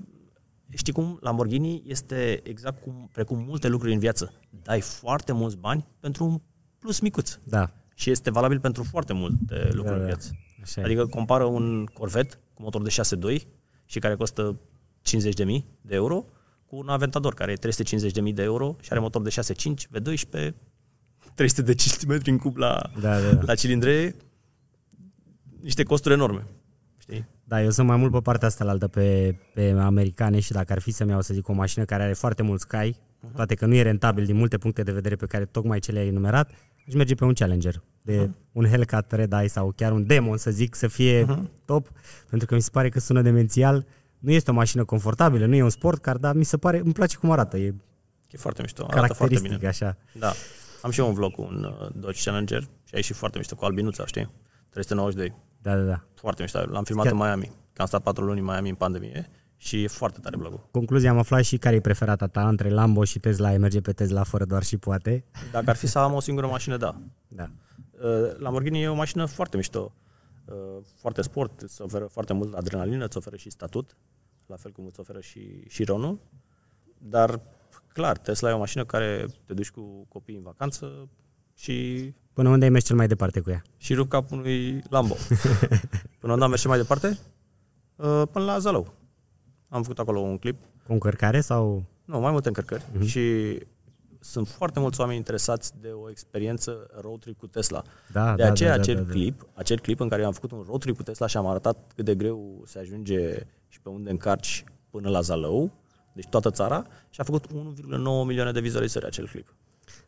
știi 0.77 0.93
cum? 0.93 1.19
Lamborghini 1.21 1.83
este 1.87 2.41
exact 2.43 2.83
cum, 2.83 3.09
precum 3.13 3.45
multe 3.47 3.69
lucruri 3.69 3.93
în 3.93 3.99
viață. 3.99 4.33
Dai 4.63 4.81
foarte 4.81 5.33
mulți 5.33 5.57
bani 5.57 5.87
pentru 6.01 6.25
un 6.25 6.41
plus 6.79 7.01
micuț. 7.01 7.39
Da. 7.45 7.71
Și 7.95 8.11
este 8.11 8.31
valabil 8.31 8.61
pentru 8.61 8.83
foarte 8.83 9.13
multe 9.13 9.69
lucruri 9.73 9.97
da. 9.97 10.01
în 10.01 10.07
viață. 10.07 10.31
Așa 10.63 10.81
e. 10.81 10.85
Adică 10.85 11.07
compară 11.07 11.45
un 11.45 11.87
Corvette 11.87 12.37
cu 12.55 12.63
motor 12.63 12.83
de 12.83 12.95
6.2 13.37 13.43
și 13.85 13.99
care 13.99 14.15
costă 14.15 14.61
50.000 15.03 15.45
de 15.81 15.95
euro 15.95 16.25
cu 16.67 16.77
un 16.77 16.89
Aventador 16.89 17.35
care 17.35 17.53
e 17.53 17.73
350.000 18.29 18.35
de 18.35 18.43
euro 18.43 18.77
și 18.81 18.89
are 18.91 19.01
motor 19.01 19.23
de 19.23 19.31
6.5, 19.31 19.35
V12, 19.99 20.51
300 21.35 21.63
de 21.63 21.75
centimetri 21.75 22.31
în 22.31 22.39
cub 22.39 22.57
la, 22.57 22.91
Da, 23.01 23.21
da, 23.21 23.33
da. 23.33 23.43
la 23.47 23.55
cilindre, 23.55 24.15
niște 25.61 25.83
costuri 25.83 26.15
enorme. 26.15 26.47
Știi? 26.99 27.27
Da, 27.45 27.63
eu 27.63 27.71
sunt 27.71 27.87
mai 27.87 27.97
mult 27.97 28.13
pe 28.13 28.19
partea 28.21 28.49
asta 28.49 28.65
la 28.65 28.71
altă, 28.71 28.89
pe, 28.89 29.37
pe 29.55 29.71
americane 29.79 30.41
și 30.41 30.53
dacă 30.53 30.73
ar 30.73 30.79
fi 30.81 30.91
să-mi 30.91 31.11
iau, 31.11 31.21
să 31.21 31.35
zic, 31.35 31.49
o 31.49 31.53
mașină 31.53 31.85
care 31.85 32.03
are 32.03 32.13
foarte 32.13 32.43
mulți 32.43 32.67
cai, 32.69 32.97
toate 33.35 33.55
că 33.55 33.67
nu 33.67 33.75
e 33.75 33.83
rentabil 33.83 34.25
din 34.25 34.37
multe 34.37 34.59
puncte 34.59 34.83
de 34.83 34.93
vedere 34.93 35.17
pe 35.17 35.27
care 35.27 35.45
tocmai 35.45 35.79
ce 35.79 35.93
le-ai 35.93 36.07
enumerat, 36.07 36.51
aș 36.89 36.95
merge 36.95 37.15
pe 37.15 37.25
un 37.25 37.33
Challenger, 37.33 37.83
de 38.03 38.31
un 38.53 38.67
Hellcat 38.67 39.13
Red 39.13 39.33
Eye 39.33 39.49
sau 39.49 39.73
chiar 39.77 39.93
un 39.93 40.07
Demon, 40.07 40.37
să 40.37 40.51
zic, 40.51 40.75
să 40.75 40.87
fie 40.87 41.27
top, 41.65 41.91
pentru 42.29 42.47
că 42.47 42.55
mi 42.55 42.63
se 42.63 42.71
pare 42.73 42.89
că 42.89 42.99
sună 43.01 43.23
demențial. 43.23 43.87
Nu 44.19 44.31
este 44.31 44.51
o 44.51 44.55
mașină 44.55 44.85
confortabilă, 44.85 45.47
nu 45.47 45.55
e 45.55 45.63
un 45.63 45.71
sport 45.71 46.03
car, 46.03 46.17
dar 46.17 46.35
mi 46.35 46.45
se 46.45 46.57
pare, 46.57 46.79
îmi 46.79 46.93
place 46.93 47.17
cum 47.17 47.31
arată, 47.31 47.57
e 47.59 47.75
E 48.31 48.37
foarte 48.37 48.63
mișto, 48.63 48.83
arată 48.83 49.15
foarte 49.15 49.15
caracteristic 49.15 49.59
bine. 49.59 49.69
așa. 49.69 49.97
Da. 50.19 50.33
Am 50.83 50.91
și 50.91 51.01
eu 51.01 51.07
un 51.09 51.15
vlog 51.15 51.33
cu 51.33 51.43
un 51.43 51.65
uh, 51.81 51.89
Dodge 51.95 52.21
Challenger 52.25 52.61
și 52.63 52.95
a 52.95 52.97
ieșit 52.97 53.17
foarte 53.17 53.39
mișto 53.39 53.55
cu 53.55 53.65
albinuța, 53.65 54.07
știi? 54.07 54.31
392. 54.71 55.35
Da, 55.65 55.77
da, 55.77 55.83
da. 55.83 56.05
Foarte 56.15 56.43
mișto. 56.43 56.59
L-am 56.59 56.85
filmat 56.85 57.05
Chiar- 57.05 57.15
în 57.15 57.19
Miami. 57.19 57.53
Că 57.73 57.81
am 57.81 57.87
stat 57.87 58.03
patru 58.03 58.25
luni 58.25 58.39
în 58.39 58.45
Miami 58.45 58.69
în 58.69 58.75
pandemie 58.75 59.31
și 59.57 59.83
e 59.83 59.89
foarte 59.89 60.19
tare 60.21 60.37
vlogul. 60.37 60.69
Concluzia 60.71 61.11
am 61.11 61.19
aflat 61.19 61.43
și 61.43 61.57
care 61.57 61.75
e 61.75 61.81
preferata 61.81 62.27
ta 62.27 62.49
între 62.49 62.69
Lambo 62.69 63.05
și 63.05 63.19
Tesla, 63.19 63.49
ai 63.49 63.59
merge 63.59 63.81
pe 63.81 63.93
Tesla 63.93 64.23
fără 64.23 64.45
doar 64.45 64.63
și 64.63 64.77
poate. 64.77 65.25
Dacă 65.53 65.71
ar 65.71 65.77
fi 65.77 65.87
să 65.87 65.99
am 65.99 66.13
o 66.13 66.21
singură 66.21 66.47
mașină, 66.47 66.77
da. 66.77 67.01
Da. 67.29 67.51
Uh, 67.91 68.37
Lamborghini 68.39 68.83
e 68.83 68.89
o 68.89 68.95
mașină 68.95 69.25
foarte 69.25 69.57
mișto, 69.57 69.95
uh, 70.45 70.55
foarte 70.97 71.23
sport, 71.23 71.61
îți 71.61 71.83
oferă 71.83 72.05
foarte 72.05 72.33
mult 72.33 72.55
adrenalină, 72.55 73.05
îți 73.05 73.17
oferă 73.17 73.37
și 73.37 73.51
statut, 73.51 73.97
la 74.47 74.57
fel 74.57 74.71
cum 74.71 74.87
îți 74.87 75.01
oferă 75.01 75.21
și, 75.21 75.65
și 75.69 75.85
Ronul, 75.85 76.21
dar 76.99 77.41
clar, 77.93 78.19
Tesla 78.19 78.51
e 78.51 78.53
o 78.53 78.59
mașină 78.59 78.85
care 78.85 79.27
te 79.45 79.55
duci 79.55 79.71
cu 79.71 80.07
copiii 80.09 80.37
în 80.39 80.43
vacanță 80.45 81.09
și, 81.55 82.13
Până 82.35 82.49
unde 82.49 82.65
ai 82.65 82.71
mers 82.71 82.85
cel 82.85 82.97
mai 82.97 83.07
departe 83.07 83.41
cu 83.41 83.51
ea? 83.51 83.63
și 83.77 83.95
rup 83.95 84.09
capul 84.09 84.39
unui 84.39 84.83
Lambo. 84.89 85.15
Până 86.21 86.33
unde 86.33 86.45
am 86.45 86.51
mers 86.51 86.61
și 86.61 86.67
mai 86.67 86.79
departe? 86.79 87.19
Uh, 87.97 88.23
Până 88.33 88.45
la 88.45 88.59
Zalău. 88.59 88.95
Am 89.69 89.83
făcut 89.83 89.99
acolo 89.99 90.21
un 90.21 90.39
clip 90.39 90.57
Cu 90.87 90.93
încărcare 90.93 91.41
sau... 91.41 91.85
Nu, 92.05 92.21
mai 92.21 92.31
multe 92.31 92.49
încărcări. 92.49 92.83
Uh-huh. 92.83 93.07
Și 93.07 93.59
sunt 94.21 94.49
foarte 94.49 94.81
mulți 94.81 95.01
oameni 95.01 95.19
interesați 95.19 95.73
de 95.81 95.89
o 95.89 96.11
experiență 96.11 96.87
road 97.01 97.21
trip 97.21 97.39
cu 97.39 97.47
Tesla. 97.47 97.83
Da, 98.13 98.35
de 98.35 98.43
da, 98.43 98.49
aceea 98.51 98.71
da, 98.71 98.77
da, 98.77 98.83
acel 98.83 98.95
da, 98.95 99.01
da. 99.01 99.13
clip, 99.13 99.47
acel 99.55 99.81
clip 99.81 100.01
în 100.01 100.09
care 100.09 100.21
eu 100.21 100.27
am 100.27 100.33
făcut 100.33 100.53
un 100.53 100.65
road 100.67 100.81
trip 100.81 100.97
cu 100.97 101.03
Tesla 101.03 101.27
și 101.27 101.37
am 101.37 101.47
arătat 101.47 101.93
cât 101.95 102.05
de 102.05 102.15
greu 102.15 102.63
se 102.67 102.79
ajunge 102.79 103.47
și 103.69 103.81
pe 103.81 103.89
unde 103.89 104.11
încarci 104.11 104.65
până 104.91 105.09
la 105.09 105.21
Zalău, 105.21 105.73
deci 106.13 106.27
toată 106.31 106.51
țara, 106.51 106.87
și 107.11 107.21
a 107.21 107.25
făcut 107.25 107.47
1,9 107.47 107.51
milioane 108.27 108.53
de 108.53 108.61
vizualizări 108.61 109.07
acel 109.07 109.29
clip. 109.29 109.55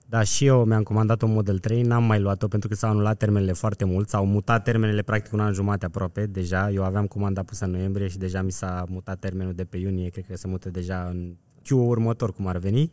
Da, 0.09 0.23
și 0.23 0.47
eu 0.47 0.65
mi-am 0.65 0.83
comandat 0.83 1.23
o 1.23 1.27
Model 1.27 1.59
3, 1.59 1.83
n-am 1.83 2.05
mai 2.05 2.21
luat-o 2.21 2.49
pentru 2.49 2.69
că 2.69 2.75
s-au 2.75 2.91
anulat 2.91 3.19
termenele 3.19 3.53
foarte 3.53 3.85
mult, 3.85 4.09
s-au 4.09 4.27
mutat 4.27 4.65
termenele 4.65 5.03
practic 5.03 5.33
un 5.33 5.41
an 5.41 5.53
jumate 5.53 5.85
aproape 5.85 6.27
deja. 6.27 6.71
Eu 6.71 6.85
aveam 6.85 7.07
comanda 7.07 7.43
pusă 7.43 7.65
în 7.65 7.71
noiembrie 7.71 8.09
și 8.09 8.19
deja 8.19 8.43
mi 8.43 8.53
s-a 8.53 8.85
mutat 8.89 9.19
termenul 9.19 9.53
de 9.53 9.65
pe 9.65 9.77
iunie, 9.77 10.09
cred 10.09 10.27
că 10.27 10.37
se 10.37 10.49
mută 10.49 10.71
deja 10.71 11.09
în 11.11 11.37
Q 11.63 11.71
următor 11.71 12.33
cum 12.33 12.47
ar 12.47 12.59
veni. 12.59 12.91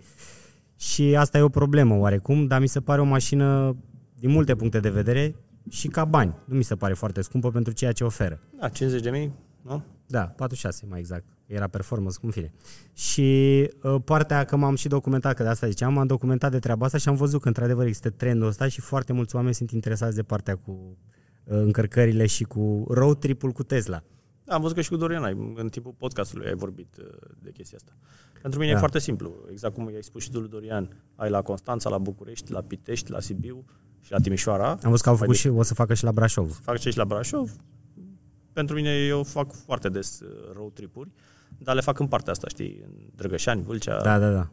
Și 0.77 1.15
asta 1.15 1.37
e 1.37 1.41
o 1.41 1.49
problemă 1.49 1.95
oarecum, 1.95 2.47
dar 2.47 2.61
mi 2.61 2.67
se 2.67 2.79
pare 2.79 3.01
o 3.01 3.05
mașină 3.05 3.75
din 4.19 4.29
multe 4.29 4.55
puncte 4.55 4.79
de 4.79 4.89
vedere 4.89 5.35
și 5.69 5.87
ca 5.87 6.05
bani. 6.05 6.35
Nu 6.45 6.55
mi 6.57 6.63
se 6.63 6.75
pare 6.75 6.93
foarte 6.93 7.21
scumpă 7.21 7.51
pentru 7.51 7.73
ceea 7.73 7.91
ce 7.91 8.03
oferă. 8.03 8.39
Da, 8.59 8.69
50 8.69 9.01
de 9.01 9.09
mii, 9.09 9.31
nu? 9.61 9.83
Da, 10.07 10.21
46 10.21 10.85
mai 10.89 10.99
exact. 10.99 11.25
Era 11.45 11.67
performance, 11.67 12.17
cum 12.19 12.29
fine. 12.29 12.53
Și 12.93 13.69
uh, 13.83 13.95
partea 14.05 14.43
că 14.43 14.55
m-am 14.55 14.75
și 14.75 14.87
documentat, 14.87 15.35
că 15.35 15.43
de 15.43 15.49
asta 15.49 15.67
ziceam, 15.67 15.93
m-am 15.93 16.07
documentat 16.07 16.51
de 16.51 16.59
treaba 16.59 16.85
asta 16.85 16.97
și 16.97 17.09
am 17.09 17.15
văzut 17.15 17.41
că 17.41 17.47
într-adevăr 17.47 17.85
există 17.85 18.09
trendul 18.09 18.47
ăsta 18.47 18.67
și 18.67 18.81
foarte 18.81 19.13
mulți 19.13 19.35
oameni 19.35 19.53
sunt 19.53 19.71
interesați 19.71 20.15
de 20.15 20.23
partea 20.23 20.55
cu 20.55 20.71
uh, 20.71 21.57
încărcările 21.57 22.25
și 22.25 22.43
cu 22.43 22.85
road 22.89 23.19
trip-ul 23.19 23.51
cu 23.51 23.63
Tesla. 23.63 24.03
Da, 24.43 24.53
am 24.53 24.61
văzut 24.61 24.75
că 24.75 24.81
și 24.81 24.89
cu 24.89 24.95
Dorian 24.95 25.23
ai, 25.23 25.53
în 25.55 25.69
timpul 25.69 25.93
podcastului 25.97 26.47
ai 26.47 26.53
vorbit 26.55 26.95
uh, 26.99 27.05
de 27.41 27.51
chestia 27.51 27.77
asta. 27.77 27.91
Pentru 28.41 28.59
mine 28.59 28.71
Da. 28.71 28.77
e 28.77 28.79
foarte 28.79 28.99
simplu. 28.99 29.33
Exact 29.51 29.73
cum 29.73 29.89
i-ai 29.89 30.03
spus 30.03 30.21
și 30.23 30.31
tu 30.31 30.39
lui 30.39 30.49
Dorian, 30.49 31.03
ai 31.15 31.29
la 31.29 31.41
Constanța, 31.41 31.89
la 31.89 31.97
București, 31.97 32.51
la 32.51 32.61
Pitești, 32.61 33.11
la 33.11 33.19
Sibiu 33.19 33.65
și 34.01 34.11
la 34.11 34.17
Timișoara. 34.19 34.69
Am 34.69 34.89
văzut 34.89 35.01
că 35.01 35.09
au 35.09 35.15
Mai 35.15 35.23
făcut 35.23 35.35
și 35.35 35.47
o 35.47 35.63
să 35.63 35.73
facă 35.73 35.93
și 35.93 36.03
la 36.03 36.11
Brașov. 36.11 36.59
fac 36.63 36.77
ce 36.77 36.89
și 36.89 36.97
la 36.97 37.05
Brașov. 37.05 37.51
Pentru 38.53 38.75
mine, 38.75 38.89
eu 39.07 39.23
fac 39.23 39.51
foarte 39.53 39.89
des 39.89 40.19
uh, 40.19 40.29
road 40.53 40.73
trip-uri, 40.73 41.09
dar 41.57 41.75
le 41.75 41.81
fac 41.81 41.99
în 41.99 42.07
partea 42.07 42.31
asta, 42.31 42.47
știi, 42.47 42.81
în 42.85 42.91
Drăgășani, 43.15 43.63
Vâlcea, 43.63 44.01
Da, 44.01 44.19
da, 44.19 44.31
da. 44.31 44.49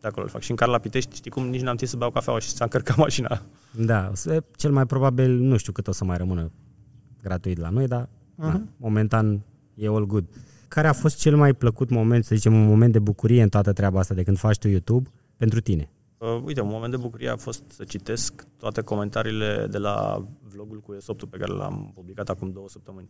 de 0.00 0.06
acolo 0.06 0.24
le 0.24 0.30
fac. 0.32 0.40
Și 0.40 0.50
în 0.50 0.56
care 0.56 0.70
la 0.70 0.78
Pitești, 0.78 1.14
știi 1.16 1.30
cum, 1.30 1.48
nici 1.48 1.60
n-am 1.60 1.76
timp 1.76 1.90
să 1.90 1.96
beau 1.96 2.10
cafeaua 2.10 2.38
și 2.38 2.48
s-a 2.48 2.64
încărcat 2.64 2.96
mașina. 3.06 3.42
Da, 3.76 4.08
o 4.10 4.14
să- 4.14 4.42
cel 4.56 4.72
mai 4.72 4.86
probabil, 4.86 5.30
nu 5.30 5.56
știu 5.56 5.72
cât 5.72 5.88
o 5.88 5.92
să 5.92 6.04
mai 6.04 6.16
rămână 6.16 6.50
gratuit 7.22 7.58
la 7.58 7.68
noi, 7.68 7.86
dar 7.86 8.08
na, 8.34 8.62
momentan 8.76 9.40
e 9.74 9.86
all 9.86 10.06
good. 10.06 10.24
Care 10.68 10.88
a 10.88 10.92
fost 10.92 11.18
cel 11.18 11.36
mai 11.36 11.54
plăcut 11.54 11.90
moment, 11.90 12.24
să 12.24 12.34
zicem, 12.34 12.54
un 12.54 12.66
moment 12.66 12.92
de 12.92 12.98
bucurie 12.98 13.42
în 13.42 13.48
toată 13.48 13.72
treaba 13.72 13.98
asta 13.98 14.14
de 14.14 14.22
când 14.22 14.38
faci 14.38 14.58
tu 14.58 14.68
YouTube 14.68 15.08
pentru 15.36 15.60
tine? 15.60 15.90
Uh, 16.18 16.42
uite, 16.44 16.60
un 16.60 16.68
moment 16.68 16.90
de 16.90 16.96
bucurie 16.96 17.28
a 17.28 17.36
fost 17.36 17.62
să 17.68 17.84
citesc 17.84 18.46
toate 18.56 18.80
comentariile 18.80 19.66
de 19.70 19.78
la 19.78 20.24
vlogul 20.52 20.80
cu 20.80 20.94
E8 20.96 21.30
pe 21.30 21.36
care 21.38 21.52
l-am 21.52 21.90
publicat 21.94 22.28
acum 22.28 22.50
două 22.52 22.68
săptămâni. 22.68 23.08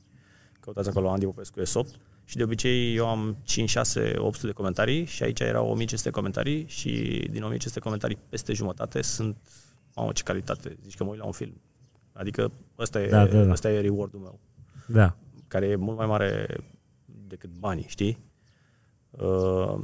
Căutați 0.61 0.88
acolo 0.88 1.11
Andy 1.11 1.25
Popescu 1.25 1.61
E8 1.61 2.01
și 2.25 2.37
de 2.37 2.42
obicei 2.42 2.96
eu 2.96 3.09
am 3.09 3.37
5, 3.42 3.68
6, 3.70 4.14
800 4.18 4.46
de 4.46 4.53
comentarii 4.53 5.05
și 5.05 5.23
aici 5.23 5.40
erau 5.40 5.64
1500 5.70 6.11
comentarii 6.11 6.64
și 6.68 6.90
din 7.31 7.42
1500 7.42 7.81
comentarii 7.81 8.18
peste 8.29 8.53
jumătate 8.53 9.03
sunt, 9.03 9.37
mamă 9.94 10.12
ce 10.12 10.23
calitate, 10.23 10.77
zici 10.83 10.96
că 10.96 11.05
mă 11.05 11.11
uit 11.11 11.18
la 11.18 11.25
un 11.25 11.33
film. 11.33 11.61
Adică 12.12 12.53
ăsta 12.79 13.01
e, 13.03 13.09
Da, 13.09 13.27
da, 13.27 13.42
da. 13.44 13.51
ăsta 13.51 13.70
e 13.73 13.81
reward-ul 13.81 14.20
meu, 14.20 14.38
Da. 14.87 15.16
care 15.49 15.66
e 15.66 15.77
mult 15.77 15.96
mai 15.96 16.07
mare 16.07 16.46
decât 17.27 17.51
banii, 17.59 17.85
știi? 17.88 18.18
Uh, 19.11 19.81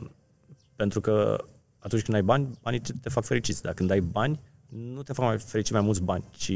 pentru 0.77 1.01
că 1.01 1.45
atunci 1.79 2.03
când 2.03 2.17
ai 2.17 2.23
bani, 2.23 2.59
banii 2.63 2.81
te, 2.81 2.93
te 3.03 3.09
fac 3.09 3.25
fericiți. 3.25 3.63
Dar 3.63 3.75
când 3.75 3.91
ai 3.91 4.01
bani, 4.01 4.41
nu 4.69 5.03
te 5.03 5.13
fac 5.13 5.25
mai 5.27 5.39
fericit 5.39 5.73
mai 5.73 5.81
mulți 5.83 6.03
bani, 6.03 6.25
ci 6.31 6.53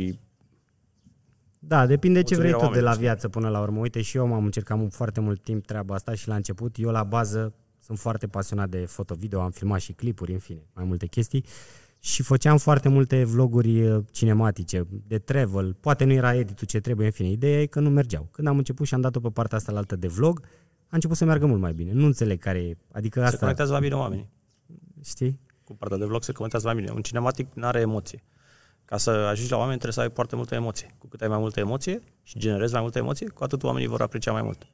Da, 1.62 1.87
depinde 1.87 2.23
ce 2.23 2.35
vrei 2.35 2.51
Mulțumirea 2.51 2.68
tu 2.68 2.75
de 2.75 2.81
la 2.81 2.90
oamenilor, 2.90 3.12
viață 3.12 3.29
până 3.29 3.49
la 3.49 3.61
urmă. 3.61 3.79
Uite, 3.79 4.03
și 4.03 4.16
eu 4.16 4.27
m-am 4.27 4.44
încercat 4.44 4.79
mult- 4.79 4.92
foarte 4.92 5.20
mult 5.20 5.42
timp 5.42 5.66
treaba 5.66 5.94
asta 5.94 6.14
și 6.14 6.29
la 6.29 6.35
început, 6.35 6.77
eu 6.79 6.90
la 6.90 7.03
bază 7.03 7.55
sunt 7.79 7.99
foarte 7.99 8.27
pasionat 8.27 8.68
de 8.68 8.79
foto-video, 8.79 9.40
am 9.40 9.51
filmat 9.51 9.81
și 9.81 9.92
clipuri, 9.92 10.33
în 10.33 10.38
fine, 10.38 10.66
mai 10.75 10.85
multe 10.85 11.07
chestii 11.07 11.44
și 11.99 12.23
făceam 12.23 12.57
foarte 12.59 12.88
multe 12.88 13.25
vloguri 13.25 13.83
uh, 13.88 14.05
cinematice, 14.11 14.87
de 15.07 15.18
travel, 15.18 15.77
poate 15.81 16.05
nu 16.05 16.12
era 16.12 16.35
editul 16.35 16.66
ce 16.66 16.81
trebuie, 16.81 17.07
în 17.07 17.12
fine, 17.12 17.29
ideea 17.31 17.61
e 17.61 17.66
că 17.66 17.81
nu 17.81 17.90
mergeau. 17.90 18.29
Când 18.33 18.49
am 18.49 18.57
început 18.57 18.87
și 18.87 18.94
am 18.94 19.01
dat-o 19.01 19.20
pe 19.20 19.29
partea 19.29 19.57
asta 19.59 19.73
la 19.73 19.79
altă 19.79 19.96
de 19.96 20.07
vlog, 20.07 20.40
a 20.87 20.88
început 20.90 21.16
să 21.16 21.25
meargă 21.25 21.46
mult 21.46 21.61
mai 21.61 21.73
bine. 21.73 21.92
Nu 21.92 22.05
înțeleg 22.07 22.40
care 22.40 22.59
e, 22.59 22.77
adică 22.92 23.18
se 23.18 23.25
asta, 23.25 23.38
conectează 23.38 23.73
la 23.73 23.79
bine 23.79 23.94
oamenii. 23.94 24.31
știi? 25.05 25.40
Cu 25.64 25.75
partea 25.77 25.99
de 25.99 26.05
vlog 26.05 26.23
se 26.23 26.33
conectează 26.33 26.68
la 26.68 26.75
bine. 26.75 26.90
Un 26.90 27.03
cinematic 27.03 27.46
nu 27.55 27.66
are 27.66 27.81
emoție. 27.81 28.23
Ca 28.90 28.96
să 28.96 29.11
ajungi 29.11 29.50
la 29.50 29.57
oameni 29.57 29.79
trebuie 29.79 29.92
să 29.92 30.00
ai 30.00 30.14
foarte 30.14 30.37
multă 30.37 30.55
emoție. 30.55 30.94
Cu 30.98 31.07
cât 31.07 31.20
ai 31.22 31.29
mai 31.29 31.38
multă 31.38 31.61
emoție 31.61 32.03
și 32.22 32.38
generezi 32.38 32.72
mai 32.72 32.83
multă 32.83 32.98
emoție, 32.98 33.29
cu 33.29 33.44
atât 33.44 33.62
oamenii 33.62 33.88
vor 33.88 34.00
aprecia 34.03 34.33
mai 34.33 34.42
mult. 34.42 34.66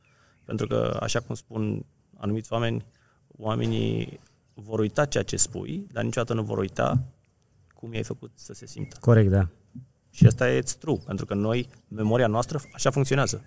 Pentru 0.45 0.67
că, 0.67 0.99
așa 1.01 1.21
cum 1.21 1.35
spun 1.35 1.85
anumiți 2.17 2.53
oameni, 2.53 2.85
oamenii 3.37 4.21
vor 4.55 4.79
uita 4.79 5.05
ceea 5.05 5.23
ce 5.23 5.37
spui, 5.37 5.87
dar 5.93 6.05
niciodată 6.05 6.35
nu 6.35 6.43
vor 6.43 6.59
uita 6.59 7.03
cum 7.75 7.93
i-ai 7.93 8.03
făcut 8.03 8.31
să 8.35 8.53
se 8.53 8.67
simtă. 8.67 8.97
Corect, 9.01 9.31
da. 9.31 9.49
Și 10.11 10.27
asta 10.27 10.51
e 10.51 10.61
true, 10.61 10.99
pentru 11.07 11.25
că 11.25 11.35
noi, 11.35 11.69
memoria 11.89 12.27
noastră, 12.27 12.61
așa 12.73 12.91
funcționează. 12.91 13.43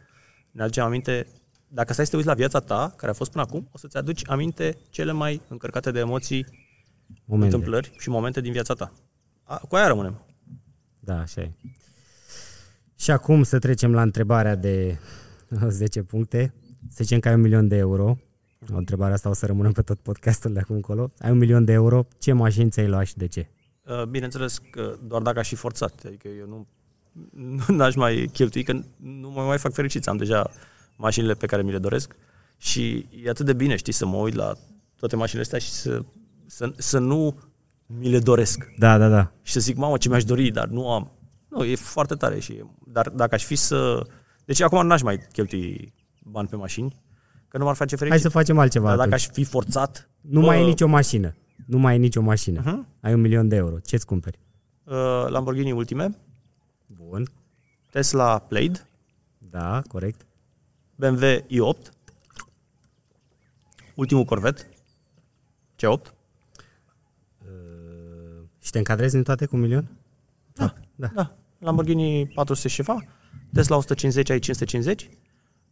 Ne 0.51 0.61
aducem 0.61 0.83
aminte, 0.83 1.27
dacă 1.67 1.93
stai 1.93 2.05
să 2.05 2.11
te 2.11 2.17
uiți 2.17 2.29
la 2.29 2.35
viața 2.35 2.59
ta, 2.59 2.93
care 2.95 3.11
a 3.11 3.15
fost 3.15 3.31
până 3.31 3.43
acum, 3.43 3.67
o 3.71 3.77
să-ți 3.77 3.97
aduci 3.97 4.29
aminte 4.29 4.77
cele 4.89 5.11
mai 5.11 5.41
încărcate 5.47 5.91
de 5.91 5.99
emoții, 5.99 6.45
Momente. 7.25 7.55
întâmplări 7.55 7.91
și 7.97 8.09
momente 8.09 8.41
din 8.41 8.51
viața 8.51 8.73
ta. 8.73 8.93
A, 9.43 9.57
cu 9.57 9.75
aia 9.75 9.87
rămânem. 9.87 10.23
Da, 10.99 11.19
așa 11.19 11.41
e. 11.41 11.51
Și 12.95 13.11
acum 13.11 13.43
să 13.43 13.59
trecem 13.59 13.93
la 13.93 14.01
întrebarea 14.01 14.55
de 14.55 14.97
10 15.67 16.03
puncte. 16.03 16.53
Să 16.89 17.03
zicem 17.03 17.19
că 17.19 17.27
ai 17.27 17.33
un 17.33 17.41
milion 17.41 17.67
de 17.67 17.75
euro 17.75 18.17
O 18.73 18.77
întrebare 18.77 19.13
asta 19.13 19.29
o 19.29 19.33
să 19.33 19.45
rămână 19.45 19.71
pe 19.71 19.81
tot 19.81 19.99
podcastul 19.99 20.53
de 20.53 20.59
acum 20.59 20.75
încolo. 20.75 21.11
Ai 21.19 21.31
un 21.31 21.37
milion 21.37 21.65
de 21.65 21.71
euro, 21.71 22.07
ce 22.19 22.33
mașini 22.33 22.69
ți-ai 22.69 22.87
luat 22.87 23.05
și 23.05 23.17
de 23.17 23.27
ce? 23.27 23.47
Uh, 23.83 24.03
bineînțeles 24.03 24.57
că 24.57 24.97
doar 25.07 25.21
dacă 25.21 25.39
aș 25.39 25.47
fi 25.47 25.55
forțat, 25.55 26.03
adică 26.05 26.27
eu 26.27 26.47
nu 26.47 26.67
nu 27.75 27.83
aș 27.83 27.95
mai 27.95 28.29
cheltui, 28.33 28.63
că 28.63 28.73
nu 28.97 29.29
mă 29.29 29.41
mai 29.41 29.57
fac 29.57 29.73
fericit, 29.73 30.07
am 30.07 30.17
deja 30.17 30.51
mașinile 30.97 31.33
pe 31.33 31.45
care 31.45 31.61
mi 31.61 31.71
le 31.71 31.77
doresc 31.77 32.15
și 32.57 33.07
e 33.23 33.29
atât 33.29 33.45
de 33.45 33.53
bine, 33.53 33.75
știi, 33.75 33.93
să 33.93 34.05
mă 34.05 34.17
uit 34.17 34.33
la 34.33 34.53
toate 34.95 35.15
mașinile 35.15 35.41
astea 35.41 35.59
și 35.59 35.69
să, 35.69 36.01
să, 36.45 36.73
să 36.77 36.99
nu 36.99 37.39
mi 37.97 38.09
le 38.09 38.19
doresc. 38.19 38.65
Da, 38.77 38.97
da, 38.97 39.07
da. 39.09 39.31
Și 39.41 39.53
să 39.53 39.59
zic, 39.59 39.77
mamă, 39.77 39.97
ce 39.97 40.09
mi-aș 40.09 40.23
dori, 40.23 40.51
dar 40.51 40.67
nu 40.67 40.91
am. 40.91 41.11
Nu, 41.47 41.63
e 41.63 41.75
foarte 41.75 42.15
tare 42.15 42.39
și 42.39 42.63
dar 42.85 43.09
dacă 43.09 43.35
aș 43.35 43.43
fi 43.43 43.55
să... 43.55 44.05
Deci 44.45 44.61
acum 44.61 44.87
n-aș 44.87 45.01
mai 45.01 45.19
cheltui 45.31 45.93
bani 46.23 46.47
pe 46.47 46.55
mașini, 46.55 46.95
că 47.47 47.57
nu 47.57 47.63
m-ar 47.63 47.75
face 47.75 47.95
fericit. 47.95 48.21
Hai 48.21 48.31
să 48.31 48.37
facem 48.37 48.57
altceva 48.59 48.87
Dar 48.87 48.95
dacă 48.97 49.07
atunci. 49.09 49.27
aș 49.27 49.33
fi 49.33 49.43
forțat... 49.43 50.09
Nu 50.21 50.39
bă, 50.39 50.45
mai 50.45 50.57
ai 50.57 50.65
nicio 50.65 50.87
mașină. 50.87 51.35
Nu 51.65 51.77
mai 51.77 51.91
ai 51.91 51.97
nicio 51.99 52.21
mașină. 52.21 52.61
Uh-huh. 52.61 52.99
Ai 53.01 53.13
un 53.13 53.21
milion 53.21 53.47
de 53.47 53.55
euro. 53.55 53.79
Ce-ți 53.79 54.05
cumperi? 54.05 54.39
Uh, 54.83 54.95
Lamborghini 55.27 55.71
Ultime, 55.71 56.17
Bun. 56.87 57.27
Tesla 57.91 58.39
Plaid, 58.39 58.87
Da, 59.37 59.81
corect. 59.87 60.25
BMW 60.95 61.25
i8, 61.25 61.91
ultimul 63.95 64.23
Corvette, 64.23 64.69
C8, 65.75 66.13
Și 68.69 68.75
te 68.75 68.81
încadrezi 68.81 69.15
în 69.15 69.23
toate 69.23 69.45
cu 69.45 69.55
un 69.55 69.61
milion? 69.61 69.91
Da. 70.53 70.73
Da. 70.95 71.07
Da. 71.15 71.37
Lamborghini 71.59 72.27
400 72.27 72.67
și 72.67 72.75
ceva, 72.75 72.97
Tesla 73.53 73.75
150, 73.75 74.29
ai 74.29 74.39
550, 74.39 75.09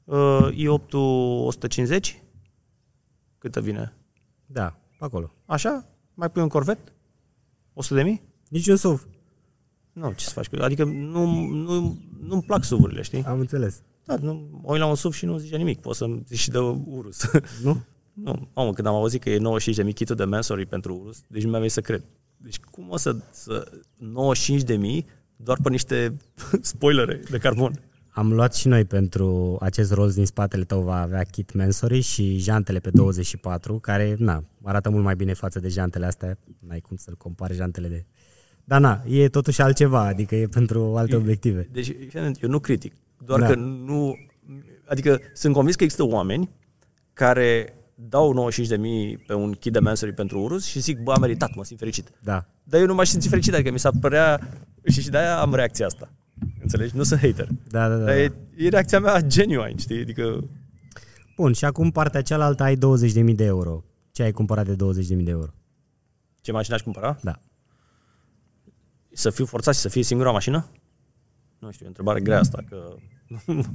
uh, 0.04 0.48
i8 0.52 0.92
150, 0.92 2.24
câtă 3.38 3.62
vine? 3.62 3.94
Da, 4.46 4.80
pe 5.00 5.06
acolo. 5.06 5.34
Așa? 5.46 5.86
Mai 6.14 6.30
pui 6.32 6.42
un 6.42 6.48
Corvette? 6.48 6.92
100 7.74 7.96
de 7.96 8.04
mii? 8.04 8.22
Nici 8.50 8.68
un 8.68 8.76
SUV. 8.76 9.08
Nu, 9.94 10.12
ce 10.12 10.26
să 10.26 10.32
faci? 10.32 10.48
cu- 10.48 10.56
Adică 10.62 10.84
nu, 10.84 11.26
nu, 11.50 11.98
nu-mi 12.20 12.44
plac 12.44 12.64
suvurile, 12.64 13.02
știi? 13.02 13.24
Am 13.24 13.40
înțeles. 13.40 13.82
Da, 14.06 14.16
nu, 14.22 14.34
mă 14.64 14.72
uit 14.72 14.80
la 14.80 14.86
un 14.88 14.96
SUV 14.96 15.14
și 15.14 15.26
nu 15.26 15.38
zice 15.38 15.58
nimic. 15.58 15.80
Poți 15.82 15.98
să-mi 15.98 16.24
zici 16.28 16.40
și 16.40 16.50
de 16.50 16.58
Urus. 16.60 17.32
Nu? 17.64 17.82
nu, 18.24 18.50
mamă, 18.54 18.74
când 18.74 18.88
am 18.88 18.96
auzit 18.96 19.22
că 19.22 19.30
e 19.30 19.38
95 19.38 19.76
de 19.76 19.84
mii 19.84 19.94
kitul 19.94 20.16
de 20.16 20.24
Mansory 20.24 20.66
pentru 20.66 20.96
Urus, 21.02 21.24
deci 21.28 21.44
nu 21.44 21.50
mi-a 21.50 21.58
venit 21.58 21.74
să 21.74 21.82
cred. 21.82 22.04
Deci 22.38 22.60
cum 22.60 22.90
o 22.90 22.98
să, 22.98 23.16
să 23.32 23.72
95 23.98 24.62
de 24.64 24.76
mii 24.76 25.06
doar 25.36 25.58
pe 25.64 25.70
niște 25.70 26.18
spoilere 26.62 27.22
de 27.30 27.38
carbon? 27.38 27.82
Am 28.10 28.34
luat 28.34 28.56
și 28.56 28.68
noi 28.68 28.86
pentru 28.86 29.58
acest 29.62 29.94
roz 29.94 30.14
din 30.16 30.26
spatele 30.26 30.64
tău 30.64 30.82
va 30.82 31.02
avea 31.02 31.24
kit 31.24 31.54
Mansory 31.54 32.00
și 32.00 32.38
jantele 32.38 32.80
pe 32.80 32.90
24, 32.90 33.80
care, 33.80 34.16
na, 34.20 34.44
arată 34.64 34.90
mult 34.90 35.04
mai 35.04 35.16
bine 35.16 35.34
față 35.34 35.60
de 35.60 35.68
jantele 35.68 36.06
astea. 36.06 36.38
N-ai 36.68 36.80
cum 36.80 36.98
să-l 36.98 37.16
compari 37.16 37.54
jantele 37.56 37.88
de... 37.88 38.06
Dar 38.64 38.80
na, 38.80 39.04
e 39.08 39.30
totuși 39.30 39.62
altceva, 39.62 40.00
adică 40.00 40.36
e 40.36 40.48
pentru 40.48 40.96
alte 40.96 41.16
obiective. 41.16 41.70
Deci, 41.72 41.86
fii 41.86 42.20
atent, 42.20 42.44
eu 42.44 42.50
nu 42.50 42.60
critic, 42.60 42.94
doar 43.26 43.40
Da. 43.40 43.48
că 43.48 43.56
nu... 43.56 44.16
Adică 44.86 45.20
sunt 45.34 45.54
convins 45.54 45.76
că 45.76 45.84
există 45.84 46.06
oameni 46.06 46.50
care 47.14 47.77
dau 48.00 48.32
95 48.32 48.68
de 48.68 48.78
mii 48.88 49.18
pe 49.18 49.34
un 49.34 49.52
kit 49.52 49.74
de 49.74 49.80
Mansory 49.80 50.14
pentru 50.14 50.42
Urus 50.42 50.66
și 50.66 50.80
zic, 50.80 51.00
bă, 51.00 51.12
am 51.12 51.22
meritat, 51.22 51.56
mă 51.56 51.64
simt 51.64 51.80
fericit. 51.80 52.12
Da. 52.24 52.46
Dar 52.64 52.80
eu 52.80 52.86
nu 52.86 52.94
m-aș 52.94 53.08
simți 53.08 53.28
fericit, 53.28 53.54
adică 53.54 53.72
mi 53.72 53.80
s-a 53.80 53.92
părea... 54.02 54.50
Și, 54.84 55.02
și 55.02 55.10
de-aia 55.10 55.40
am 55.40 55.54
reacția 55.54 55.86
asta. 55.86 56.10
Înțelegi? 56.62 56.96
Nu 56.96 57.04
sunt 57.04 57.20
hater. 57.20 57.48
Da, 57.70 57.88
da, 57.88 57.96
da. 57.96 58.04
Dar 58.04 58.06
da. 58.06 58.22
e, 58.22 58.32
e 58.58 58.70
reacția 58.70 59.00
mea 59.00 59.22
genuine, 59.22 59.78
știi? 59.78 60.02
Adică 60.02 60.44
Bun, 61.36 61.54
și 61.54 61.66
acum 61.66 61.92
partea 61.92 62.22
cealaltă 62.22 62.64
ai 62.64 62.76
20.000 62.76 63.36
de 63.36 63.44
euro. 63.44 63.84
Ce 64.12 64.24
ai 64.24 64.32
cumpărat 64.32 64.66
de 64.66 64.76
20.000 65.16 65.24
de 65.24 65.32
euro? 65.32 65.52
ce 66.48 66.54
mașină 66.54 66.76
aș 66.76 66.82
cumpăra? 66.82 67.18
Da. 67.22 67.40
Să 69.14 69.30
fiu 69.30 69.46
forțat 69.46 69.74
și 69.74 69.80
să 69.80 69.90
fie 69.90 70.04
singura 70.04 70.32
mașină? 70.32 70.68
Nu 71.60 71.72
știu, 71.72 71.86
e 71.86 71.88
o 71.88 71.88
întrebare 71.88 72.22
grea 72.22 72.40
asta, 72.40 72.64
că... 72.70 72.96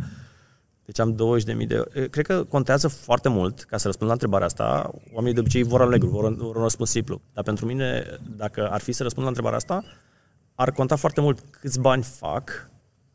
Deci 0.85 0.99
am 0.99 1.15
20.000 1.15 1.67
de 1.67 1.75
euro. 1.75 1.89
E, 1.95 2.09
Cred 2.09 2.27
că 2.27 2.45
contează 2.45 2.89
foarte 2.89 3.29
mult, 3.29 3.63
ca 3.63 3.77
să 3.77 3.87
răspund 3.87 4.07
la 4.09 4.13
întrebarea 4.15 4.47
asta, 4.47 4.91
oamenii 5.13 5.35
de 5.35 5.41
obicei 5.41 5.63
vor 5.63 5.81
alnegru, 5.81 6.09
vor, 6.09 6.35
vor 6.35 6.57
un 6.57 6.63
răspuns 6.63 6.91
simplu. 6.91 7.21
Dar 7.33 7.45
pentru 7.45 7.67
mine, 7.67 8.05
dacă 8.37 8.69
ar 8.71 8.81
fi 8.81 8.93
să 8.93 9.03
răspund 9.03 9.23
la 9.23 9.29
întrebarea 9.29 9.59
asta, 9.59 9.85
ar 10.55 10.73
conta 10.73 10.97
foarte 10.97 11.21
mult 11.21 11.41
câți 11.61 11.81
bani 11.81 12.03
fac, 12.03 12.71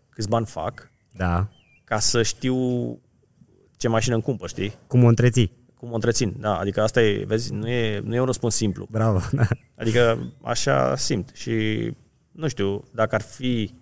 câți 0.10 0.28
bani 0.30 0.46
fac, 0.46 0.92
Da. 1.14 1.48
ca 1.84 2.00
să 2.00 2.24
știu 2.24 2.58
ce 3.78 3.88
mașină 3.88 4.14
îmi 4.14 4.24
cumpăr, 4.24 4.50
știi? 4.50 4.74
Cum 4.88 5.04
o 5.04 5.08
întreții? 5.08 5.52
Cum 5.78 5.92
o 5.92 5.96
întrețin. 5.96 6.36
Da, 6.40 6.58
adică 6.58 6.82
asta 6.82 7.02
e, 7.02 7.24
vezi, 7.26 7.54
nu 7.54 7.68
e, 7.70 8.00
nu 8.00 8.16
e 8.16 8.20
un 8.20 8.26
răspuns 8.26 8.56
simplu. 8.56 8.88
Bravo. 8.92 9.20
Da. 9.32 9.48
Adică 9.76 10.32
așa 10.44 10.96
simt 10.96 11.32
și 11.34 11.88
nu 12.32 12.48
știu, 12.48 12.84
dacă 12.94 13.16
ar 13.16 13.22
fi 13.22 13.74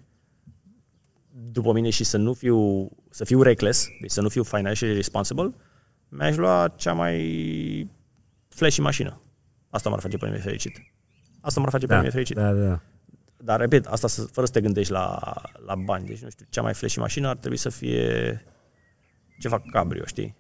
după 1.38 1.72
mine 1.74 1.90
și 1.90 2.04
să 2.04 2.18
nu 2.18 2.34
fiu, 2.34 2.90
să 3.10 3.24
fiu 3.26 3.42
reckless, 3.42 3.88
deci 4.02 4.12
să 4.12 4.22
nu 4.22 4.30
fiu 4.30 4.44
financially 4.44 4.94
responsible, 4.94 5.50
mi-aș 6.10 6.36
lua 6.36 6.68
cea 6.76 6.94
mai 6.94 7.90
flashy 8.48 8.82
mașină. 8.82 9.22
Asta 9.70 9.90
m-ar 9.90 10.00
face 10.00 10.18
pe 10.18 10.26
mine 10.26 10.38
fericit. 10.38 10.78
Asta 11.42 11.60
m-ar 11.60 11.70
face 11.70 11.86
pe 11.86 11.94
Da, 11.94 12.00
mine 12.00 12.12
fericit. 12.12 12.36
da, 12.36 12.54
da. 12.54 12.80
Dar, 13.38 13.60
repet, 13.60 13.86
asta 13.86 14.08
să, 14.08 14.22
fără 14.22 14.46
să 14.46 14.52
te 14.52 14.62
gândești 14.62 14.92
la, 14.92 15.20
la 15.66 15.76
bani. 15.76 16.06
Deci, 16.06 16.22
nu 16.22 16.30
știu, 16.30 16.46
cea 16.50 16.62
mai 16.62 16.74
flashy 16.74 17.00
mașină 17.00 17.28
ar 17.28 17.38
trebui 17.38 17.58
să 17.58 17.70
fie 17.70 18.42
ceva 19.40 19.60
cabrio, 19.72 20.06
știi? 20.06 20.36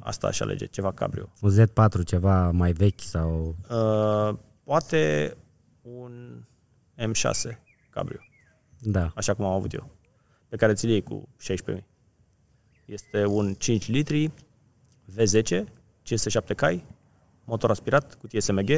Asta 0.00 0.26
aș 0.26 0.40
alege, 0.40 0.66
ceva 0.66 0.92
cabrio. 0.92 1.32
Un 1.40 1.50
Z4, 1.60 2.04
ceva 2.04 2.50
mai 2.50 2.72
vechi 2.72 3.00
sau... 3.00 3.56
Uh, 3.70 4.38
poate 4.64 5.36
un 5.82 6.42
M6 6.98 7.58
cabrio, 7.90 8.18
Da. 8.80 9.12
așa 9.14 9.34
cum 9.34 9.44
am 9.44 9.52
avut 9.52 9.72
eu, 9.72 9.90
pe 10.54 10.60
care 10.60 10.72
ți-l 10.72 10.88
iei 10.88 11.02
cu 11.02 11.28
16.000. 11.74 11.84
Este 12.84 13.26
un 13.26 13.54
5 13.54 13.88
litri, 13.88 14.32
V10, 15.10 15.64
507 16.02 16.54
cai, 16.54 16.84
motor 17.44 17.70
aspirat, 17.70 18.14
cutie 18.14 18.40
SMG. 18.40 18.70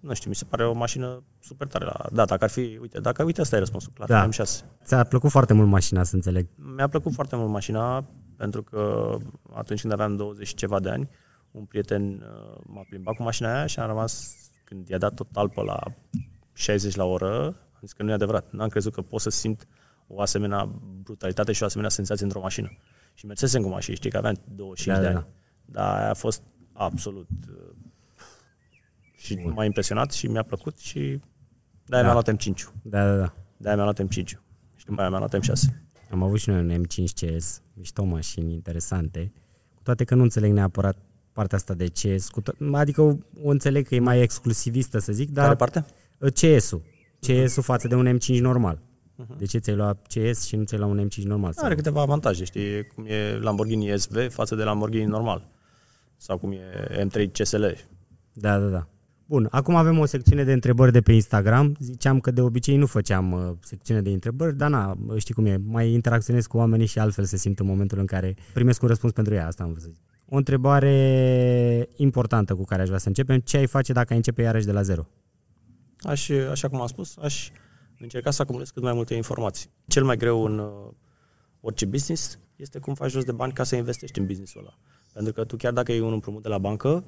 Nu 0.00 0.14
știu, 0.14 0.30
mi 0.30 0.34
se 0.34 0.44
pare 0.44 0.66
o 0.66 0.72
mașină 0.72 1.22
super 1.40 1.66
tare. 1.66 1.84
La... 1.84 2.06
Da, 2.12 2.24
dacă 2.24 2.44
ar 2.44 2.50
fi, 2.50 2.78
uite, 2.80 3.00
dacă, 3.00 3.24
uite, 3.24 3.40
asta 3.40 3.56
e 3.56 3.58
răspunsul, 3.58 3.92
clar, 3.94 4.08
Da. 4.08 4.28
M6. 4.28 4.44
Ți-a 4.84 5.04
plăcut 5.04 5.30
foarte 5.30 5.52
mult 5.52 5.68
mașina, 5.68 6.02
să 6.02 6.14
înțeleg. 6.14 6.46
Mi-a 6.76 6.88
plăcut 6.88 7.12
foarte 7.12 7.36
mult 7.36 7.50
mașina, 7.50 8.04
pentru 8.36 8.62
că 8.62 9.14
atunci 9.54 9.80
când 9.80 9.92
aveam 9.92 10.16
20 10.16 10.46
și 10.46 10.54
ceva 10.54 10.80
de 10.80 10.90
ani, 10.90 11.08
un 11.50 11.64
prieten 11.64 12.12
uh, 12.12 12.60
m-a 12.66 12.84
plimbat 12.88 13.14
cu 13.14 13.22
mașina 13.22 13.54
aia 13.54 13.66
și 13.66 13.78
am 13.78 13.86
rămas, 13.86 14.36
când 14.64 14.88
i-a 14.88 14.98
dat 14.98 15.14
total 15.14 15.48
pe 15.48 15.60
la 15.60 15.80
60 16.52 16.94
la 16.94 17.04
oră, 17.04 17.44
am 17.72 17.80
zis 17.80 17.92
că 17.92 18.02
nu 18.02 18.10
e 18.10 18.12
adevărat. 18.12 18.52
N-am 18.52 18.68
crezut 18.68 18.92
că 18.92 19.02
pot 19.02 19.20
să 19.20 19.30
simt 19.30 19.66
o 20.08 20.20
asemenea 20.20 20.70
brutalitate 21.02 21.52
și 21.52 21.62
o 21.62 21.66
asemenea 21.66 21.90
senzație 21.90 22.24
într-o 22.24 22.40
mașină. 22.40 22.76
Și 23.14 23.26
mersesem 23.26 23.62
cu 23.62 23.68
mașini, 23.68 23.96
știi 23.96 24.10
că 24.10 24.16
aveam 24.16 24.40
25 24.54 24.96
Da, 24.96 25.02
de 25.02 25.12
da, 25.12 25.18
ani. 25.18 25.26
Dar 25.64 25.96
aia 25.98 26.10
a 26.10 26.14
fost 26.14 26.42
absolut... 26.72 27.28
uh, 27.50 27.56
Și 29.16 29.34
m-a 29.34 29.64
impresionat 29.64 30.12
și 30.12 30.26
mi-a 30.26 30.42
plăcut 30.42 30.78
și 30.78 31.20
de-aia 31.84 32.02
Da. 32.04 32.12
mi-a 32.12 32.12
luat 32.12 32.30
M5. 32.36 32.52
Da, 32.82 33.04
da, 33.06 33.16
da. 33.16 33.34
De-aia 33.56 33.76
mi-a 33.76 33.84
luat 33.84 34.02
M5. 34.02 34.24
Și 34.76 34.84
după 34.86 35.00
aia 35.00 35.08
mi-a 35.10 35.18
luat 35.18 35.36
M6. 35.36 35.74
Am 36.10 36.22
avut 36.22 36.38
și 36.38 36.48
noi 36.48 36.60
un 36.60 36.84
M5 36.84 37.04
CS, 37.14 37.62
mișto 37.74 38.04
mașini 38.04 38.52
interesante, 38.52 39.32
cu 39.74 39.82
toate 39.82 40.04
că 40.04 40.14
nu 40.14 40.22
înțeleg 40.22 40.52
neapărat 40.52 40.96
partea 41.32 41.56
asta 41.58 41.74
de 41.74 41.86
CS, 41.88 42.28
cu 42.28 42.42
to- 42.42 42.72
adică 42.72 43.00
o, 43.02 43.14
o 43.42 43.48
înțeleg 43.50 43.86
că 43.86 43.94
e 43.94 43.98
mai 44.00 44.20
exclusivistă, 44.20 44.98
să 44.98 45.12
zic, 45.12 45.34
Care 45.34 45.46
dar 45.46 45.56
parte? 45.56 45.84
CS-ul, 46.34 46.82
CS-ul 47.20 47.62
față 47.62 47.88
de 47.88 47.94
un 47.94 48.18
M5 48.18 48.40
normal. 48.40 48.82
De 49.38 49.44
ce 49.44 49.58
ți-ai 49.58 49.76
luat 49.76 50.06
CS 50.06 50.44
și 50.44 50.56
nu 50.56 50.64
ți-ai 50.64 50.80
luat 50.80 50.92
un 50.92 51.08
M5 51.08 51.22
normal? 51.22 51.52
Sau? 51.52 51.64
Are 51.64 51.74
câteva 51.74 52.00
avantaje, 52.00 52.44
știi, 52.44 52.86
cum 52.86 53.04
e 53.06 53.38
Lamborghini 53.40 53.98
SV 53.98 54.30
față 54.30 54.54
de 54.54 54.62
Lamborghini 54.62 55.04
normal. 55.04 55.48
Sau 56.16 56.38
cum 56.38 56.52
e 56.52 57.04
M3 57.04 57.32
CSL. 57.32 57.64
Da, 58.32 58.58
da, 58.58 58.66
da. 58.66 58.88
Bun, 59.26 59.48
acum 59.50 59.74
avem 59.74 59.98
o 59.98 60.04
secțiune 60.04 60.44
de 60.44 60.52
întrebări 60.52 60.92
de 60.92 61.00
pe 61.00 61.12
Instagram. 61.12 61.76
Ziceam 61.80 62.20
că 62.20 62.30
de 62.30 62.40
obicei 62.40 62.76
nu 62.76 62.86
făceam 62.86 63.32
uh, 63.32 63.52
secțiune 63.60 64.00
de 64.00 64.10
întrebări, 64.10 64.56
dar 64.56 64.70
na, 64.70 64.96
știi 65.16 65.34
cum 65.34 65.46
e, 65.46 65.56
mai 65.56 65.92
interacționez 65.92 66.46
cu 66.46 66.56
oamenii 66.56 66.86
și 66.86 66.98
altfel 66.98 67.24
se 67.24 67.36
simt 67.36 67.58
în 67.58 67.66
momentul 67.66 67.98
în 67.98 68.06
care 68.06 68.36
primesc 68.52 68.82
un 68.82 68.88
răspuns 68.88 69.12
pentru 69.12 69.34
ea, 69.34 69.46
asta 69.46 69.62
am 69.62 69.70
vrut 69.70 69.82
să 69.82 69.88
zic. 69.92 70.02
O 70.28 70.36
întrebare 70.36 71.88
importantă 71.96 72.54
cu 72.54 72.64
care 72.64 72.80
aș 72.82 72.86
vrea 72.86 72.98
să 72.98 73.08
începem, 73.08 73.38
ce 73.38 73.56
ai 73.56 73.66
face 73.66 73.92
dacă 73.92 74.06
ai 74.10 74.16
începe 74.16 74.42
iarăși 74.42 74.66
de 74.66 74.72
la 74.72 74.82
zero? 74.82 75.06
Aș, 76.00 76.28
așa 76.50 76.68
cum 76.68 76.80
am 76.80 76.86
spus, 76.86 77.16
aș 77.16 77.50
încerca 77.98 78.30
să 78.30 78.42
acumulez 78.42 78.70
cât 78.70 78.82
mai 78.82 78.92
multe 78.92 79.14
informații. 79.14 79.70
Cel 79.86 80.04
mai 80.04 80.16
greu 80.16 80.44
în 80.44 80.58
uh, 80.58 80.92
orice 81.60 81.84
business 81.84 82.38
este 82.56 82.78
cum 82.78 82.94
faci 82.94 83.10
jos 83.10 83.24
de 83.24 83.32
bani 83.32 83.52
ca 83.52 83.64
să 83.64 83.76
investești 83.76 84.18
în 84.18 84.26
businessul 84.26 84.60
ăla. 84.60 84.78
Pentru 85.12 85.32
că 85.32 85.44
tu 85.44 85.56
chiar 85.56 85.72
dacă 85.72 85.92
iei 85.92 86.00
un 86.00 86.12
împrumut 86.12 86.42
de 86.42 86.48
la 86.48 86.58
bancă, 86.58 87.04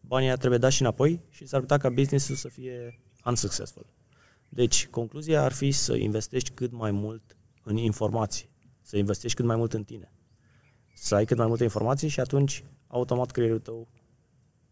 banii 0.00 0.26
aia 0.26 0.36
trebuie 0.36 0.58
dați 0.58 0.74
și 0.74 0.82
înapoi 0.82 1.20
și 1.28 1.46
s-ar 1.46 1.60
putea 1.60 1.76
ca 1.76 1.88
businessul 1.88 2.34
să 2.34 2.48
fie 2.48 3.00
unsuccessful. 3.24 3.86
Deci, 4.48 4.86
concluzia 4.86 5.42
ar 5.42 5.52
fi 5.52 5.70
să 5.70 5.94
investești 5.94 6.50
cât 6.50 6.72
mai 6.72 6.90
mult 6.90 7.36
în 7.62 7.76
informații, 7.76 8.50
să 8.80 8.96
investești 8.96 9.36
cât 9.36 9.46
mai 9.46 9.56
mult 9.56 9.72
în 9.72 9.84
tine. 9.84 10.12
Să 10.94 11.14
ai 11.14 11.24
cât 11.24 11.36
mai 11.36 11.46
multe 11.46 11.62
informații 11.62 12.08
și 12.08 12.20
atunci 12.20 12.64
automat 12.86 13.30
creierul 13.30 13.58
tău 13.58 13.88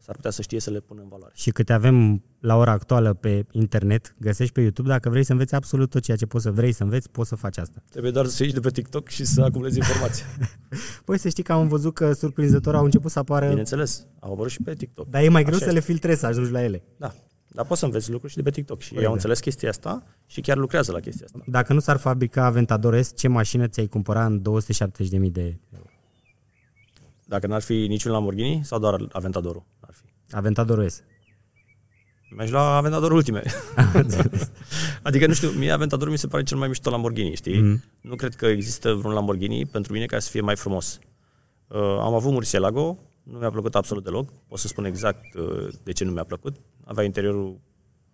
s-ar 0.05 0.15
putea 0.15 0.31
să 0.31 0.43
știe 0.43 0.61
să 0.61 0.71
le 0.71 0.81
pună 0.81 1.01
în 1.01 1.09
valoare. 1.09 1.33
Și 1.37 1.51
câte 1.51 1.73
avem 1.73 2.23
la 2.41 2.57
ora 2.57 2.71
actuală 2.71 3.15
pe 3.15 3.47
internet, 3.51 4.15
găsești 4.19 4.53
pe 4.53 4.61
YouTube, 4.61 4.89
dacă 4.89 5.09
vrei 5.09 5.25
să 5.25 5.33
înveți 5.33 5.55
absolut 5.55 5.91
tot 5.91 6.03
ceea 6.03 6.17
ce 6.17 6.27
poți 6.27 6.45
să 6.45 6.51
vrei 6.51 6.73
să 6.73 6.83
înveți, 6.83 7.11
poți 7.11 7.29
să 7.29 7.35
faci 7.35 7.59
asta. 7.59 7.83
Trebuie 7.91 8.13
doar 8.13 8.27
să 8.27 8.43
ieși 8.43 8.55
de 8.55 8.61
pe 8.61 8.71
TikTok 8.71 9.09
și 9.09 9.25
să 9.25 9.43
acumulezi 9.43 9.79
informații. 9.79 10.25
Păi 11.05 11.19
să 11.19 11.29
știi 11.29 11.43
că 11.43 11.53
am 11.53 11.69
văzut 11.69 11.95
că 11.95 12.13
surprinzător 12.13 12.75
au 12.75 12.85
început 12.85 13.11
să 13.11 13.19
apară... 13.19 13.49
Bineînțeles, 13.49 14.07
au 14.21 14.33
apărut 14.33 14.51
și 14.51 14.63
pe 14.63 14.75
TikTok. 14.75 15.09
Dar 15.09 15.23
e 15.23 15.29
mai 15.29 15.43
greu 15.43 15.57
Așa 15.57 15.67
să 15.67 15.73
le 15.73 15.81
filtrezi, 15.81 16.21
să 16.21 16.27
ajungi 16.27 16.51
la 16.51 16.65
ele. 16.65 16.83
Da, 16.97 17.15
dar 17.49 17.67
poți 17.67 17.81
să 17.81 17.87
înveți 17.87 18.11
lucruri 18.11 18.33
și 18.33 18.39
de 18.39 18.43
pe 18.43 18.51
TikTok. 18.51 18.81
Și 18.81 18.89
Corect, 18.89 19.01
ei 19.01 19.07
au 19.07 19.17
da. 19.17 19.17
înțeles 19.17 19.41
chestia 19.41 19.69
asta 19.69 20.03
și 20.27 20.41
chiar 20.41 20.57
lucrează 20.57 20.93
la 20.93 21.01
chestia 21.01 21.27
asta. 21.27 21.39
Dacă 21.47 21.73
nu 21.73 21.81
s-ar 21.81 21.97
fabrica 21.97 22.45
Aventador 22.45 23.03
S, 23.03 23.13
ce 23.17 23.29
mașină 23.29 23.67
ți-ai 23.69 23.87
cumpăra 23.87 24.25
în 24.25 24.41
270.000 24.41 25.31
de 25.31 25.59
euro? 25.75 25.91
Dacă 27.33 27.47
n-ar 27.47 27.62
fi 27.62 27.87
niciun 27.87 28.12
Lamborghini 28.12 28.61
sau 28.64 28.78
doar 28.78 29.07
Aventadorul 29.12 29.64
ar 29.80 29.95
fi. 29.95 30.35
Aventador 30.37 30.89
S. 30.89 31.03
Mi-aș 32.37 32.51
lua 32.51 32.76
Aventador 32.76 33.12
ultime. 33.12 33.43
adică, 35.03 35.26
nu 35.26 35.33
știu, 35.33 35.49
mie 35.49 35.70
Aventador 35.70 36.11
mi 36.11 36.18
se 36.18 36.26
pare 36.26 36.43
cel 36.43 36.59
mai 36.59 36.68
mișto 36.68 36.91
Lamborghini, 36.91 37.35
știi? 37.35 37.61
Mhm. 37.61 37.85
Nu 38.01 38.14
cred 38.14 38.35
că 38.35 38.47
există 38.47 38.93
vreun 38.95 39.14
Lamborghini 39.14 39.66
pentru 39.66 39.93
mine 39.93 40.07
care 40.07 40.20
să 40.20 40.30
fie 40.30 40.41
mai 40.41 40.57
frumos. 40.57 40.99
Uh, 41.68 41.80
am 41.80 42.14
avut 42.14 42.33
Murcielago, 42.33 42.99
nu 43.22 43.39
mi-a 43.39 43.51
plăcut 43.51 43.74
absolut 43.74 44.05
deloc. 44.05 44.33
Pot 44.49 44.59
să 44.59 44.68
spun 44.68 44.85
exact 44.85 45.35
uh, 45.35 45.68
de 45.83 45.93
ce 45.93 46.05
nu 46.05 46.11
mi-a 46.11 46.24
plăcut. 46.24 46.57
Avea 46.85 47.05
interiorul 47.05 47.61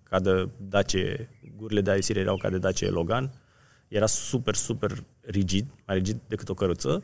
ca 0.03 0.21
de 0.21 0.49
Dacia, 0.57 1.29
gurile 1.57 1.81
de 1.81 1.91
aisire 1.91 2.21
erau 2.21 2.37
ca 2.37 2.51
de 2.51 2.59
Dacia 2.59 2.91
Logan. 2.91 3.33
Era 3.89 4.07
super, 4.07 4.55
super 4.55 5.05
rigid, 5.21 5.67
mai 5.87 5.97
rigid 5.97 6.21
decât 6.29 6.49
o 6.49 6.55
căruță. 6.55 7.03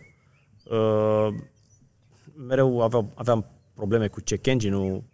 Uh, 0.64 1.28
mereu 2.36 2.80
aveam, 2.82 3.12
aveam 3.14 3.46
probleme 3.74 4.08
cu 4.08 4.20
check 4.20 4.46
engine-ul, 4.46 5.04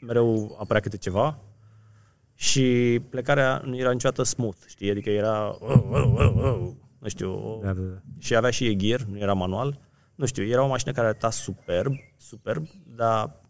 mereu 0.00 0.56
apărea 0.60 0.82
câte 0.82 0.96
ceva 0.96 1.38
și 2.34 3.00
plecarea 3.10 3.62
nu 3.64 3.76
era 3.76 3.90
niciodată 3.92 4.22
smooth, 4.22 4.58
știi? 4.66 4.90
Adică 4.90 5.10
era, 5.10 5.56
nu 6.98 7.08
știu, 7.08 7.60
Da, 7.62 7.72
da, 7.72 7.80
da. 7.80 7.98
și 8.18 8.34
avea 8.36 8.50
și 8.50 8.66
e 8.66 8.76
gear, 8.76 9.00
nu 9.00 9.18
era 9.18 9.32
manual. 9.32 9.80
Nu 10.14 10.26
știu, 10.26 10.44
era 10.44 10.62
o 10.62 10.68
mașină 10.68 10.92
care 10.92 11.06
arăta 11.06 11.30
superb, 11.30 11.92
superb, 12.16 12.66
dar 12.86 13.40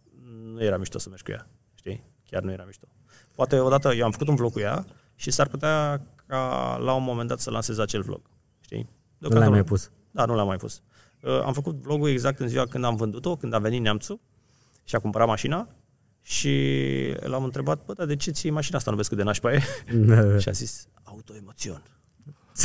nu 0.53 0.63
era 0.63 0.77
mișto 0.77 0.99
să 0.99 1.09
mergi 1.09 1.25
cu 1.25 1.31
ea, 1.31 1.47
știi? 1.75 2.05
Chiar 2.31 2.43
nu 2.43 2.51
era 2.53 2.65
mișto. 2.65 2.87
Poate 3.35 3.59
odată 3.59 3.93
eu 3.95 4.05
am 4.05 4.11
făcut 4.11 4.29
un 4.29 4.35
vlog 4.35 4.53
cu 4.53 4.61
ea 4.61 4.85
și 5.15 5.31
s-ar 5.31 5.49
putea 5.49 6.03
ca 6.27 6.77
la 6.81 6.95
un 6.95 7.03
moment 7.03 7.29
dat 7.29 7.41
să 7.41 7.51
lansez 7.51 7.79
acel 7.79 8.03
vlog, 8.03 8.21
știi? 8.61 8.89
Nu 9.19 9.29
l-ai 9.29 9.49
mai 9.49 9.65
pus. 9.65 9.91
Da, 10.11 10.25
nu 10.25 10.35
l-am 10.35 10.47
mai 10.47 10.57
pus. 10.57 10.83
Uh, 11.23 11.41
am 11.45 11.53
făcut 11.53 11.75
vlogul 11.75 12.09
exact 12.09 12.41
în 12.41 12.49
ziua 12.49 12.66
când 12.66 12.85
am 12.85 12.97
vândut-o, 12.97 13.37
când 13.37 13.55
a 13.55 13.59
venit 13.59 13.81
neamțul 13.81 14.20
și 14.85 14.95
a 14.95 14.99
cumpărat 14.99 15.27
mașina 15.27 15.68
și 16.23 16.55
l-am 17.20 17.45
întrebat, 17.45 17.85
bă, 17.85 17.93
dar 17.93 18.07
de 18.07 18.16
ce 18.16 18.31
ții 18.31 18.51
mașina 18.51 18.79
asta, 18.79 18.91
nu 18.91 18.97
vezi 18.97 19.09
cât 19.09 19.18
de 19.18 19.25
nașpa 19.25 19.53
e? 19.53 19.62
Da, 19.93 20.23
da. 20.31 20.39
și 20.39 20.49
a 20.49 20.53
zis, 20.53 20.89
autoemoțion. 21.03 21.83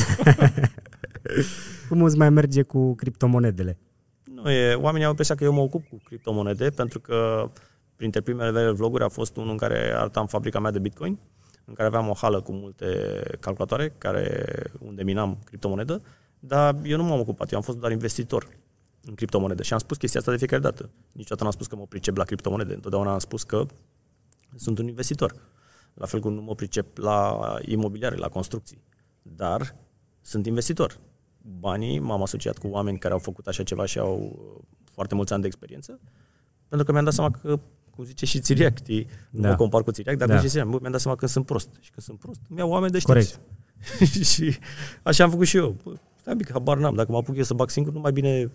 Cum 1.89 2.01
îți 2.01 2.17
mai 2.17 2.29
merge 2.29 2.61
cu 2.61 2.95
criptomonedele? 2.95 3.77
Nu 4.23 4.51
e, 4.51 4.73
oamenii 4.73 5.03
au 5.03 5.09
impresia 5.09 5.35
că 5.35 5.43
eu 5.43 5.53
mă 5.53 5.61
ocup 5.61 5.87
cu 5.87 5.97
criptomonede 6.03 6.69
pentru 6.69 6.99
că 6.99 7.49
printre 7.95 8.21
primele 8.21 8.51
mele 8.51 8.71
vloguri 8.71 9.03
a 9.03 9.07
fost 9.07 9.35
unul 9.35 9.51
în 9.51 9.57
care 9.57 9.93
arătam 9.95 10.27
fabrica 10.27 10.59
mea 10.59 10.71
de 10.71 10.79
Bitcoin, 10.79 11.19
în 11.65 11.73
care 11.73 11.87
aveam 11.87 12.09
o 12.09 12.13
hală 12.13 12.41
cu 12.41 12.51
multe 12.51 12.85
calculatoare 13.39 13.93
care, 13.97 14.45
unde 14.79 15.03
minam 15.03 15.37
criptomonedă, 15.43 16.01
dar 16.39 16.79
eu 16.83 16.97
nu 16.97 17.03
m-am 17.03 17.19
ocupat, 17.19 17.51
eu 17.51 17.57
am 17.57 17.63
fost 17.63 17.77
doar 17.77 17.91
investitor 17.91 18.47
în 19.05 19.13
criptomonede 19.15 19.63
și 19.63 19.73
am 19.73 19.79
spus 19.79 19.97
chestia 19.97 20.19
asta 20.19 20.31
de 20.31 20.37
fiecare 20.37 20.61
dată. 20.61 20.89
Niciodată 21.11 21.43
n-am 21.43 21.51
spus 21.51 21.67
că 21.67 21.75
mă 21.75 21.85
pricep 21.85 22.17
la 22.17 22.23
criptomonede, 22.23 22.73
întotdeauna 22.73 23.11
am 23.13 23.19
spus 23.19 23.43
că 23.43 23.65
sunt 24.55 24.77
un 24.77 24.87
investitor. 24.87 25.35
La 25.93 26.05
fel 26.05 26.19
cum 26.19 26.33
nu 26.33 26.41
mă 26.41 26.55
pricep 26.55 26.97
la 26.97 27.37
imobiliare, 27.61 28.15
la 28.15 28.27
construcții. 28.27 28.81
Dar 29.21 29.75
sunt 30.21 30.45
investitor. 30.45 30.97
Banii 31.41 31.99
m-am 31.99 32.21
asociat 32.21 32.57
cu 32.57 32.67
oameni 32.67 32.97
care 32.97 33.13
au 33.13 33.19
făcut 33.19 33.47
așa 33.47 33.63
ceva 33.63 33.85
și 33.85 33.99
au 33.99 34.39
uh, 34.57 34.63
foarte 34.91 35.15
mulți 35.15 35.33
ani 35.33 35.41
de 35.41 35.47
experiență, 35.47 35.99
pentru 36.67 36.85
că 36.85 36.91
mi-am 36.91 37.03
dat 37.03 37.13
seama 37.13 37.31
că, 37.31 37.59
cum 37.95 38.03
zice 38.03 38.25
și 38.25 38.39
Țiriac, 38.39 38.77
știi, 38.77 39.07
nu 39.29 39.41
Da. 39.41 39.49
mă 39.49 39.55
compar 39.55 39.83
cu 39.83 39.91
Țiriac, 39.91 40.17
dar 40.17 40.27
Da. 40.27 40.33
cum 40.33 40.41
zice 40.47 40.53
Țiriac, 40.57 40.71
bă, 40.71 40.77
mi-am 40.81 40.91
dat 40.91 41.01
seama 41.01 41.17
că 41.17 41.25
sunt 41.25 41.45
prost. 41.45 41.69
Și 41.79 41.91
când 41.91 42.05
sunt 42.05 42.19
prost, 42.19 42.39
îmi 42.49 42.59
iau 42.59 42.69
oameni 42.69 42.91
de 42.91 42.99
știință. 42.99 43.39
Corect. 43.89 44.23
și 44.33 44.57
așa 45.03 45.23
am 45.23 45.29
făcut 45.29 45.45
și 45.45 45.57
eu. 45.57 45.75
Bă, 46.27 46.33
stai 46.33 46.33
un 46.33 46.37
pic, 46.37 46.51
habar 46.51 46.77
n-am. 46.77 46.95
Dacă 46.95 47.11
mă 47.11 47.17
apuc 47.17 47.35
eu 47.35 47.43
să 47.43 47.53
bag 47.53 47.69
singur, 47.69 47.93
nu 47.93 47.99
mai 47.99 48.11
bine 48.11 48.51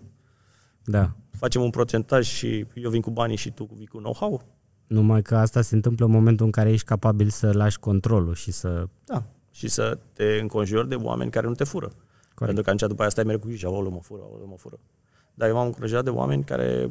Da. 0.83 1.11
facem 1.31 1.61
un 1.61 1.69
procentaj 1.69 2.27
și 2.27 2.65
eu 2.73 2.89
vin 2.89 3.01
cu 3.01 3.11
banii 3.11 3.35
și 3.35 3.51
tu 3.51 3.69
vii 3.77 3.85
cu 3.85 3.97
know-how? 3.97 4.41
Numai 4.87 5.21
că 5.21 5.35
asta 5.37 5.61
se 5.61 5.75
întâmplă 5.75 6.05
în 6.05 6.11
momentul 6.11 6.45
în 6.45 6.51
care 6.51 6.71
ești 6.71 6.85
capabil 6.85 7.29
să 7.29 7.51
lași 7.51 7.79
controlul 7.79 8.33
și 8.33 8.51
să... 8.51 8.87
Da. 9.05 9.23
Și 9.51 9.67
să 9.67 9.97
te 10.13 10.37
înconjuri 10.41 10.89
de 10.89 10.95
oameni 10.95 11.31
care 11.31 11.47
nu 11.47 11.53
te 11.53 11.63
fură. 11.63 11.85
Corect. 11.87 12.45
Pentru 12.45 12.63
că 12.63 12.69
atunci 12.69 12.89
după 12.89 13.01
aia 13.01 13.09
stai 13.09 13.23
mereu 13.23 13.39
cu 13.39 13.47
grija, 13.47 13.67
aoleu 13.67 13.91
mă 13.91 13.99
fură, 14.01 14.21
aoleu 14.21 14.47
mă 14.47 14.55
fură. 14.57 14.79
Dar 15.33 15.49
eu 15.49 15.55
m-am 15.55 15.65
încurajat 15.65 16.03
de 16.03 16.09
oameni 16.09 16.43
care 16.43 16.89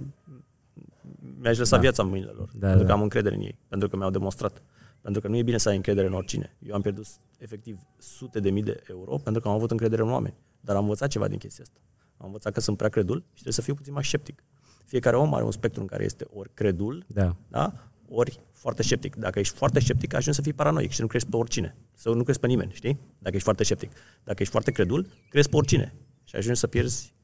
mi-aș 1.40 1.58
lăsa 1.58 1.76
Da. 1.76 1.82
viața 1.82 2.02
în 2.02 2.08
mâinile 2.08 2.32
lor. 2.36 2.48
Da, 2.54 2.66
pentru 2.66 2.86
da. 2.86 2.86
că 2.86 2.92
am 2.92 3.02
încredere 3.02 3.34
în 3.34 3.40
ei. 3.40 3.58
Pentru 3.68 3.88
că 3.88 3.96
mi-au 3.96 4.10
demonstrat. 4.10 4.62
Pentru 5.00 5.20
că 5.20 5.28
nu 5.28 5.36
e 5.36 5.42
bine 5.42 5.58
să 5.58 5.68
ai 5.68 5.76
încredere 5.76 6.06
în 6.06 6.12
oricine. 6.12 6.56
Eu 6.66 6.74
am 6.74 6.80
pierdut 6.80 7.06
efectiv 7.38 7.78
sute 7.98 8.40
de 8.40 8.50
mii 8.50 8.62
de 8.62 8.82
euro 8.88 9.16
pentru 9.16 9.42
că 9.42 9.48
am 9.48 9.54
avut 9.54 9.70
încredere 9.70 10.02
în 10.02 10.10
oameni. 10.10 10.34
Dar 10.64 10.76
am 10.76 10.82
învățat 10.82 11.08
ceva 11.08 11.28
din 11.28 11.38
chestia 11.38 11.64
asta. 11.66 11.80
Am 12.16 12.26
învățat 12.26 12.52
că 12.52 12.60
sunt 12.60 12.76
prea 12.76 12.88
credul 12.88 13.18
și 13.18 13.32
trebuie 13.32 13.52
să 13.52 13.62
fiu 13.62 13.74
puțin 13.74 13.92
mai 13.92 14.04
sceptic. 14.04 14.42
Fiecare 14.84 15.16
om 15.16 15.34
are 15.34 15.44
un 15.44 15.50
spectru 15.50 15.80
în 15.80 15.86
care 15.86 16.04
este 16.04 16.26
ori 16.32 16.50
credul, 16.54 17.04
Da. 17.06 17.36
da? 17.48 17.72
ori 18.08 18.40
foarte 18.52 18.82
sceptic. 18.82 19.16
Dacă 19.16 19.38
ești 19.38 19.54
foarte 19.56 19.80
sceptic, 19.80 20.14
ajungi 20.14 20.38
să 20.38 20.42
fii 20.44 20.52
paranoic 20.52 20.90
și 20.90 21.00
nu 21.00 21.06
crezi 21.06 21.26
pe 21.26 21.36
oricine. 21.36 21.76
Să 21.94 22.08
nu 22.10 22.22
crezi 22.22 22.40
pe 22.40 22.46
nimeni, 22.46 22.72
știi? 22.72 23.00
Dacă 23.18 23.30
ești 23.34 23.44
foarte 23.44 23.64
sceptic. 23.64 23.90
Dacă 24.24 24.36
ești 24.40 24.52
foarte 24.52 24.70
credul, 24.70 25.06
crezi 25.30 25.48
pe 25.48 25.56
oricine. 25.56 25.94
Și 26.24 26.36
ajungi 26.36 26.58
să 26.58 26.66
pierzi 26.66 27.14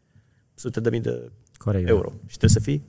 sute 0.54 0.80
de 0.80 0.90
mii 0.90 1.00
de 1.00 1.30
Corect. 1.56 1.88
euro. 1.88 2.08
Și 2.26 2.36
trebuie 2.38 2.50
să 2.50 2.60
fii 2.60 2.86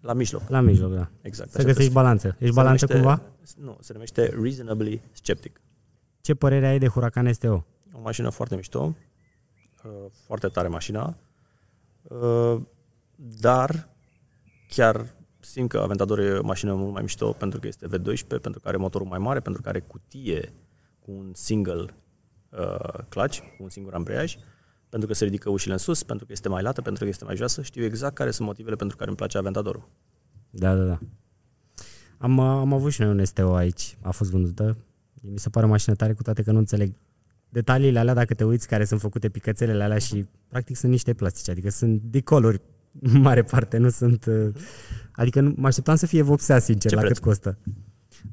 la 0.00 0.12
mijloc. 0.12 0.42
Da. 0.42 0.46
La 0.50 0.60
mijloc, 0.60 0.92
da. 0.94 1.10
Exact. 1.22 1.50
Să 1.50 1.58
așa 1.58 1.66
găsești 1.66 1.72
trebuie 1.72 1.88
balanță. 1.88 2.26
Ești 2.26 2.38
să 2.38 2.44
fii. 2.44 2.54
balanță 2.54 2.86
Se 2.86 2.92
cumva? 2.92 3.22
numește- 3.22 3.56
Nu, 3.60 3.76
se 3.80 3.92
numește 3.92 4.34
reasonably 4.42 5.02
sceptic. 5.12 5.60
Ce 6.20 6.34
părere 6.34 6.66
ai 6.66 6.78
de 6.78 6.86
Huracan 6.88 7.32
STO? 7.32 7.64
O 7.92 8.00
mașină 8.00 8.30
foarte 8.30 8.54
mișto, 8.56 8.84
uh, 8.84 8.94
foarte 10.26 10.48
tare 10.48 10.68
mașina, 10.68 11.16
uh, 12.02 12.60
dar 13.16 13.88
chiar 14.68 15.14
simt 15.40 15.68
că 15.68 15.78
Aventador 15.78 16.18
e 16.18 16.38
o 16.38 16.42
mașină 16.42 16.74
mult 16.74 16.92
mai 16.92 17.02
mișto 17.02 17.32
pentru 17.32 17.60
că 17.60 17.66
este 17.66 17.86
V12, 17.86 18.26
pentru 18.40 18.60
că 18.60 18.68
are 18.68 18.76
motorul 18.76 19.06
mai 19.06 19.18
mare, 19.18 19.40
pentru 19.40 19.62
că 19.62 19.68
are 19.68 19.80
cutie 19.80 20.52
cu 20.98 21.10
un 21.10 21.30
single 21.34 21.94
uh, 22.50 23.04
clutch, 23.08 23.38
cu 23.38 23.62
un 23.62 23.68
singur 23.68 23.94
ambreiaj, 23.94 24.36
pentru 24.88 25.08
că 25.08 25.14
se 25.14 25.24
ridică 25.24 25.50
ușile 25.50 25.72
în 25.72 25.78
sus, 25.78 26.02
pentru 26.02 26.26
că 26.26 26.32
este 26.32 26.48
mai 26.48 26.62
lată, 26.62 26.82
pentru 26.82 27.02
că 27.02 27.08
este 27.08 27.24
mai 27.24 27.36
joasă. 27.36 27.62
Știu 27.62 27.84
exact 27.84 28.14
care 28.14 28.30
sunt 28.30 28.46
motivele 28.46 28.76
pentru 28.76 28.96
care 28.96 29.08
îmi 29.08 29.18
place 29.18 29.38
Aventadorul. 29.38 29.88
Da, 30.50 30.74
da, 30.74 30.84
da. 30.84 30.98
Am, 32.18 32.38
uh, 32.38 32.44
am 32.44 32.72
avut 32.72 32.92
și 32.92 33.00
noi 33.00 33.10
un 33.10 33.24
STO 33.24 33.54
aici, 33.54 33.98
a 34.02 34.10
fost 34.10 34.30
vândută. 34.30 34.76
Mi 35.22 35.38
se 35.38 35.48
pare 35.48 35.66
o 35.66 35.68
mașină 35.68 35.94
tare, 35.94 36.12
cu 36.12 36.22
toate 36.22 36.42
că 36.42 36.52
nu 36.52 36.58
înțeleg 36.58 36.94
detaliile 37.56 37.98
alea, 37.98 38.14
dacă 38.14 38.34
te 38.34 38.44
uiți, 38.44 38.66
care 38.68 38.84
sunt 38.84 39.00
făcute 39.00 39.28
picățelele 39.28 39.82
alea 39.82 39.98
și 39.98 40.26
practic 40.48 40.76
sunt 40.76 40.90
niște 40.92 41.14
plastice, 41.14 41.50
adică 41.50 41.70
sunt 41.70 42.00
decoluri 42.02 42.60
în 43.12 43.20
mare 43.20 43.42
parte, 43.42 43.76
nu 43.76 43.88
sunt... 43.88 44.24
uh, 44.26 44.48
Adică 45.12 45.40
nu, 45.40 45.52
mă 45.56 45.66
așteptam 45.66 45.96
să 45.96 46.06
fie 46.06 46.22
vopsea, 46.22 46.58
sincer, 46.58 46.90
Ce 46.90 46.96
la 46.96 47.02
preț? 47.02 47.14
cât 47.16 47.24
costă. 47.26 47.58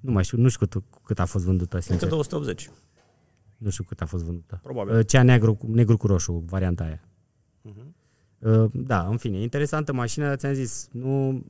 Nu 0.02 0.12
mai 0.12 0.24
știu, 0.24 0.38
nu 0.38 0.50
știu 0.50 0.68
cât, 0.68 0.84
cât 1.04 1.20
a 1.20 1.26
fost 1.26 1.46
vândută, 1.46 1.70
Cred 1.78 1.82
că 1.84 1.90
sincer. 1.90 2.08
280, 2.10 2.70
Nu 3.58 3.70
știu 3.70 3.84
cât 3.84 4.02
a 4.02 4.06
fost 4.06 4.24
vândută. 4.24 4.60
probabil. 4.64 4.96
Uh, 4.98 5.06
Cea 5.08 5.24
negru, 5.24 5.54
cu- 5.56 5.68
negru 5.72 5.98
cu 5.98 6.08
roșu, 6.08 6.44
varianta 6.48 6.84
aia. 6.84 7.02
Mhm. 7.62 7.96
Uh, 8.40 8.72
Da, 8.74 9.08
în 9.08 9.18
fine, 9.18 9.38
interesantă 9.38 9.94
mașină, 9.94 10.26
dar 10.28 10.36
ți-am 10.36 10.54
zis, 10.54 10.88
nu, 10.92 11.44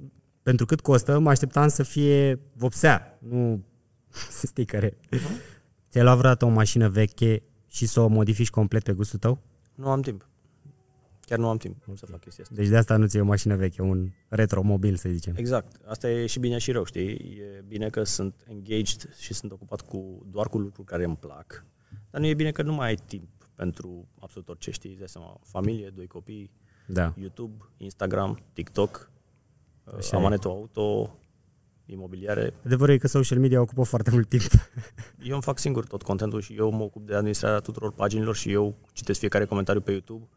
pentru 0.43 0.65
cât 0.65 0.81
costă, 0.81 1.19
mă 1.19 1.29
așteptam 1.29 1.67
să 1.67 1.83
fie 1.83 2.39
vopsea, 2.55 3.17
nu 3.29 3.63
sticăre. 4.43 4.97
Ți-ai 5.89 6.03
luat 6.03 6.17
vreodată 6.17 6.45
o 6.45 6.49
mașină 6.49 6.89
veche 6.89 7.43
și 7.73 7.85
să 7.85 7.99
o 7.99 8.07
modifici 8.07 8.49
complet 8.49 8.83
pe 8.83 8.93
gustul 8.93 9.19
tău? 9.19 9.39
Nu 9.75 9.89
am 9.89 10.01
timp. 10.01 10.27
Chiar 11.19 11.39
nu 11.39 11.47
am 11.47 11.57
timp 11.57 11.83
să 11.95 12.05
fac 12.05 12.19
chestia 12.19 12.43
asta. 12.43 12.55
Deci 12.55 12.67
de 12.67 12.77
asta 12.77 12.95
nu 12.97 13.07
ți 13.07 13.17
e 13.17 13.21
o 13.21 13.25
mașină 13.25 13.55
veche, 13.55 13.81
un 13.81 14.09
retromobil, 14.27 14.95
să 14.95 15.09
zicem. 15.09 15.35
Exact. 15.35 15.81
Asta 15.85 16.09
e 16.09 16.25
și 16.25 16.39
bine 16.39 16.57
și 16.57 16.71
rău, 16.71 16.83
știi? 16.83 17.09
E 17.39 17.63
bine 17.67 17.89
că 17.89 18.03
sunt 18.03 18.45
engaged 18.47 19.15
și 19.19 19.33
sunt 19.33 19.51
ocupat 19.51 19.81
cu, 19.81 20.25
doar 20.31 20.47
cu 20.47 20.57
lucruri 20.57 20.87
care 20.87 21.03
îmi 21.03 21.15
plac. 21.15 21.65
Dar 22.09 22.21
nu 22.21 22.27
e 22.27 22.33
bine 22.33 22.51
că 22.51 22.61
nu 22.61 22.73
mai 22.73 22.87
ai 22.87 22.95
timp 22.95 23.29
pentru 23.55 24.07
absolut 24.19 24.49
orice, 24.49 24.71
știi? 24.71 24.89
Îți 24.89 24.99
dai 24.99 25.07
seama, 25.09 25.39
familie, 25.43 25.89
doi 25.89 26.07
copii, 26.07 26.51
Da. 26.87 27.13
YouTube, 27.17 27.63
Instagram, 27.77 28.39
TikTok, 28.53 29.11
Așa 29.85 29.97
uh, 29.97 30.11
e. 30.11 30.15
amanetul 30.15 30.49
auto, 30.49 31.17
imobiliare. 31.85 32.53
Adevărul 32.65 32.93
e 32.93 32.97
că 32.97 33.07
social 33.07 33.39
media 33.39 33.61
ocupă 33.61 33.83
foarte 33.83 34.09
mult 34.11 34.29
timp. 34.29 34.51
Eu 35.29 35.33
îmi 35.33 35.41
fac 35.41 35.59
singur 35.59 35.85
tot 35.85 36.01
contentul 36.01 36.41
și 36.41 36.53
eu 36.53 36.71
mă 36.71 36.83
ocup 36.83 37.05
de 37.05 37.15
administrarea 37.15 37.59
tuturor 37.59 37.91
paginilor 37.91 38.35
și 38.35 38.51
eu 38.51 38.75
citesc 38.91 39.19
fiecare 39.19 39.45
comentariu 39.45 39.81
pe 39.81 39.91
YouTube. 39.91 40.27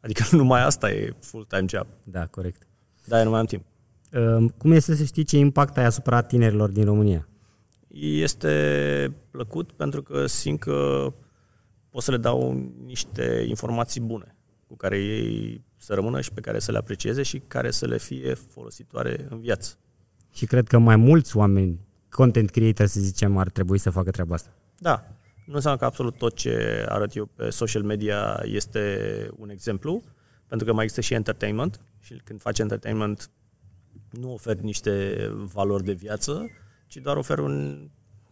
Adică 0.00 0.24
numai 0.36 0.62
asta 0.62 0.90
e 0.90 1.14
full-time 1.20 1.64
job. 1.68 1.86
Da, 2.04 2.26
corect. 2.26 2.66
Da, 3.04 3.22
nu 3.22 3.30
mai 3.30 3.40
am 3.40 3.46
timp. 3.46 3.64
Uh, 4.12 4.50
cum 4.58 4.72
este 4.72 4.94
să 4.94 5.04
știi 5.04 5.24
ce 5.24 5.36
impact 5.36 5.76
ai 5.76 5.84
asupra 5.84 6.22
tinerilor 6.22 6.70
din 6.70 6.84
România? 6.84 7.28
Este 7.98 9.14
plăcut 9.30 9.72
pentru 9.72 10.02
că 10.02 10.26
simt 10.26 10.60
că 10.60 11.12
pot 11.90 12.02
să 12.02 12.10
le 12.10 12.16
dau 12.16 12.70
niște 12.84 13.44
informații 13.48 14.00
bune 14.00 14.36
cu 14.66 14.76
care 14.76 14.98
ei 14.98 15.64
să 15.76 15.94
rămână 15.94 16.20
și 16.20 16.32
pe 16.32 16.40
care 16.40 16.58
să 16.58 16.72
le 16.72 16.78
aprecieze 16.78 17.22
și 17.22 17.42
care 17.46 17.70
să 17.70 17.86
le 17.86 17.98
fie 17.98 18.34
folositoare 18.34 19.26
în 19.30 19.40
viață. 19.40 19.76
Și 20.36 20.46
cred 20.46 20.66
că 20.66 20.78
mai 20.78 20.96
mulți 20.96 21.36
oameni, 21.36 21.86
content 22.10 22.50
creator 22.50 22.86
să 22.86 23.00
zicem, 23.00 23.36
ar 23.36 23.48
trebui 23.48 23.78
să 23.78 23.90
facă 23.90 24.10
treaba 24.10 24.34
asta. 24.34 24.50
Da, 24.78 25.04
nu 25.46 25.54
înseamnă 25.54 25.78
că 25.78 25.84
absolut 25.84 26.16
tot 26.16 26.34
ce 26.34 26.84
arăt 26.88 27.14
eu 27.14 27.26
pe 27.26 27.50
social 27.50 27.82
media 27.82 28.40
este 28.44 28.98
un 29.36 29.48
exemplu, 29.48 30.02
pentru 30.46 30.66
că 30.66 30.72
mai 30.72 30.82
există 30.84 31.02
și 31.02 31.14
entertainment 31.14 31.80
și 32.00 32.20
când 32.24 32.40
faci 32.40 32.58
entertainment 32.58 33.30
nu 34.10 34.32
oferi 34.32 34.64
niște 34.64 35.16
valori 35.52 35.84
de 35.84 35.92
viață, 35.92 36.50
ci 36.86 36.96
doar 36.96 37.16
oferi 37.16 37.40
un 37.40 37.88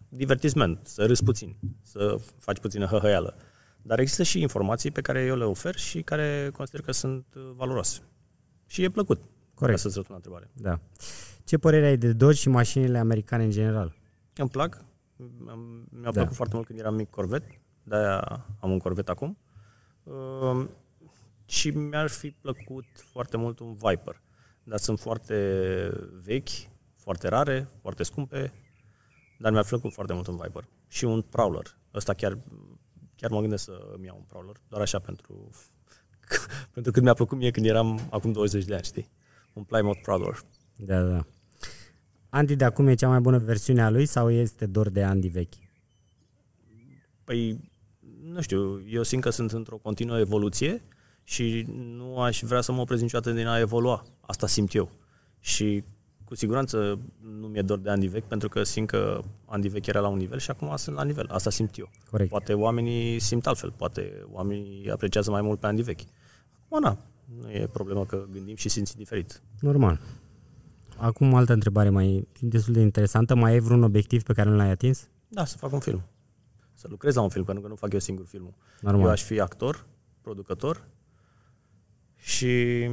divertisment, 0.08 0.86
să 0.86 1.06
râzi 1.06 1.24
puțin, 1.24 1.56
să 1.82 2.16
faci 2.38 2.58
puțină 2.58 2.86
hăhăială. 2.86 3.36
Dar 3.82 3.98
există 3.98 4.22
și 4.22 4.40
informații 4.40 4.90
pe 4.90 5.00
care 5.00 5.24
eu 5.24 5.36
le 5.36 5.44
ofer 5.44 5.76
și 5.76 6.02
care 6.02 6.50
consider 6.56 6.80
că 6.80 6.92
sunt 6.92 7.24
valoroase. 7.56 8.00
Și 8.66 8.82
e 8.82 8.88
plăcut. 8.88 9.20
Corect. 9.54 9.76
Ca 9.76 9.82
să-ți 9.82 9.96
răspund 9.96 10.08
la 10.08 10.14
întrebare. 10.14 10.50
Da. 10.52 10.80
Ce 11.54 11.60
părere 11.60 11.86
ai 11.86 11.96
de 11.96 12.12
Dodge 12.12 12.38
și 12.38 12.48
mașinile 12.48 12.98
americane 12.98 13.44
în 13.44 13.50
general? 13.50 13.96
Îmi 14.36 14.48
plac. 14.48 14.84
Mi-a 15.90 16.02
da. 16.02 16.10
plăcut 16.10 16.34
foarte 16.34 16.54
mult 16.54 16.66
când 16.66 16.78
eram 16.78 16.94
mic 16.94 17.10
Corvette. 17.10 17.60
De-aia 17.82 18.46
am 18.60 18.70
un 18.70 18.78
Corvette 18.78 19.10
acum. 19.10 19.38
Uh, 20.02 20.66
și 21.44 21.70
mi-ar 21.70 22.08
fi 22.08 22.30
plăcut 22.30 22.84
foarte 22.94 23.36
mult 23.36 23.58
un 23.58 23.74
Viper. 23.74 24.22
Dar 24.62 24.78
sunt 24.78 25.00
foarte 25.00 25.36
vechi, 26.24 26.48
foarte 26.96 27.28
rare, 27.28 27.68
foarte 27.80 28.02
scumpe. 28.02 28.52
Dar 29.38 29.52
mi-ar 29.52 29.64
plăcut 29.64 29.92
foarte 29.92 30.12
mult 30.12 30.26
un 30.26 30.36
Viper. 30.36 30.68
Și 30.88 31.04
un 31.04 31.22
Prowler. 31.22 31.78
Ăsta 31.94 32.14
chiar, 32.14 32.38
chiar 33.16 33.30
mă 33.30 33.40
gândesc 33.40 33.64
să-mi 33.64 34.06
iau 34.06 34.16
un 34.16 34.24
Prowler. 34.26 34.56
Doar 34.68 34.82
așa 34.82 34.98
pentru, 34.98 35.50
pentru 36.74 36.92
cât 36.92 37.02
mi-a 37.02 37.14
plăcut 37.14 37.38
mie 37.38 37.50
când 37.50 37.66
eram 37.66 38.08
acum 38.10 38.32
20 38.32 38.64
de 38.64 38.74
ani, 38.74 38.84
știi? 38.84 39.10
Un 39.52 39.62
Plymouth 39.62 40.00
Prowler. 40.02 40.38
Da, 40.76 41.02
da. 41.02 41.24
Andy 42.34 42.56
de 42.56 42.64
acum 42.64 42.86
e 42.86 42.94
cea 42.94 43.08
mai 43.08 43.20
bună 43.20 43.38
versiune 43.38 43.82
a 43.82 43.90
lui 43.90 44.06
sau 44.06 44.30
este 44.30 44.66
doar 44.66 44.88
de 44.88 45.02
Andy 45.02 45.28
vechi? 45.28 45.54
Păi, 47.24 47.70
nu 48.22 48.40
știu, 48.40 48.82
eu 48.88 49.02
simt 49.02 49.22
că 49.22 49.30
sunt 49.30 49.52
într-o 49.52 49.76
continuă 49.76 50.18
evoluție 50.18 50.82
și 51.24 51.66
nu 51.68 52.18
aș 52.18 52.42
vrea 52.42 52.60
să 52.60 52.72
mă 52.72 52.80
opresc 52.80 53.02
niciodată 53.02 53.32
din 53.32 53.46
a 53.46 53.58
evolua. 53.58 54.04
Asta 54.20 54.46
simt 54.46 54.74
eu. 54.74 54.90
Și 55.40 55.84
cu 56.24 56.34
siguranță 56.34 56.98
nu 57.40 57.46
mi-e 57.46 57.62
dor 57.62 57.78
de 57.78 57.90
Andy 57.90 58.06
vechi, 58.06 58.26
pentru 58.26 58.48
că 58.48 58.62
simt 58.62 58.88
că 58.88 59.20
Andy 59.44 59.68
vechi 59.68 59.86
era 59.86 60.00
la 60.00 60.08
un 60.08 60.18
nivel 60.18 60.38
și 60.38 60.50
acum 60.50 60.76
sunt 60.76 60.96
la 60.96 61.04
nivel. 61.04 61.26
Asta 61.30 61.50
simt 61.50 61.78
eu. 61.78 61.90
Corect. 62.10 62.30
Poate 62.30 62.52
oamenii 62.52 63.18
simt 63.18 63.46
altfel, 63.46 63.72
poate 63.76 64.26
oamenii 64.32 64.90
apreciază 64.90 65.30
mai 65.30 65.42
mult 65.42 65.60
pe 65.60 65.66
Andy 65.66 65.82
vechi. 65.82 66.00
Acum, 66.64 66.80
na, 66.80 66.98
nu 67.40 67.50
e 67.50 67.68
problemă 67.72 68.04
că 68.04 68.26
gândim 68.30 68.56
și 68.56 68.68
simți 68.68 68.96
diferit. 68.96 69.42
Normal. 69.60 70.00
Acum 70.96 71.32
o 71.32 71.36
altă 71.36 71.52
întrebare 71.52 71.90
mai 71.90 72.28
destul 72.40 72.72
de 72.72 72.80
interesantă. 72.80 73.34
Mai 73.34 73.52
ai 73.52 73.60
vreun 73.60 73.82
obiectiv 73.82 74.22
pe 74.22 74.32
care 74.32 74.48
nu 74.48 74.56
l-ai 74.56 74.70
atins? 74.70 75.08
Da, 75.28 75.44
să 75.44 75.56
fac 75.56 75.72
un 75.72 75.80
film. 75.80 76.02
Să 76.74 76.86
lucrez 76.90 77.14
la 77.14 77.20
un 77.22 77.28
film, 77.28 77.44
pentru 77.44 77.62
că 77.62 77.68
nu 77.68 77.74
fac 77.74 77.92
eu 77.92 77.98
singur 77.98 78.26
filmul. 78.26 78.54
Normal. 78.80 79.02
Eu 79.04 79.10
aș 79.10 79.22
fi 79.22 79.40
actor, 79.40 79.86
producător 80.20 80.88
și 82.16 82.86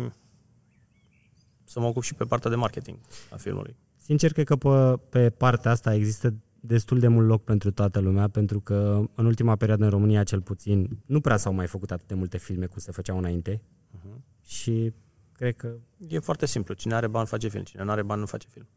să 1.63 1.79
mă 1.79 1.85
ocup 1.85 2.03
și 2.03 2.13
pe 2.13 2.23
partea 2.23 2.49
de 2.49 2.55
marketing 2.55 2.97
a 3.31 3.35
filmului. 3.35 3.75
Sincer, 3.97 4.31
cred 4.31 4.45
că 4.45 4.55
pe, 4.55 4.99
pe 5.09 5.29
partea 5.29 5.71
asta 5.71 5.93
există 5.93 6.33
destul 6.59 6.99
de 6.99 7.07
mult 7.07 7.27
loc 7.27 7.43
pentru 7.43 7.71
toată 7.71 7.99
lumea, 7.99 8.27
pentru 8.27 8.59
că 8.59 9.03
în 9.15 9.25
ultima 9.25 9.55
perioadă 9.55 9.83
în 9.83 9.89
România, 9.89 10.23
cel 10.23 10.41
puțin, 10.41 10.97
nu 11.05 11.21
prea 11.21 11.37
s-au 11.37 11.53
mai 11.53 11.67
făcut 11.67 11.91
atât 11.91 12.07
de 12.07 12.13
multe 12.13 12.37
filme 12.37 12.65
cum 12.65 12.77
se 12.77 12.91
făceau 12.91 13.17
înainte. 13.17 13.61
Uh-huh. 13.61 14.21
Și 14.45 14.93
cred 15.41 15.55
că... 15.55 15.75
E 16.07 16.19
foarte 16.19 16.45
simplu. 16.45 16.73
Cine 16.73 16.93
are 16.93 17.07
bani 17.07 17.27
face 17.27 17.47
film, 17.47 17.63
cine 17.63 17.83
nu 17.83 17.91
are 17.91 18.01
bani 18.01 18.19
nu 18.19 18.25
face 18.25 18.47
film. 18.51 18.67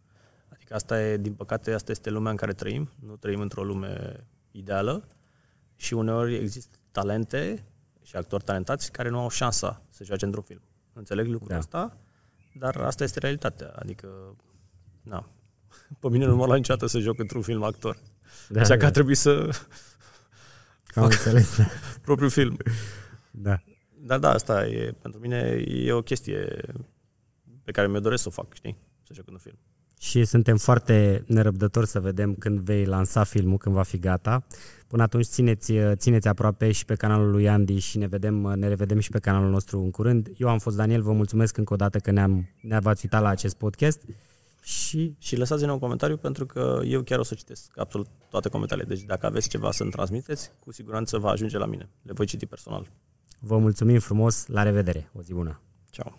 Adică 0.48 0.74
asta 0.74 1.02
e, 1.02 1.16
din 1.16 1.34
păcate, 1.34 1.72
asta 1.72 1.90
este 1.90 2.10
lumea 2.10 2.30
în 2.30 2.36
care 2.36 2.52
trăim. 2.52 2.90
Nu 3.00 3.16
trăim 3.16 3.40
într-o 3.40 3.64
lume 3.64 4.24
ideală 4.50 5.08
și 5.76 5.94
uneori 5.94 6.34
există 6.34 6.76
talente 6.90 7.64
și 8.02 8.16
actori 8.16 8.44
talentați 8.44 8.92
care 8.92 9.08
nu 9.08 9.18
au 9.18 9.28
șansa 9.28 9.82
să 9.90 10.04
joace 10.04 10.24
într-un 10.24 10.42
film. 10.42 10.60
Înțeleg 10.92 11.26
lucrul 11.26 11.48
da. 11.48 11.58
ăsta, 11.58 11.98
dar 12.54 12.76
asta 12.76 13.04
este 13.04 13.18
realitatea. 13.18 13.72
Adică, 13.76 14.36
na, 15.02 15.26
pe 16.00 16.08
mine 16.08 16.24
nu 16.24 16.36
m-a 16.36 16.46
luat 16.46 16.56
niciodată 16.56 16.86
să 16.86 16.98
joc 16.98 17.18
într-un 17.18 17.42
film 17.42 17.62
actor. 17.62 17.96
Da, 18.48 18.60
Așa 18.60 18.68
da. 18.68 18.76
că 18.76 18.86
a 18.86 18.90
trebuit 18.90 19.18
să 19.18 19.48
Am 20.94 21.04
înțeles. 21.04 21.58
propriul 22.06 22.30
film. 22.30 22.56
Da. 23.30 23.62
Dar 24.06 24.18
da, 24.18 24.30
asta 24.30 24.66
e, 24.66 24.94
pentru 25.02 25.20
mine 25.20 25.64
e 25.66 25.92
o 25.92 26.02
chestie 26.02 26.62
pe 27.62 27.72
care 27.72 27.88
mi-o 27.88 28.00
doresc 28.00 28.22
să 28.22 28.28
o 28.28 28.32
fac, 28.32 28.54
știi? 28.54 28.76
Să 29.02 29.12
joc 29.14 29.28
în 29.30 29.38
film. 29.38 29.58
Și 30.00 30.24
suntem 30.24 30.56
foarte 30.56 31.24
nerăbdători 31.26 31.86
să 31.86 32.00
vedem 32.00 32.34
când 32.34 32.60
vei 32.60 32.84
lansa 32.84 33.24
filmul, 33.24 33.58
când 33.58 33.74
va 33.74 33.82
fi 33.82 33.98
gata. 33.98 34.44
Până 34.86 35.02
atunci 35.02 35.24
țineți, 35.24 35.72
țineți 35.92 36.28
aproape 36.28 36.72
și 36.72 36.84
pe 36.84 36.94
canalul 36.94 37.30
lui 37.30 37.48
Andy 37.48 37.78
și 37.78 37.98
ne, 37.98 38.06
vedem, 38.06 38.34
ne 38.34 38.68
revedem 38.68 38.98
și 38.98 39.10
pe 39.10 39.18
canalul 39.18 39.50
nostru 39.50 39.80
în 39.80 39.90
curând. 39.90 40.28
Eu 40.36 40.48
am 40.48 40.58
fost 40.58 40.76
Daniel, 40.76 41.02
vă 41.02 41.12
mulțumesc 41.12 41.56
încă 41.56 41.72
o 41.72 41.76
dată 41.76 41.98
că 41.98 42.10
ne-am, 42.10 42.48
ne-ați 42.62 43.02
uitat 43.02 43.22
la 43.22 43.28
acest 43.28 43.56
podcast. 43.56 44.02
Și... 44.62 45.14
și 45.18 45.36
lăsați-ne 45.36 45.72
un 45.72 45.78
comentariu 45.78 46.16
pentru 46.16 46.46
că 46.46 46.80
eu 46.84 47.02
chiar 47.02 47.18
o 47.18 47.22
să 47.22 47.34
citesc 47.34 47.78
absolut 47.78 48.06
toate 48.30 48.48
comentariile. 48.48 48.94
Deci 48.94 49.04
dacă 49.04 49.26
aveți 49.26 49.48
ceva 49.48 49.70
să-mi 49.70 49.90
transmiteți, 49.90 50.52
cu 50.58 50.72
siguranță 50.72 51.18
va 51.18 51.30
ajunge 51.30 51.58
la 51.58 51.66
mine. 51.66 51.88
Le 52.02 52.12
voi 52.12 52.26
citi 52.26 52.46
personal. 52.46 52.90
Vă 53.46 53.58
mulțumim 53.58 53.98
frumos, 53.98 54.46
la 54.46 54.62
revedere, 54.62 55.10
o 55.12 55.22
zi 55.22 55.32
bună! 55.32 55.60
Ciao! 55.90 56.18